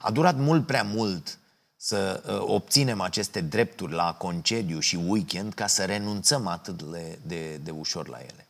A 0.00 0.10
durat 0.10 0.36
mult 0.36 0.66
prea 0.66 0.82
mult 0.82 1.38
să 1.76 2.22
uh, 2.26 2.38
obținem 2.40 3.00
aceste 3.00 3.40
drepturi 3.40 3.92
la 3.92 4.14
concediu 4.14 4.78
și 4.78 4.96
weekend 5.06 5.54
ca 5.54 5.66
să 5.66 5.84
renunțăm 5.84 6.46
atât 6.46 6.82
de, 6.82 7.18
de, 7.26 7.56
de 7.56 7.70
ușor 7.70 8.08
la 8.08 8.18
ele. 8.18 8.46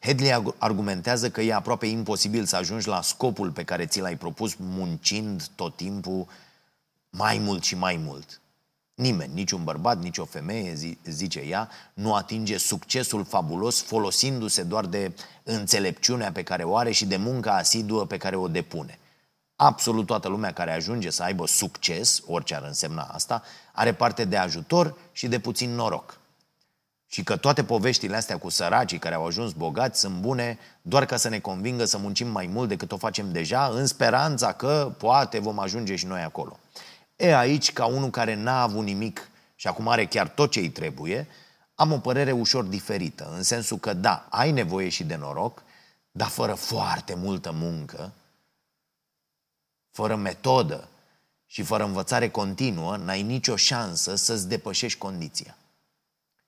Hedley 0.00 0.54
argumentează 0.58 1.30
că 1.30 1.40
e 1.40 1.54
aproape 1.54 1.86
imposibil 1.86 2.44
să 2.44 2.56
ajungi 2.56 2.88
la 2.88 3.02
scopul 3.02 3.50
pe 3.50 3.64
care 3.64 3.86
ți 3.86 4.00
l-ai 4.00 4.16
propus 4.16 4.54
muncind 4.54 5.46
tot 5.54 5.76
timpul 5.76 6.26
mai 7.16 7.38
mult 7.38 7.64
și 7.64 7.74
mai 7.74 7.96
mult. 7.96 8.40
Nimeni, 8.94 9.34
niciun 9.34 9.64
bărbat, 9.64 9.98
nici 9.98 10.18
o 10.18 10.24
femeie, 10.24 10.98
zice 11.04 11.38
ea, 11.38 11.70
nu 11.94 12.14
atinge 12.14 12.58
succesul 12.58 13.24
fabulos 13.24 13.82
folosindu-se 13.82 14.62
doar 14.62 14.86
de 14.86 15.12
înțelepciunea 15.42 16.32
pe 16.32 16.42
care 16.42 16.64
o 16.64 16.76
are 16.76 16.90
și 16.90 17.06
de 17.06 17.16
munca 17.16 17.56
asiduă 17.56 18.06
pe 18.06 18.16
care 18.16 18.36
o 18.36 18.48
depune. 18.48 18.98
Absolut 19.56 20.06
toată 20.06 20.28
lumea 20.28 20.52
care 20.52 20.72
ajunge 20.72 21.10
să 21.10 21.22
aibă 21.22 21.46
succes, 21.46 22.22
orice 22.26 22.54
ar 22.54 22.62
însemna 22.62 23.02
asta, 23.02 23.42
are 23.72 23.94
parte 23.94 24.24
de 24.24 24.36
ajutor 24.36 24.96
și 25.12 25.28
de 25.28 25.38
puțin 25.38 25.74
noroc. 25.74 26.18
Și 27.06 27.22
că 27.22 27.36
toate 27.36 27.64
poveștile 27.64 28.16
astea 28.16 28.38
cu 28.38 28.48
săracii 28.48 28.98
care 28.98 29.14
au 29.14 29.26
ajuns 29.26 29.52
bogați 29.52 30.00
sunt 30.00 30.14
bune 30.14 30.58
doar 30.82 31.06
ca 31.06 31.16
să 31.16 31.28
ne 31.28 31.38
convingă 31.38 31.84
să 31.84 31.98
muncim 31.98 32.28
mai 32.28 32.46
mult 32.46 32.68
decât 32.68 32.92
o 32.92 32.96
facem 32.96 33.32
deja, 33.32 33.66
în 33.66 33.86
speranța 33.86 34.52
că 34.52 34.94
poate 34.98 35.38
vom 35.38 35.58
ajunge 35.58 35.96
și 35.96 36.06
noi 36.06 36.20
acolo. 36.20 36.58
E 37.16 37.36
aici, 37.36 37.72
ca 37.72 37.86
unul 37.86 38.10
care 38.10 38.34
n-a 38.34 38.62
avut 38.62 38.84
nimic 38.84 39.28
și 39.54 39.66
acum 39.66 39.88
are 39.88 40.06
chiar 40.06 40.28
tot 40.28 40.50
ce 40.50 40.60
îi 40.60 40.70
trebuie, 40.70 41.28
am 41.74 41.92
o 41.92 41.98
părere 41.98 42.32
ușor 42.32 42.64
diferită, 42.64 43.32
în 43.36 43.42
sensul 43.42 43.78
că 43.78 43.92
da, 43.92 44.26
ai 44.30 44.50
nevoie 44.50 44.88
și 44.88 45.04
de 45.04 45.16
noroc, 45.16 45.62
dar 46.10 46.28
fără 46.28 46.54
foarte 46.54 47.14
multă 47.14 47.52
muncă, 47.52 48.12
fără 49.90 50.16
metodă 50.16 50.88
și 51.46 51.62
fără 51.62 51.84
învățare 51.84 52.30
continuă, 52.30 52.96
n-ai 52.96 53.22
nicio 53.22 53.56
șansă 53.56 54.14
să-ți 54.14 54.48
depășești 54.48 54.98
condiția. 54.98 55.56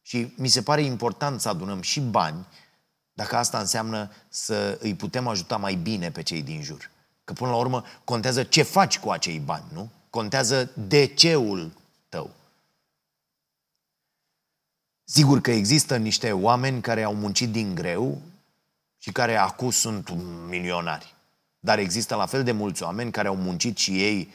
Și 0.03 0.33
mi 0.37 0.49
se 0.49 0.63
pare 0.63 0.83
important 0.83 1.41
să 1.41 1.49
adunăm 1.49 1.81
și 1.81 2.01
bani, 2.01 2.47
dacă 3.13 3.37
asta 3.37 3.59
înseamnă 3.59 4.11
să 4.29 4.79
îi 4.81 4.95
putem 4.95 5.27
ajuta 5.27 5.57
mai 5.57 5.75
bine 5.75 6.11
pe 6.11 6.23
cei 6.23 6.43
din 6.43 6.63
jur. 6.63 6.91
Că 7.25 7.33
până 7.33 7.51
la 7.51 7.57
urmă 7.57 7.85
contează 8.05 8.43
ce 8.43 8.63
faci 8.63 8.99
cu 8.99 9.11
acei 9.11 9.39
bani, 9.39 9.65
nu? 9.73 9.91
Contează 10.17 10.71
de 10.75 11.07
ceul 11.07 11.73
tău. 12.09 12.31
Sigur 15.05 15.41
că 15.41 15.51
există 15.51 15.97
niște 15.97 16.33
oameni 16.33 16.81
care 16.81 17.03
au 17.03 17.15
muncit 17.15 17.51
din 17.51 17.75
greu 17.75 18.23
și 18.99 19.13
care 19.13 19.37
acum 19.37 19.71
sunt 19.71 20.11
milionari. 20.49 21.15
Dar 21.59 21.79
există 21.79 22.15
la 22.15 22.27
fel 22.27 22.45
de 22.45 22.53
mulți 22.53 22.83
oameni 22.83 23.11
care 23.11 23.29
au 23.29 23.37
muncit 23.37 23.77
și 23.77 24.03
ei 24.03 24.33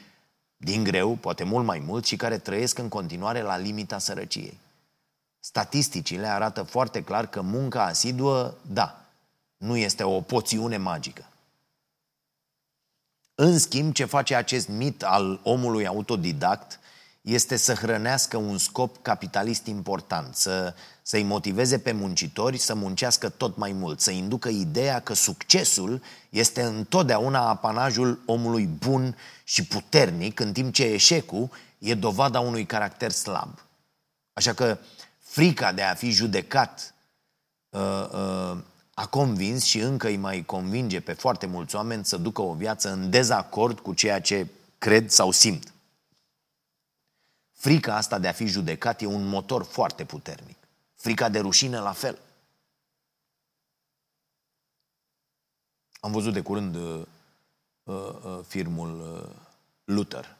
din 0.58 0.84
greu, 0.84 1.16
poate 1.16 1.44
mult 1.44 1.66
mai 1.66 1.80
mult, 1.80 2.06
și 2.06 2.16
care 2.16 2.38
trăiesc 2.38 2.78
în 2.78 2.90
continuare 2.90 3.42
la 3.42 3.58
limita 3.58 3.98
sărăciei. 3.98 4.58
Statisticile 5.40 6.28
arată 6.28 6.64
foarte 6.64 7.04
clar 7.04 7.28
că 7.28 7.42
munca 7.42 7.86
asiduă, 7.86 8.54
da, 8.62 9.06
nu 9.58 9.78
este 9.78 10.04
o 10.04 10.22
poțiune 10.22 10.78
magică. 10.78 11.31
În 13.44 13.60
schimb, 13.60 13.94
ce 13.94 14.06
face 14.06 14.36
acest 14.36 14.68
mit 14.68 15.04
al 15.04 15.40
omului 15.44 15.88
autodidact 15.88 16.80
este 17.22 17.56
să 17.56 17.74
hrănească 17.74 18.38
un 18.38 18.58
scop 18.58 19.02
capitalist 19.02 19.66
important, 19.66 20.36
să, 20.36 20.74
să-i 21.02 21.24
motiveze 21.24 21.80
pe 21.80 21.92
muncitori 21.92 22.58
să 22.58 22.76
muncească 22.76 23.30
tot 23.30 23.58
mai 23.58 23.72
mult, 23.72 24.00
să 24.00 24.12
inducă 24.12 24.50
ideea 24.50 25.00
că 25.00 25.14
succesul 25.14 26.02
este 26.30 26.62
întotdeauna 26.62 27.50
apanajul 27.50 28.22
omului 28.26 28.66
bun 28.66 29.18
și 29.44 29.66
puternic, 29.66 30.40
în 30.40 30.52
timp 30.52 30.74
ce 30.74 30.84
eșecul 30.84 31.50
e 31.78 31.94
dovada 31.94 32.40
unui 32.40 32.66
caracter 32.66 33.12
slab. 33.12 33.66
Așa 34.34 34.54
că 34.54 34.78
frica 35.20 35.72
de 35.72 35.82
a 35.82 35.94
fi 35.94 36.10
judecat 36.10 36.94
uh, 37.70 38.08
uh, 38.14 38.58
a 39.02 39.08
convins 39.08 39.64
și 39.64 39.80
încă 39.80 40.08
îi 40.08 40.18
mai 40.18 40.44
convinge 40.44 41.00
pe 41.00 41.14
foarte 41.14 41.46
mulți 41.46 41.76
oameni 41.76 42.06
să 42.06 42.18
ducă 42.18 42.42
o 42.42 42.54
viață 42.54 42.92
în 42.92 43.10
dezacord 43.10 43.80
cu 43.80 43.94
ceea 43.94 44.22
ce 44.22 44.48
cred 44.78 45.10
sau 45.10 45.32
simt. 45.32 45.74
Frica 47.52 47.96
asta 47.96 48.20
de 48.20 48.28
a 48.28 48.32
fi 48.32 48.46
judecat 48.46 49.02
e 49.02 49.06
un 49.06 49.28
motor 49.28 49.64
foarte 49.64 50.06
puternic. 50.06 50.58
Frica 50.96 51.30
de 51.30 51.40
rușine 51.40 51.80
la 51.80 51.92
fel. 51.92 52.20
Am 56.00 56.12
văzut 56.12 56.34
de 56.34 56.42
curând 56.42 56.76
uh, 56.76 57.02
uh, 57.84 57.96
uh 58.24 58.40
filmul 58.48 59.00
uh, 59.00 59.36
Luther, 59.84 60.36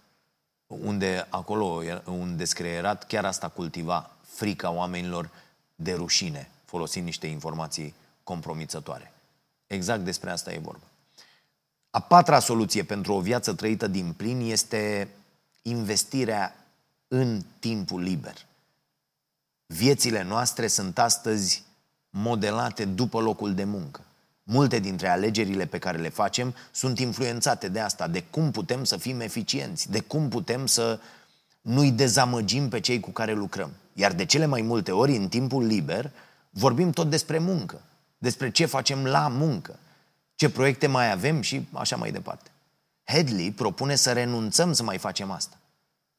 unde 0.68 1.28
acolo 1.30 1.84
un 2.06 2.38
descreierat 2.38 3.08
chiar 3.08 3.26
asta 3.26 3.50
cultiva 3.50 4.12
frica 4.22 4.72
oamenilor 4.72 5.30
de 5.76 5.94
rușine, 5.94 6.52
folosind 6.66 7.06
niște 7.06 7.28
informații 7.28 8.00
compromițătoare. 8.32 9.14
Exact 9.68 10.04
despre 10.04 10.30
asta 10.30 10.54
e 10.54 10.60
vorba. 10.60 10.88
A 11.90 12.00
patra 12.00 12.40
soluție 12.40 12.84
pentru 12.84 13.14
o 13.14 13.20
viață 13.20 13.54
trăită 13.54 13.88
din 13.88 14.14
plin 14.14 14.40
este 14.40 15.08
investirea 15.62 16.56
în 17.08 17.42
timpul 17.60 18.02
liber. 18.02 18.36
Viețile 19.66 20.24
noastre 20.24 20.68
sunt 20.68 21.00
astăzi 21.00 21.64
modelate 22.10 22.86
după 22.86 23.20
locul 23.20 23.54
de 23.54 23.64
muncă. 23.64 24.02
Multe 24.44 24.80
dintre 24.80 25.08
alegerile 25.08 25.66
pe 25.66 25.78
care 25.78 25.98
le 25.98 26.10
facem 26.10 26.56
sunt 26.72 27.00
influențate 27.00 27.68
de 27.70 27.80
asta, 27.80 28.08
de 28.08 28.24
cum 28.24 28.52
putem 28.52 28.84
să 28.84 28.98
fim 28.98 29.20
eficienți, 29.20 29.92
de 29.92 30.00
cum 30.00 30.30
putem 30.30 30.66
să 30.66 31.00
nu-i 31.62 31.92
dezamăgim 31.92 32.70
pe 32.70 32.80
cei 32.80 33.00
cu 33.00 33.10
care 33.10 33.34
lucrăm. 33.34 33.72
Iar 33.94 34.14
de 34.14 34.26
cele 34.26 34.46
mai 34.46 34.62
multe 34.62 34.92
ori, 34.92 35.16
în 35.16 35.28
timpul 35.28 35.66
liber, 35.66 36.12
vorbim 36.50 36.92
tot 36.92 37.10
despre 37.10 37.38
muncă, 37.40 37.82
despre 38.22 38.52
ce 38.52 38.66
facem 38.66 39.06
la 39.06 39.28
muncă, 39.28 39.80
ce 40.36 40.50
proiecte 40.50 40.88
mai 40.88 41.12
avem 41.12 41.42
și 41.42 41.68
așa 41.74 41.96
mai 41.96 42.12
departe. 42.12 42.52
Headley 43.04 43.52
propune 43.52 43.96
să 43.96 44.14
renunțăm 44.14 44.74
să 44.74 44.84
mai 44.84 44.98
facem 44.98 45.32
asta. 45.32 45.58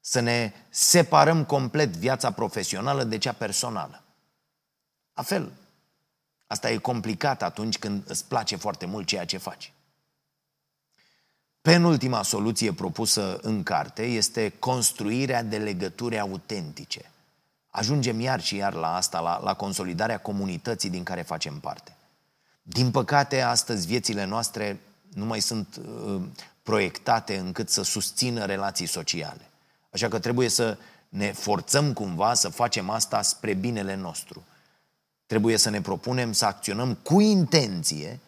Să 0.00 0.20
ne 0.20 0.52
separăm 0.68 1.44
complet 1.44 1.96
viața 1.96 2.30
profesională 2.30 3.04
de 3.04 3.18
cea 3.18 3.32
personală. 3.32 4.02
La 5.14 5.22
fel, 5.22 5.52
asta 6.46 6.70
e 6.70 6.76
complicat 6.76 7.42
atunci 7.42 7.78
când 7.78 8.02
îți 8.06 8.24
place 8.24 8.56
foarte 8.56 8.86
mult 8.86 9.06
ceea 9.06 9.24
ce 9.24 9.36
faci. 9.36 9.72
Penultima 11.60 12.22
soluție 12.22 12.72
propusă 12.72 13.38
în 13.42 13.62
carte 13.62 14.02
este 14.02 14.48
construirea 14.58 15.42
de 15.42 15.58
legături 15.58 16.18
autentice. 16.18 17.11
Ajungem 17.74 18.20
iar 18.20 18.40
și 18.40 18.56
iar 18.56 18.74
la 18.74 18.96
asta, 18.96 19.20
la, 19.20 19.40
la 19.42 19.54
consolidarea 19.54 20.18
comunității 20.18 20.90
din 20.90 21.02
care 21.02 21.22
facem 21.22 21.58
parte. 21.58 21.96
Din 22.62 22.90
păcate, 22.90 23.40
astăzi 23.40 23.86
viețile 23.86 24.24
noastre 24.24 24.80
nu 25.14 25.24
mai 25.24 25.40
sunt 25.40 25.76
uh, 25.76 26.20
proiectate 26.62 27.36
încât 27.36 27.68
să 27.68 27.82
susțină 27.82 28.44
relații 28.44 28.86
sociale. 28.86 29.50
Așa 29.90 30.08
că 30.08 30.18
trebuie 30.18 30.48
să 30.48 30.78
ne 31.08 31.32
forțăm 31.32 31.92
cumva 31.92 32.34
să 32.34 32.48
facem 32.48 32.90
asta 32.90 33.22
spre 33.22 33.54
binele 33.54 33.94
nostru. 33.94 34.44
Trebuie 35.26 35.56
să 35.56 35.70
ne 35.70 35.80
propunem 35.80 36.32
să 36.32 36.44
acționăm 36.44 36.94
cu 36.94 37.20
intenție 37.20 38.20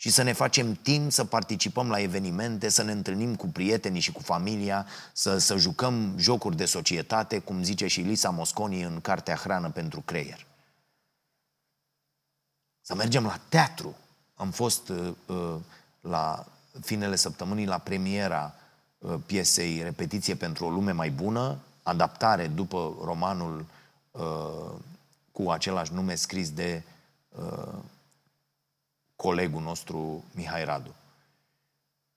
și 0.00 0.10
să 0.10 0.22
ne 0.22 0.32
facem 0.32 0.74
timp 0.74 1.12
să 1.12 1.24
participăm 1.24 1.90
la 1.90 2.00
evenimente, 2.00 2.68
să 2.68 2.82
ne 2.82 2.92
întâlnim 2.92 3.36
cu 3.36 3.46
prietenii 3.46 4.00
și 4.00 4.12
cu 4.12 4.20
familia, 4.20 4.86
să, 5.12 5.38
să 5.38 5.56
jucăm 5.56 6.14
jocuri 6.18 6.56
de 6.56 6.64
societate, 6.64 7.38
cum 7.38 7.62
zice 7.62 7.86
și 7.86 8.00
Lisa 8.00 8.30
Mosconi 8.30 8.82
în 8.82 9.00
Cartea 9.00 9.34
Hrană 9.36 9.70
pentru 9.70 10.00
Creier. 10.00 10.46
Să 12.80 12.94
mergem 12.94 13.24
la 13.24 13.40
teatru. 13.48 13.96
Am 14.34 14.50
fost 14.50 14.88
uh, 14.88 15.12
uh, 15.26 15.56
la 16.00 16.46
finele 16.80 17.16
săptămânii 17.16 17.66
la 17.66 17.78
premiera 17.78 18.54
uh, 18.98 19.14
piesei 19.26 19.82
Repetiție 19.82 20.34
pentru 20.34 20.64
o 20.64 20.70
lume 20.70 20.92
mai 20.92 21.10
bună, 21.10 21.58
adaptare 21.82 22.46
după 22.46 22.96
romanul 23.04 23.66
uh, 24.10 24.72
cu 25.32 25.50
același 25.50 25.92
nume 25.92 26.14
scris 26.14 26.50
de 26.50 26.82
uh, 27.28 27.78
colegul 29.20 29.62
nostru 29.62 30.24
Mihai 30.34 30.64
Radu. 30.64 30.94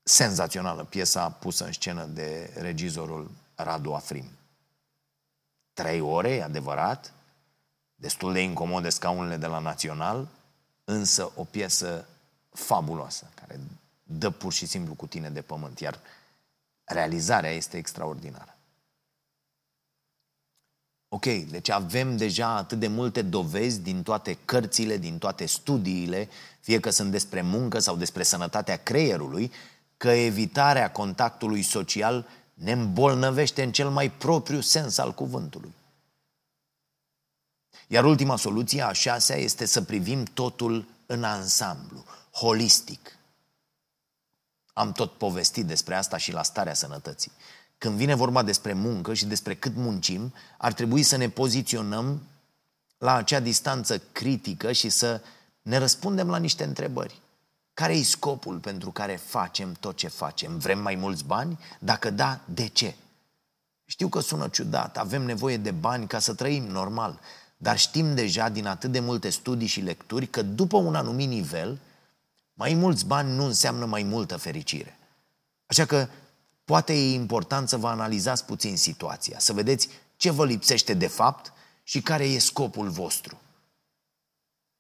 Senzațională 0.04 0.84
piesa 0.84 1.30
pusă 1.30 1.66
în 1.66 1.72
scenă 1.72 2.06
de 2.06 2.54
regizorul 2.56 3.32
Radu 3.56 3.93
Afrim. 3.93 4.26
Trei 5.74 6.01
ore, 6.01 6.30
e 6.30 6.43
adevărat, 6.43 7.14
destul 7.95 8.34
de 8.34 8.41
incomode 8.41 8.89
scaunele 8.89 9.38
de 9.38 9.45
la 9.45 9.60
Național, 9.60 10.28
însă 10.84 11.32
o 11.36 11.43
piesă 11.43 12.08
fabuloasă, 12.49 13.30
care 13.36 13.60
dă 14.04 14.30
pur 14.30 14.54
și 14.54 14.66
simplu 14.66 14.93
cu 14.93 15.08
tine 15.08 15.30
de 15.30 15.41
pământ, 15.41 15.80
iar 15.80 15.99
realizarea 16.84 17.51
este 17.51 17.78
extraordinară. 17.78 18.53
Ok, 21.14 21.26
deci 21.26 21.70
avem 21.70 22.18
deja 22.18 22.55
atât 22.55 22.80
de 22.80 22.88
multe 22.88 23.22
dovezi 23.22 23.80
din 23.80 24.03
toate 24.03 24.38
cărțile, 24.45 24.97
din 24.97 25.18
toate 25.18 25.45
studiile, 25.45 26.30
fie 26.59 26.80
că 26.80 26.89
sunt 26.89 27.11
despre 27.11 27.41
muncă 27.41 27.80
sau 27.80 27.95
despre 27.95 28.24
sănătatea 28.24 28.78
creierului, 28.78 29.51
că 29.97 30.09
evitarea 30.09 30.91
contactului 30.91 31.61
social 31.61 32.28
ne 32.53 32.72
îmbolnăvește 32.72 33.64
în 33.64 33.72
cel 33.72 33.89
mai 33.89 34.11
propriu 34.11 34.59
sens 34.59 34.97
al 34.97 35.14
cuvântului. 35.14 35.74
Iar 37.88 38.05
ultima 38.05 38.36
soluție, 38.36 38.82
a 38.82 38.91
șasea, 38.91 39.38
este 39.38 39.66
să 39.66 39.82
privim 39.82 40.24
totul 40.24 40.88
în 41.05 41.24
ansamblu, 41.24 42.03
holistic. 42.32 43.18
Am 44.74 44.91
tot 44.91 45.11
povestit 45.11 45.66
despre 45.66 45.95
asta 45.95 46.18
și 46.18 46.32
la 46.32 46.43
starea 46.43 46.74
sănătății. 46.74 47.32
Când 47.84 47.98
vine 47.98 48.16
vorba 48.16 48.44
despre 48.44 48.74
muncă 48.74 49.14
și 49.14 49.26
despre 49.26 49.56
cât 49.56 49.76
muncim, 49.76 50.34
ar 50.58 50.74
trebui 50.74 51.04
să 51.04 51.16
ne 51.16 51.30
poziționăm 51.30 52.22
la 52.98 53.16
acea 53.16 53.40
distanță 53.40 54.02
critică 54.12 54.72
și 54.72 54.90
să 54.90 55.22
ne 55.62 55.78
răspundem 55.78 56.30
la 56.30 56.38
niște 56.38 56.64
întrebări. 56.64 57.22
Care 57.74 57.94
e 57.94 58.04
scopul 58.04 58.58
pentru 58.58 58.92
care 58.92 59.16
facem 59.16 59.74
tot 59.80 59.96
ce 59.96 60.08
facem? 60.08 60.58
Vrem 60.58 60.80
mai 60.80 60.96
mulți 60.96 61.24
bani? 61.24 61.60
Dacă 61.80 62.10
da, 62.10 62.40
de 62.46 62.68
ce? 62.68 62.96
Știu 63.86 64.08
că 64.08 64.20
sună 64.20 64.48
ciudat, 64.48 64.98
avem 64.98 65.22
nevoie 65.22 65.58
de 65.58 65.72
bani 65.72 66.08
ca 66.08 66.20
să 66.20 66.34
trăim 66.34 66.64
normal, 66.64 67.20
dar 67.58 67.78
știm 67.78 68.16
deja 68.16 68.50
din 68.50 68.68
atât 68.68 68.92
de 68.92 69.00
multe 69.00 69.30
studii 69.30 69.68
și 69.68 69.82
lecturi 69.82 70.28
că 70.28 70.42
după 70.42 70.78
un 70.78 70.96
anumit 70.96 71.28
nivel, 71.28 71.80
mai 72.54 72.74
mulți 72.74 73.06
bani 73.06 73.36
nu 73.36 73.46
înseamnă 73.46 73.86
mai 73.86 74.04
multă 74.04 74.38
fericire. 74.38 74.98
Așa 75.66 75.86
că 75.86 76.08
poate 76.66 76.93
e 76.93 77.14
important 77.14 77.70
să 77.70 77.78
vă 77.78 77.88
analizați 77.88 78.45
puțin 78.45 78.78
situația, 78.78 79.39
să 79.39 79.53
vedeți 79.53 79.89
ce 80.16 80.32
vă 80.32 80.45
lipsește 80.45 80.93
de 80.93 81.07
fapt 81.07 81.53
și 81.84 82.01
care 82.01 82.24
e 82.24 82.39
scopul 82.39 82.89
vostru. 82.89 83.38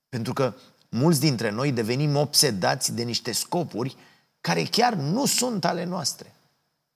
Pentru 0.09 0.33
că 0.33 0.53
mulți 0.89 1.19
dintre 1.19 1.49
noi 1.49 1.71
devenim 1.71 2.15
obsedați 2.15 2.93
de 2.93 3.03
niște 3.03 3.31
scopuri 3.31 3.97
care 4.41 4.63
chiar 4.63 4.93
nu 4.93 5.25
sunt 5.25 5.65
ale 5.65 5.83
noastre. 5.83 6.35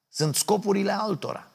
Sunt 0.10 0.36
scopurile 0.36 0.92
altora 0.92 1.52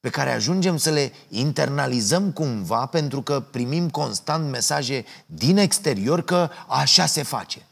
pe 0.00 0.10
care 0.10 0.32
ajungem 0.32 0.76
să 0.76 0.90
le 0.90 1.12
internalizăm 1.28 2.32
cumva 2.32 2.86
pentru 2.86 3.22
că 3.22 3.40
primim 3.40 3.90
constant 3.90 4.50
mesaje 4.50 5.04
din 5.26 5.56
exterior 5.56 6.22
că 6.22 6.50
așa 6.66 7.06
se 7.06 7.22
face. 7.22 7.66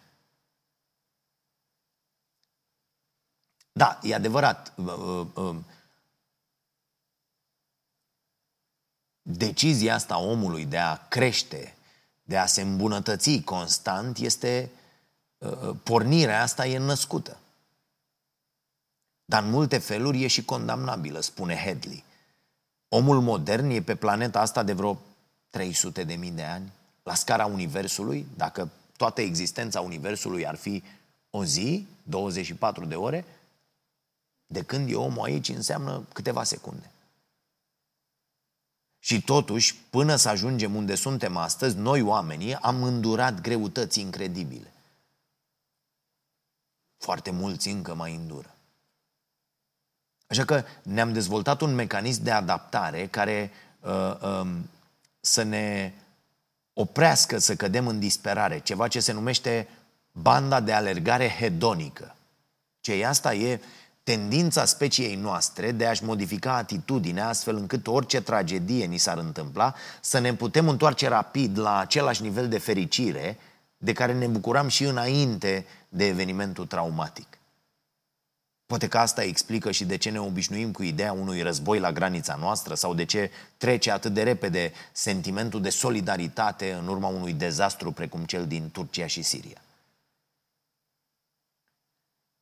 Da, 3.78 3.98
e 4.02 4.14
adevărat. 4.14 4.72
Decizia 9.22 9.94
asta 9.94 10.18
omului 10.18 10.64
de 10.64 10.78
a 10.78 11.08
crește, 11.08 11.74
de 12.22 12.38
a 12.38 12.46
se 12.46 12.60
îmbunătăți 12.60 13.40
constant, 13.40 14.18
este 14.18 14.70
pornirea 15.82 16.42
asta 16.42 16.66
e 16.66 16.78
născută. 16.78 17.38
Dar 19.24 19.42
în 19.42 19.50
multe 19.50 19.78
feluri 19.78 20.22
e 20.22 20.26
și 20.26 20.44
condamnabilă, 20.44 21.20
spune 21.20 21.54
Headley. 21.54 22.04
Omul 22.88 23.20
modern 23.20 23.70
e 23.70 23.82
pe 23.82 23.94
planeta 23.94 24.40
asta 24.40 24.62
de 24.62 24.72
vreo 24.72 25.00
300 25.50 26.04
de 26.04 26.14
mii 26.14 26.30
de 26.30 26.44
ani. 26.44 26.72
La 27.02 27.14
scara 27.14 27.46
Universului, 27.46 28.26
dacă 28.36 28.70
toată 28.96 29.20
existența 29.20 29.80
Universului 29.80 30.46
ar 30.46 30.56
fi 30.56 30.82
o 31.30 31.44
zi, 31.44 31.86
24 32.02 32.84
de 32.84 32.94
ore, 32.94 33.24
de 34.50 34.62
când 34.62 34.90
e 34.90 34.94
omul 34.94 35.24
aici 35.24 35.48
înseamnă 35.48 36.06
câteva 36.12 36.44
secunde. 36.44 36.90
Și 38.98 39.22
totuși, 39.22 39.76
până 39.90 40.16
să 40.16 40.28
ajungem 40.28 40.74
unde 40.74 40.94
suntem 40.94 41.36
astăzi, 41.36 41.76
noi 41.76 42.00
oamenii 42.00 42.54
am 42.54 42.82
îndurat 42.82 43.40
greutăți 43.40 44.00
incredibile. 44.00 44.72
Foarte 46.96 47.30
mulți 47.30 47.68
încă 47.68 47.94
mai 47.94 48.14
îndură. 48.14 48.54
Așa 50.26 50.44
că 50.44 50.64
ne-am 50.82 51.12
dezvoltat 51.12 51.60
un 51.60 51.74
mecanism 51.74 52.22
de 52.22 52.30
adaptare 52.30 53.06
care 53.06 53.50
uh, 53.80 54.20
um, 54.22 54.68
să 55.20 55.42
ne 55.42 55.92
oprească 56.72 57.38
să 57.38 57.56
cădem 57.56 57.86
în 57.86 57.98
disperare, 57.98 58.58
ceva 58.58 58.88
ce 58.88 59.00
se 59.00 59.12
numește 59.12 59.68
banda 60.12 60.60
de 60.60 60.72
alergare 60.72 61.28
hedonică. 61.28 62.14
Ce 62.80 62.92
e 62.92 63.06
asta? 63.06 63.34
E 63.34 63.60
tendința 64.08 64.64
speciei 64.64 65.14
noastre 65.14 65.72
de 65.72 65.86
a-și 65.86 66.04
modifica 66.04 66.56
atitudinea 66.56 67.28
astfel 67.28 67.56
încât 67.56 67.86
orice 67.86 68.20
tragedie 68.20 68.84
ni 68.84 68.96
s-ar 68.96 69.18
întâmpla 69.18 69.74
să 70.00 70.18
ne 70.18 70.34
putem 70.34 70.68
întoarce 70.68 71.08
rapid 71.08 71.58
la 71.58 71.78
același 71.78 72.22
nivel 72.22 72.48
de 72.48 72.58
fericire 72.58 73.38
de 73.76 73.92
care 73.92 74.12
ne 74.12 74.26
bucuram 74.26 74.68
și 74.68 74.84
înainte 74.84 75.66
de 75.88 76.06
evenimentul 76.06 76.66
traumatic. 76.66 77.38
Poate 78.66 78.88
că 78.88 78.98
asta 78.98 79.22
explică 79.22 79.70
și 79.70 79.84
de 79.84 79.96
ce 79.96 80.10
ne 80.10 80.20
obișnuim 80.20 80.72
cu 80.72 80.82
ideea 80.82 81.12
unui 81.12 81.42
război 81.42 81.78
la 81.78 81.92
granița 81.92 82.36
noastră 82.40 82.74
sau 82.74 82.94
de 82.94 83.04
ce 83.04 83.30
trece 83.56 83.90
atât 83.90 84.14
de 84.14 84.22
repede 84.22 84.72
sentimentul 84.92 85.62
de 85.62 85.70
solidaritate 85.70 86.72
în 86.80 86.88
urma 86.88 87.08
unui 87.08 87.32
dezastru 87.32 87.92
precum 87.92 88.24
cel 88.24 88.46
din 88.46 88.70
Turcia 88.72 89.06
și 89.06 89.22
Siria. 89.22 89.62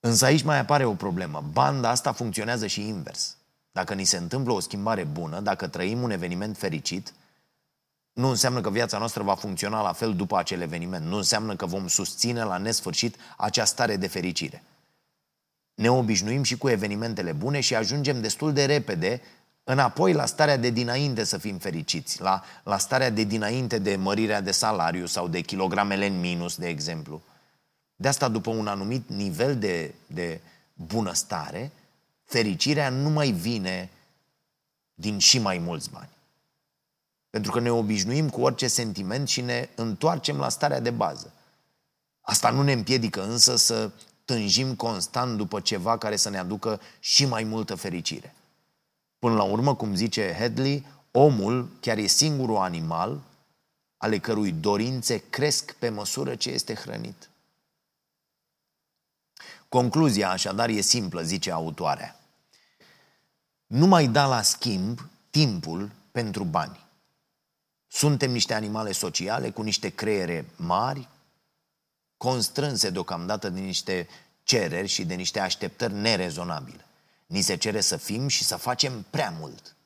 Însă 0.07 0.25
aici 0.25 0.43
mai 0.43 0.59
apare 0.59 0.85
o 0.85 0.95
problemă. 0.95 1.45
Banda 1.53 1.91
asta 1.91 2.13
funcționează 2.13 2.67
și 2.67 2.89
invers. 2.89 3.37
Dacă 3.73 3.95
ni 3.95 4.05
se 4.05 4.17
întâmplă 4.17 4.53
o 4.53 4.61
schimbare 4.61 5.05
bună, 5.05 5.41
dacă 5.41 5.67
trăim 5.67 6.03
un 6.03 6.11
eveniment 6.11 6.57
fericit, 6.57 7.13
nu 8.13 8.29
înseamnă 8.29 8.61
că 8.61 8.71
viața 8.71 8.99
noastră 8.99 9.23
va 9.23 9.35
funcționa 9.35 9.83
la 9.83 9.93
fel 9.93 10.15
după 10.15 10.39
acel 10.39 10.61
eveniment. 10.61 11.07
Nu 11.07 11.17
înseamnă 11.17 11.57
că 11.57 11.67
vom 11.67 11.87
susține 11.87 12.45
la 12.45 12.57
nesfârșit 12.57 13.17
acea 13.37 13.65
stare 13.65 13.97
de 13.97 14.07
fericire 14.07 14.63
ne 15.77 15.91
obișnuim 15.91 16.43
și 16.43 16.59
cu 16.59 16.69
evenimentele 16.69 17.33
bune 17.33 17.61
și 17.61 17.75
ajungem 17.75 18.21
destul 18.21 18.53
de 18.53 18.65
repede 18.65 19.21
înapoi 19.65 20.13
la 20.13 20.27
starea 20.27 20.57
de 20.57 20.71
dinainte 20.71 21.25
să 21.25 21.39
fim 21.39 21.59
fericiți, 21.59 22.21
la, 22.21 22.43
la 22.65 22.79
starea 22.79 23.11
de 23.11 23.25
dinainte 23.25 23.79
de 23.79 23.97
mărirea 23.97 24.41
de 24.41 24.51
salariu 24.51 25.07
sau 25.07 25.29
de 25.29 25.41
kilogramele 25.41 26.07
în 26.07 26.21
minus, 26.21 26.57
de 26.57 26.69
exemplu. 26.69 27.23
De 27.97 28.09
asta, 28.09 28.29
după 28.29 28.51
un 28.51 28.67
anumit 28.67 29.09
nivel 29.09 29.59
de, 29.59 29.95
de 30.07 30.41
bunăstare, 30.75 31.73
fericirea 32.25 32.89
nu 32.89 33.11
mai 33.11 33.31
vine 33.31 33.91
din 34.95 35.19
și 35.19 35.39
mai 35.39 35.59
mulți 35.59 35.91
bani. 35.91 36.11
Pentru 37.31 37.51
că 37.51 37.61
ne 37.61 37.71
obișnuim 37.71 38.29
cu 38.29 38.41
orice 38.41 38.69
sentiment 38.69 39.29
și 39.29 39.41
ne 39.41 39.69
întoarcem 39.75 40.37
la 40.37 40.49
starea 40.49 40.81
de 40.81 40.91
bază. 40.91 41.33
Asta 42.21 42.51
nu 42.51 42.63
ne 42.63 42.73
împiedică 42.73 43.25
însă 43.27 43.57
să 43.57 43.91
tânjim 44.25 44.75
constant 44.75 45.37
după 45.37 45.61
ceva 45.61 45.99
care 45.99 46.17
să 46.17 46.31
ne 46.31 46.39
aducă 46.39 46.81
și 47.01 47.25
mai 47.25 47.45
multă 47.45 47.75
fericire. 47.75 48.35
Până 49.19 49.35
la 49.35 49.43
urmă, 49.43 49.75
cum 49.75 49.95
zice 49.95 50.35
Headley, 50.39 50.87
omul 51.11 51.69
chiar 51.81 51.99
e 51.99 52.07
singurul 52.07 52.57
animal 52.57 53.21
ale 53.97 54.19
cărui 54.19 54.53
dorințe 54.53 55.23
cresc 55.31 55.73
pe 55.73 55.89
măsură 55.89 56.35
ce 56.35 56.51
este 56.51 56.75
hrănit. 56.75 57.29
Concluzia 59.77 60.31
așadar 60.31 60.69
e 60.69 60.81
simplă, 60.81 61.23
zice 61.23 61.51
autoarea. 61.51 62.21
Nu 63.67 63.87
mai 63.87 64.07
da 64.07 64.27
la 64.27 64.43
schimb 64.43 65.09
timpul 65.31 65.91
pentru 66.13 66.45
bani. 66.45 66.87
Suntem 67.87 68.31
niște 68.31 68.55
animale 68.55 68.93
sociale 68.93 69.51
cu 69.51 69.63
niște 69.63 69.89
creiere 69.89 70.47
mari, 70.57 71.09
constrânse 72.17 72.91
deocamdată 72.91 73.49
de 73.49 73.61
niște 73.61 74.09
cereri 74.43 74.89
și 74.89 75.05
de 75.05 75.15
niște 75.15 75.41
așteptări 75.41 75.95
nerezonabile. 75.95 76.85
Ni 77.27 77.41
se 77.41 77.57
cere 77.57 77.81
să 77.81 77.97
fim 77.97 78.29
și 78.29 78.45
să 78.45 78.57
facem 78.57 79.07
prea 79.11 79.35
mult. 79.39 79.77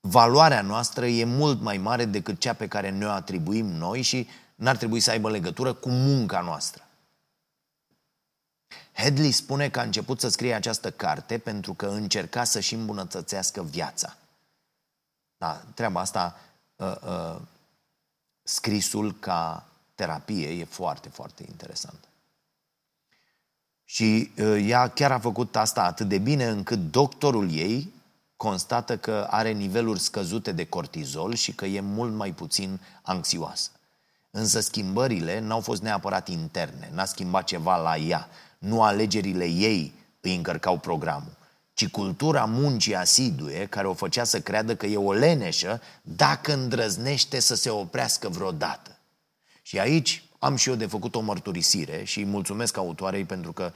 Valoarea 0.00 0.62
noastră 0.62 1.06
e 1.06 1.24
mult 1.24 1.60
mai 1.60 1.78
mare 1.78 2.04
decât 2.04 2.40
cea 2.40 2.52
pe 2.52 2.68
care 2.68 2.90
ne-o 2.90 3.10
atribuim 3.10 3.66
noi 3.66 4.02
și 4.02 4.28
n-ar 4.54 4.76
trebui 4.76 5.00
să 5.00 5.10
aibă 5.10 5.30
legătură 5.30 5.72
cu 5.72 5.88
munca 5.88 6.40
noastră. 6.40 6.84
Headley 9.00 9.30
spune 9.30 9.68
că 9.68 9.78
a 9.78 9.82
început 9.82 10.20
să 10.20 10.28
scrie 10.28 10.54
această 10.54 10.90
carte 10.90 11.38
pentru 11.38 11.74
că 11.74 11.86
încerca 11.86 12.44
să-și 12.44 12.74
îmbunătățească 12.74 13.62
viața. 13.62 14.16
Da, 15.36 15.62
treaba 15.74 16.00
asta, 16.00 16.40
uh, 16.76 16.94
uh, 17.06 17.36
scrisul 18.42 19.14
ca 19.18 19.66
terapie 19.94 20.48
e 20.48 20.64
foarte, 20.64 21.08
foarte 21.08 21.44
interesant. 21.48 22.08
Și 23.84 24.32
uh, 24.38 24.64
ea 24.66 24.88
chiar 24.88 25.12
a 25.12 25.18
făcut 25.18 25.56
asta 25.56 25.82
atât 25.82 26.08
de 26.08 26.18
bine 26.18 26.46
încât 26.46 26.78
doctorul 26.90 27.52
ei 27.52 27.92
constată 28.36 28.98
că 28.98 29.26
are 29.30 29.50
niveluri 29.50 30.00
scăzute 30.00 30.52
de 30.52 30.66
cortizol 30.66 31.34
și 31.34 31.52
că 31.54 31.66
e 31.66 31.80
mult 31.80 32.12
mai 32.12 32.32
puțin 32.32 32.80
anxioasă. 33.02 33.70
Însă 34.30 34.60
schimbările 34.60 35.38
n-au 35.38 35.60
fost 35.60 35.82
neapărat 35.82 36.28
interne, 36.28 36.90
n-a 36.92 37.04
schimbat 37.04 37.44
ceva 37.44 37.76
la 37.76 37.96
ea, 37.96 38.28
nu 38.60 38.82
alegerile 38.82 39.44
ei 39.44 39.92
îi 40.20 40.34
încărcau 40.34 40.78
programul, 40.78 41.36
ci 41.72 41.88
cultura 41.88 42.44
muncii 42.44 42.94
asidue 42.94 43.66
care 43.66 43.86
o 43.86 43.94
făcea 43.94 44.24
să 44.24 44.40
creadă 44.40 44.76
că 44.76 44.86
e 44.86 44.96
o 44.96 45.12
leneșă 45.12 45.80
dacă 46.02 46.52
îndrăznește 46.52 47.40
să 47.40 47.54
se 47.54 47.70
oprească 47.70 48.28
vreodată. 48.28 48.98
Și 49.62 49.78
aici 49.78 50.24
am 50.38 50.56
și 50.56 50.68
eu 50.68 50.74
de 50.74 50.86
făcut 50.86 51.14
o 51.14 51.20
mărturisire 51.20 52.04
și 52.04 52.18
îi 52.18 52.24
mulțumesc 52.24 52.76
autoarei 52.76 53.24
pentru 53.24 53.52
că 53.52 53.72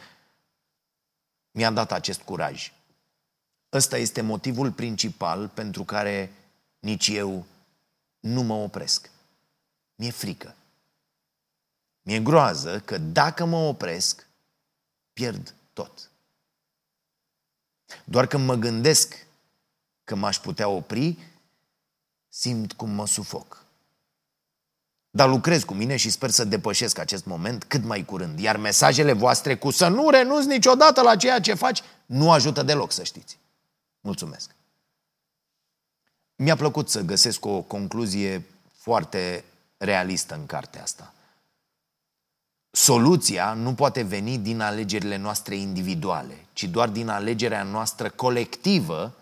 mi-a 1.51 1.71
dat 1.71 1.93
acest 1.93 2.21
curaj. 2.21 2.73
Ăsta 3.73 3.97
este 3.97 4.21
motivul 4.21 4.73
principal 4.73 5.49
pentru 5.49 5.85
care 5.85 6.33
nici 6.79 7.09
eu 7.09 7.47
nu 8.21 8.43
mă 8.43 8.55
opresc. 8.55 9.11
Mi-e 9.95 10.11
frică. 10.11 10.55
Mi-e 12.03 12.21
groază 12.21 12.81
că 12.81 12.99
dacă 12.99 13.45
mă 13.45 13.57
opresc, 13.57 14.27
pierd 15.15 15.55
tot. 15.73 16.11
Doar 18.05 18.27
când 18.27 18.45
mă 18.47 18.55
gândesc 18.55 19.27
că 20.05 20.15
m-aș 20.15 20.39
putea 20.39 20.69
opri, 20.69 21.19
simt 22.29 22.73
cum 22.73 22.91
mă 22.91 23.07
sufoc. 23.07 23.65
Dar 25.11 25.29
lucrez 25.29 25.63
cu 25.63 25.75
mine 25.75 25.97
și 25.97 26.11
sper 26.11 26.31
să 26.31 26.45
depășesc 26.45 26.99
acest 26.99 27.25
moment 27.25 27.65
cât 27.65 27.85
mai 27.85 28.05
curând. 28.05 28.39
Iar 28.39 28.57
mesajele 28.57 29.13
voastre 29.13 29.57
cu 29.57 29.71
să 29.71 29.89
nu 29.89 30.11
renunți 30.11 30.49
niciodată 30.49 31.03
la 31.03 31.17
ceea 31.17 31.41
ce 31.41 31.55
faci 31.55 31.83
nu 32.07 32.31
ajută 32.31 32.63
deloc, 32.63 32.93
să 32.93 33.03
știți. 33.03 33.39
Mulțumesc. 34.01 34.51
Mi-a 36.37 36.57
plăcut 36.57 36.91
să 36.91 37.01
găsesc 37.01 37.45
o 37.45 37.61
concluzie 37.61 38.45
foarte 38.73 39.45
realistă 39.77 40.35
în 40.35 40.47
cartea 40.47 40.83
asta. 40.83 41.15
Soluția 42.77 43.53
nu 43.53 43.75
poate 43.75 44.03
veni 44.03 44.39
din 44.39 44.61
alegerile 44.61 45.17
noastre 45.17 45.57
individuale, 45.57 46.47
ci 46.53 46.65
doar 46.65 46.89
din 46.89 47.09
alegerea 47.09 47.63
noastră 47.63 48.11
colectivă 48.11 49.15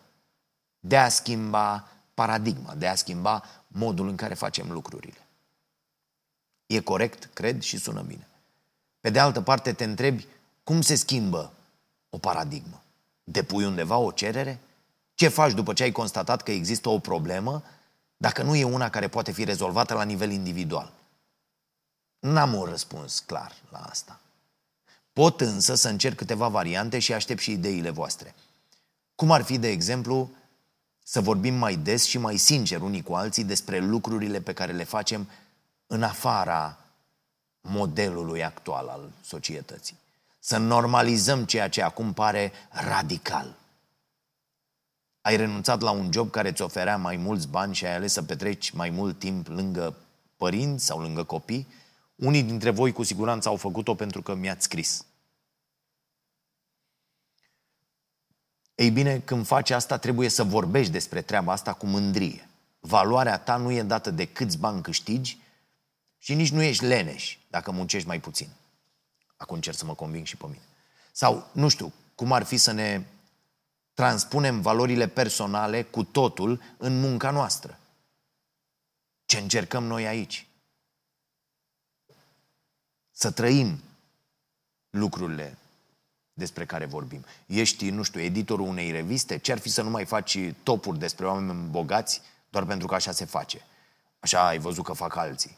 de 0.81 0.97
a 0.97 1.09
schimba 1.09 1.89
paradigma, 2.15 2.75
de 2.75 2.87
a 2.87 2.95
schimba 2.95 3.45
modul 3.69 4.09
în 4.09 4.17
care 4.17 4.35
facem 4.35 4.71
lucrurile. 4.71 5.27
E 6.67 6.81
corect, 6.81 7.31
cred 7.33 7.63
și 7.63 7.79
sună 7.79 8.01
bine. 8.01 8.27
Pe 9.01 9.11
de 9.11 9.19
altă 9.19 9.41
parte, 9.41 9.73
te 9.73 9.85
întrebi 9.85 10.27
cum 10.65 10.81
se 10.81 10.95
schimbă 10.95 11.53
o 12.11 12.19
paradigmă. 12.19 12.83
Depui 13.25 13.65
undeva 13.65 13.97
o 13.97 14.11
cerere? 14.11 14.61
Ce 15.15 15.29
faci 15.29 15.53
după 15.53 15.73
ce 15.73 15.83
ai 15.83 15.93
constatat 15.93 16.43
că 16.43 16.51
există 16.51 16.89
o 16.89 16.99
problemă, 16.99 17.63
dacă 18.17 18.43
nu 18.43 18.55
e 18.55 18.65
una 18.65 18.89
care 18.91 19.09
poate 19.09 19.33
fi 19.33 19.45
rezolvată 19.45 19.95
la 19.95 20.05
nivel 20.05 20.31
individual? 20.31 20.93
N-am 22.23 22.55
un 22.55 22.65
răspuns 22.65 23.19
clar 23.19 23.53
la 23.71 23.79
asta. 23.79 24.21
Pot 25.13 25.41
însă 25.41 25.75
să 25.75 25.89
încerc 25.89 26.17
câteva 26.17 26.49
variante 26.49 26.99
și 26.99 27.13
aștept 27.13 27.41
și 27.41 27.53
ideile 27.53 27.91
voastre. 27.91 28.35
Cum 29.15 29.31
ar 29.31 29.43
fi, 29.43 29.59
de 29.59 29.69
exemplu, 29.69 30.31
să 31.05 31.21
vorbim 31.21 31.55
mai 31.55 31.77
des 31.77 32.05
și 32.05 32.19
mai 32.19 32.37
sincer 32.37 32.81
unii 32.81 33.03
cu 33.03 33.15
alții 33.15 33.45
despre 33.45 33.79
lucrurile 33.79 34.41
pe 34.41 34.53
care 34.53 34.73
le 34.73 34.85
facem 34.85 35.29
în 35.87 36.03
afara 36.03 36.79
modelului 37.61 38.45
actual 38.45 38.89
al 38.89 39.11
societății. 39.25 39.99
Să 40.39 40.57
normalizăm 40.57 41.45
ceea 41.45 41.69
ce 41.69 41.83
acum 41.83 42.13
pare 42.13 42.53
radical. 42.71 43.55
Ai 45.21 45.37
renunțat 45.37 45.81
la 45.81 45.91
un 45.91 46.13
job 46.13 46.31
care 46.31 46.49
îți 46.49 46.63
oferea 46.63 46.97
mai 46.97 47.17
mulți 47.17 47.49
bani 47.49 47.75
și 47.75 47.87
ai 47.87 47.95
ales 47.95 48.13
să 48.13 48.23
petreci 48.23 48.71
mai 48.71 48.91
mult 48.91 49.19
timp 49.19 49.47
lângă 49.47 49.95
părinți 50.37 50.85
sau 50.85 51.01
lângă 51.01 51.25
copii? 51.25 51.67
Unii 52.23 52.43
dintre 52.43 52.71
voi 52.71 52.93
cu 52.93 53.03
siguranță 53.03 53.49
au 53.49 53.57
făcut-o 53.57 53.95
pentru 53.95 54.23
că 54.23 54.35
mi-ați 54.35 54.65
scris. 54.65 55.05
Ei 58.75 58.91
bine, 58.91 59.21
când 59.21 59.47
faci 59.47 59.71
asta, 59.71 59.99
trebuie 59.99 60.29
să 60.29 60.45
vorbești 60.45 60.93
despre 60.93 61.23
treaba 61.23 61.53
asta 61.53 61.73
cu 61.73 61.87
mândrie. 61.87 62.49
Valoarea 62.81 63.39
ta 63.39 63.57
nu 63.57 63.71
e 63.71 63.83
dată 63.83 64.11
de 64.11 64.25
câți 64.25 64.59
bani 64.59 64.83
câștigi 64.83 65.39
și 66.19 66.35
nici 66.35 66.51
nu 66.51 66.63
ești 66.63 66.85
leneș 66.85 67.39
dacă 67.51 67.71
muncești 67.71 68.09
mai 68.09 68.21
puțin. 68.21 68.49
Acum 69.37 69.55
încerc 69.55 69.77
să 69.77 69.85
mă 69.85 69.95
conving 69.95 70.27
și 70.27 70.37
pe 70.37 70.47
mine. 70.47 70.63
Sau, 71.13 71.51
nu 71.53 71.69
știu, 71.69 71.93
cum 72.15 72.33
ar 72.33 72.43
fi 72.43 72.57
să 72.57 72.73
ne 72.73 73.03
transpunem 73.95 74.61
valorile 74.61 75.09
personale 75.09 75.83
cu 75.83 76.05
totul 76.05 76.63
în 76.77 77.01
munca 77.01 77.31
noastră. 77.31 77.79
Ce 79.25 79.39
încercăm 79.39 79.85
noi 79.85 80.07
aici? 80.07 80.47
Să 83.13 83.31
trăim 83.31 83.81
lucrurile 84.91 85.59
despre 86.33 86.67
care 86.67 86.85
vorbim. 86.85 87.25
Ești, 87.47 87.91
nu 87.91 88.03
știu, 88.03 88.21
editorul 88.21 88.67
unei 88.67 88.91
reviste, 88.91 89.39
ce 89.39 89.53
ar 89.53 89.59
fi 89.59 89.69
să 89.69 89.83
nu 89.83 89.91
mai 89.91 90.05
faci 90.05 90.39
topuri 90.63 90.99
despre 90.99 91.27
oameni 91.27 91.69
bogați 91.71 92.23
doar 92.51 92.65
pentru 92.65 92.87
că 92.87 92.95
așa 92.95 93.13
se 93.13 93.25
face. 93.25 93.61
Așa 94.21 94.47
ai 94.47 94.59
văzut 94.59 94.85
că 94.85 94.93
fac 94.93 95.17
alții. 95.17 95.57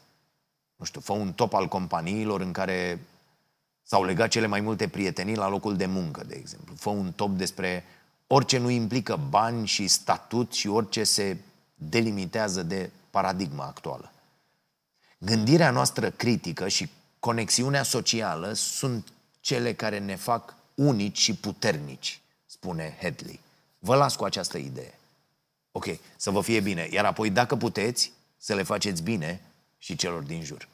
Nu 0.77 0.85
știu, 0.85 1.01
fă 1.01 1.13
un 1.13 1.33
top 1.33 1.55
al 1.55 1.69
companiilor 1.69 2.41
în 2.41 2.53
care 2.53 3.01
s-au 3.83 4.05
legat 4.05 4.29
cele 4.29 4.47
mai 4.47 4.61
multe 4.61 4.89
prietenii 4.89 5.37
la 5.37 5.49
locul 5.49 5.77
de 5.77 5.87
muncă, 5.87 6.25
de 6.25 6.35
exemplu. 6.35 6.75
Fă 6.75 6.89
un 6.91 7.13
top 7.13 7.31
despre 7.31 7.85
orice 8.27 8.59
nu 8.59 8.71
implică 8.71 9.17
bani 9.29 9.67
și 9.67 9.87
statut 9.87 10.53
și 10.53 10.69
orice 10.69 11.05
se 11.05 11.37
delimitează 11.75 12.63
de 12.63 12.91
paradigma 13.11 13.65
actuală. 13.65 14.13
Gândirea 15.19 15.71
noastră 15.71 16.11
critică 16.11 16.69
și 16.69 16.89
conexiunea 17.25 17.83
socială 17.83 18.53
sunt 18.53 19.13
cele 19.41 19.75
care 19.75 19.99
ne 19.99 20.17
fac 20.17 20.55
unici 20.75 21.19
și 21.19 21.35
puternici, 21.35 22.21
spune 22.47 22.97
Headley. 23.01 23.41
Vă 23.79 23.97
las 23.97 24.17
cu 24.17 24.25
această 24.25 24.59
idee. 24.59 24.99
Ok, 25.73 25.87
să 26.17 26.31
vă 26.31 26.41
fie 26.41 26.61
bine. 26.61 26.89
Iar 26.91 27.05
apoi, 27.05 27.31
dacă 27.31 27.57
puteți, 27.57 28.13
să 28.37 28.55
le 28.55 28.63
faceți 28.63 29.03
bine 29.03 29.41
și 29.79 29.97
celor 29.97 30.23
din 30.23 30.43
jur. 30.43 30.69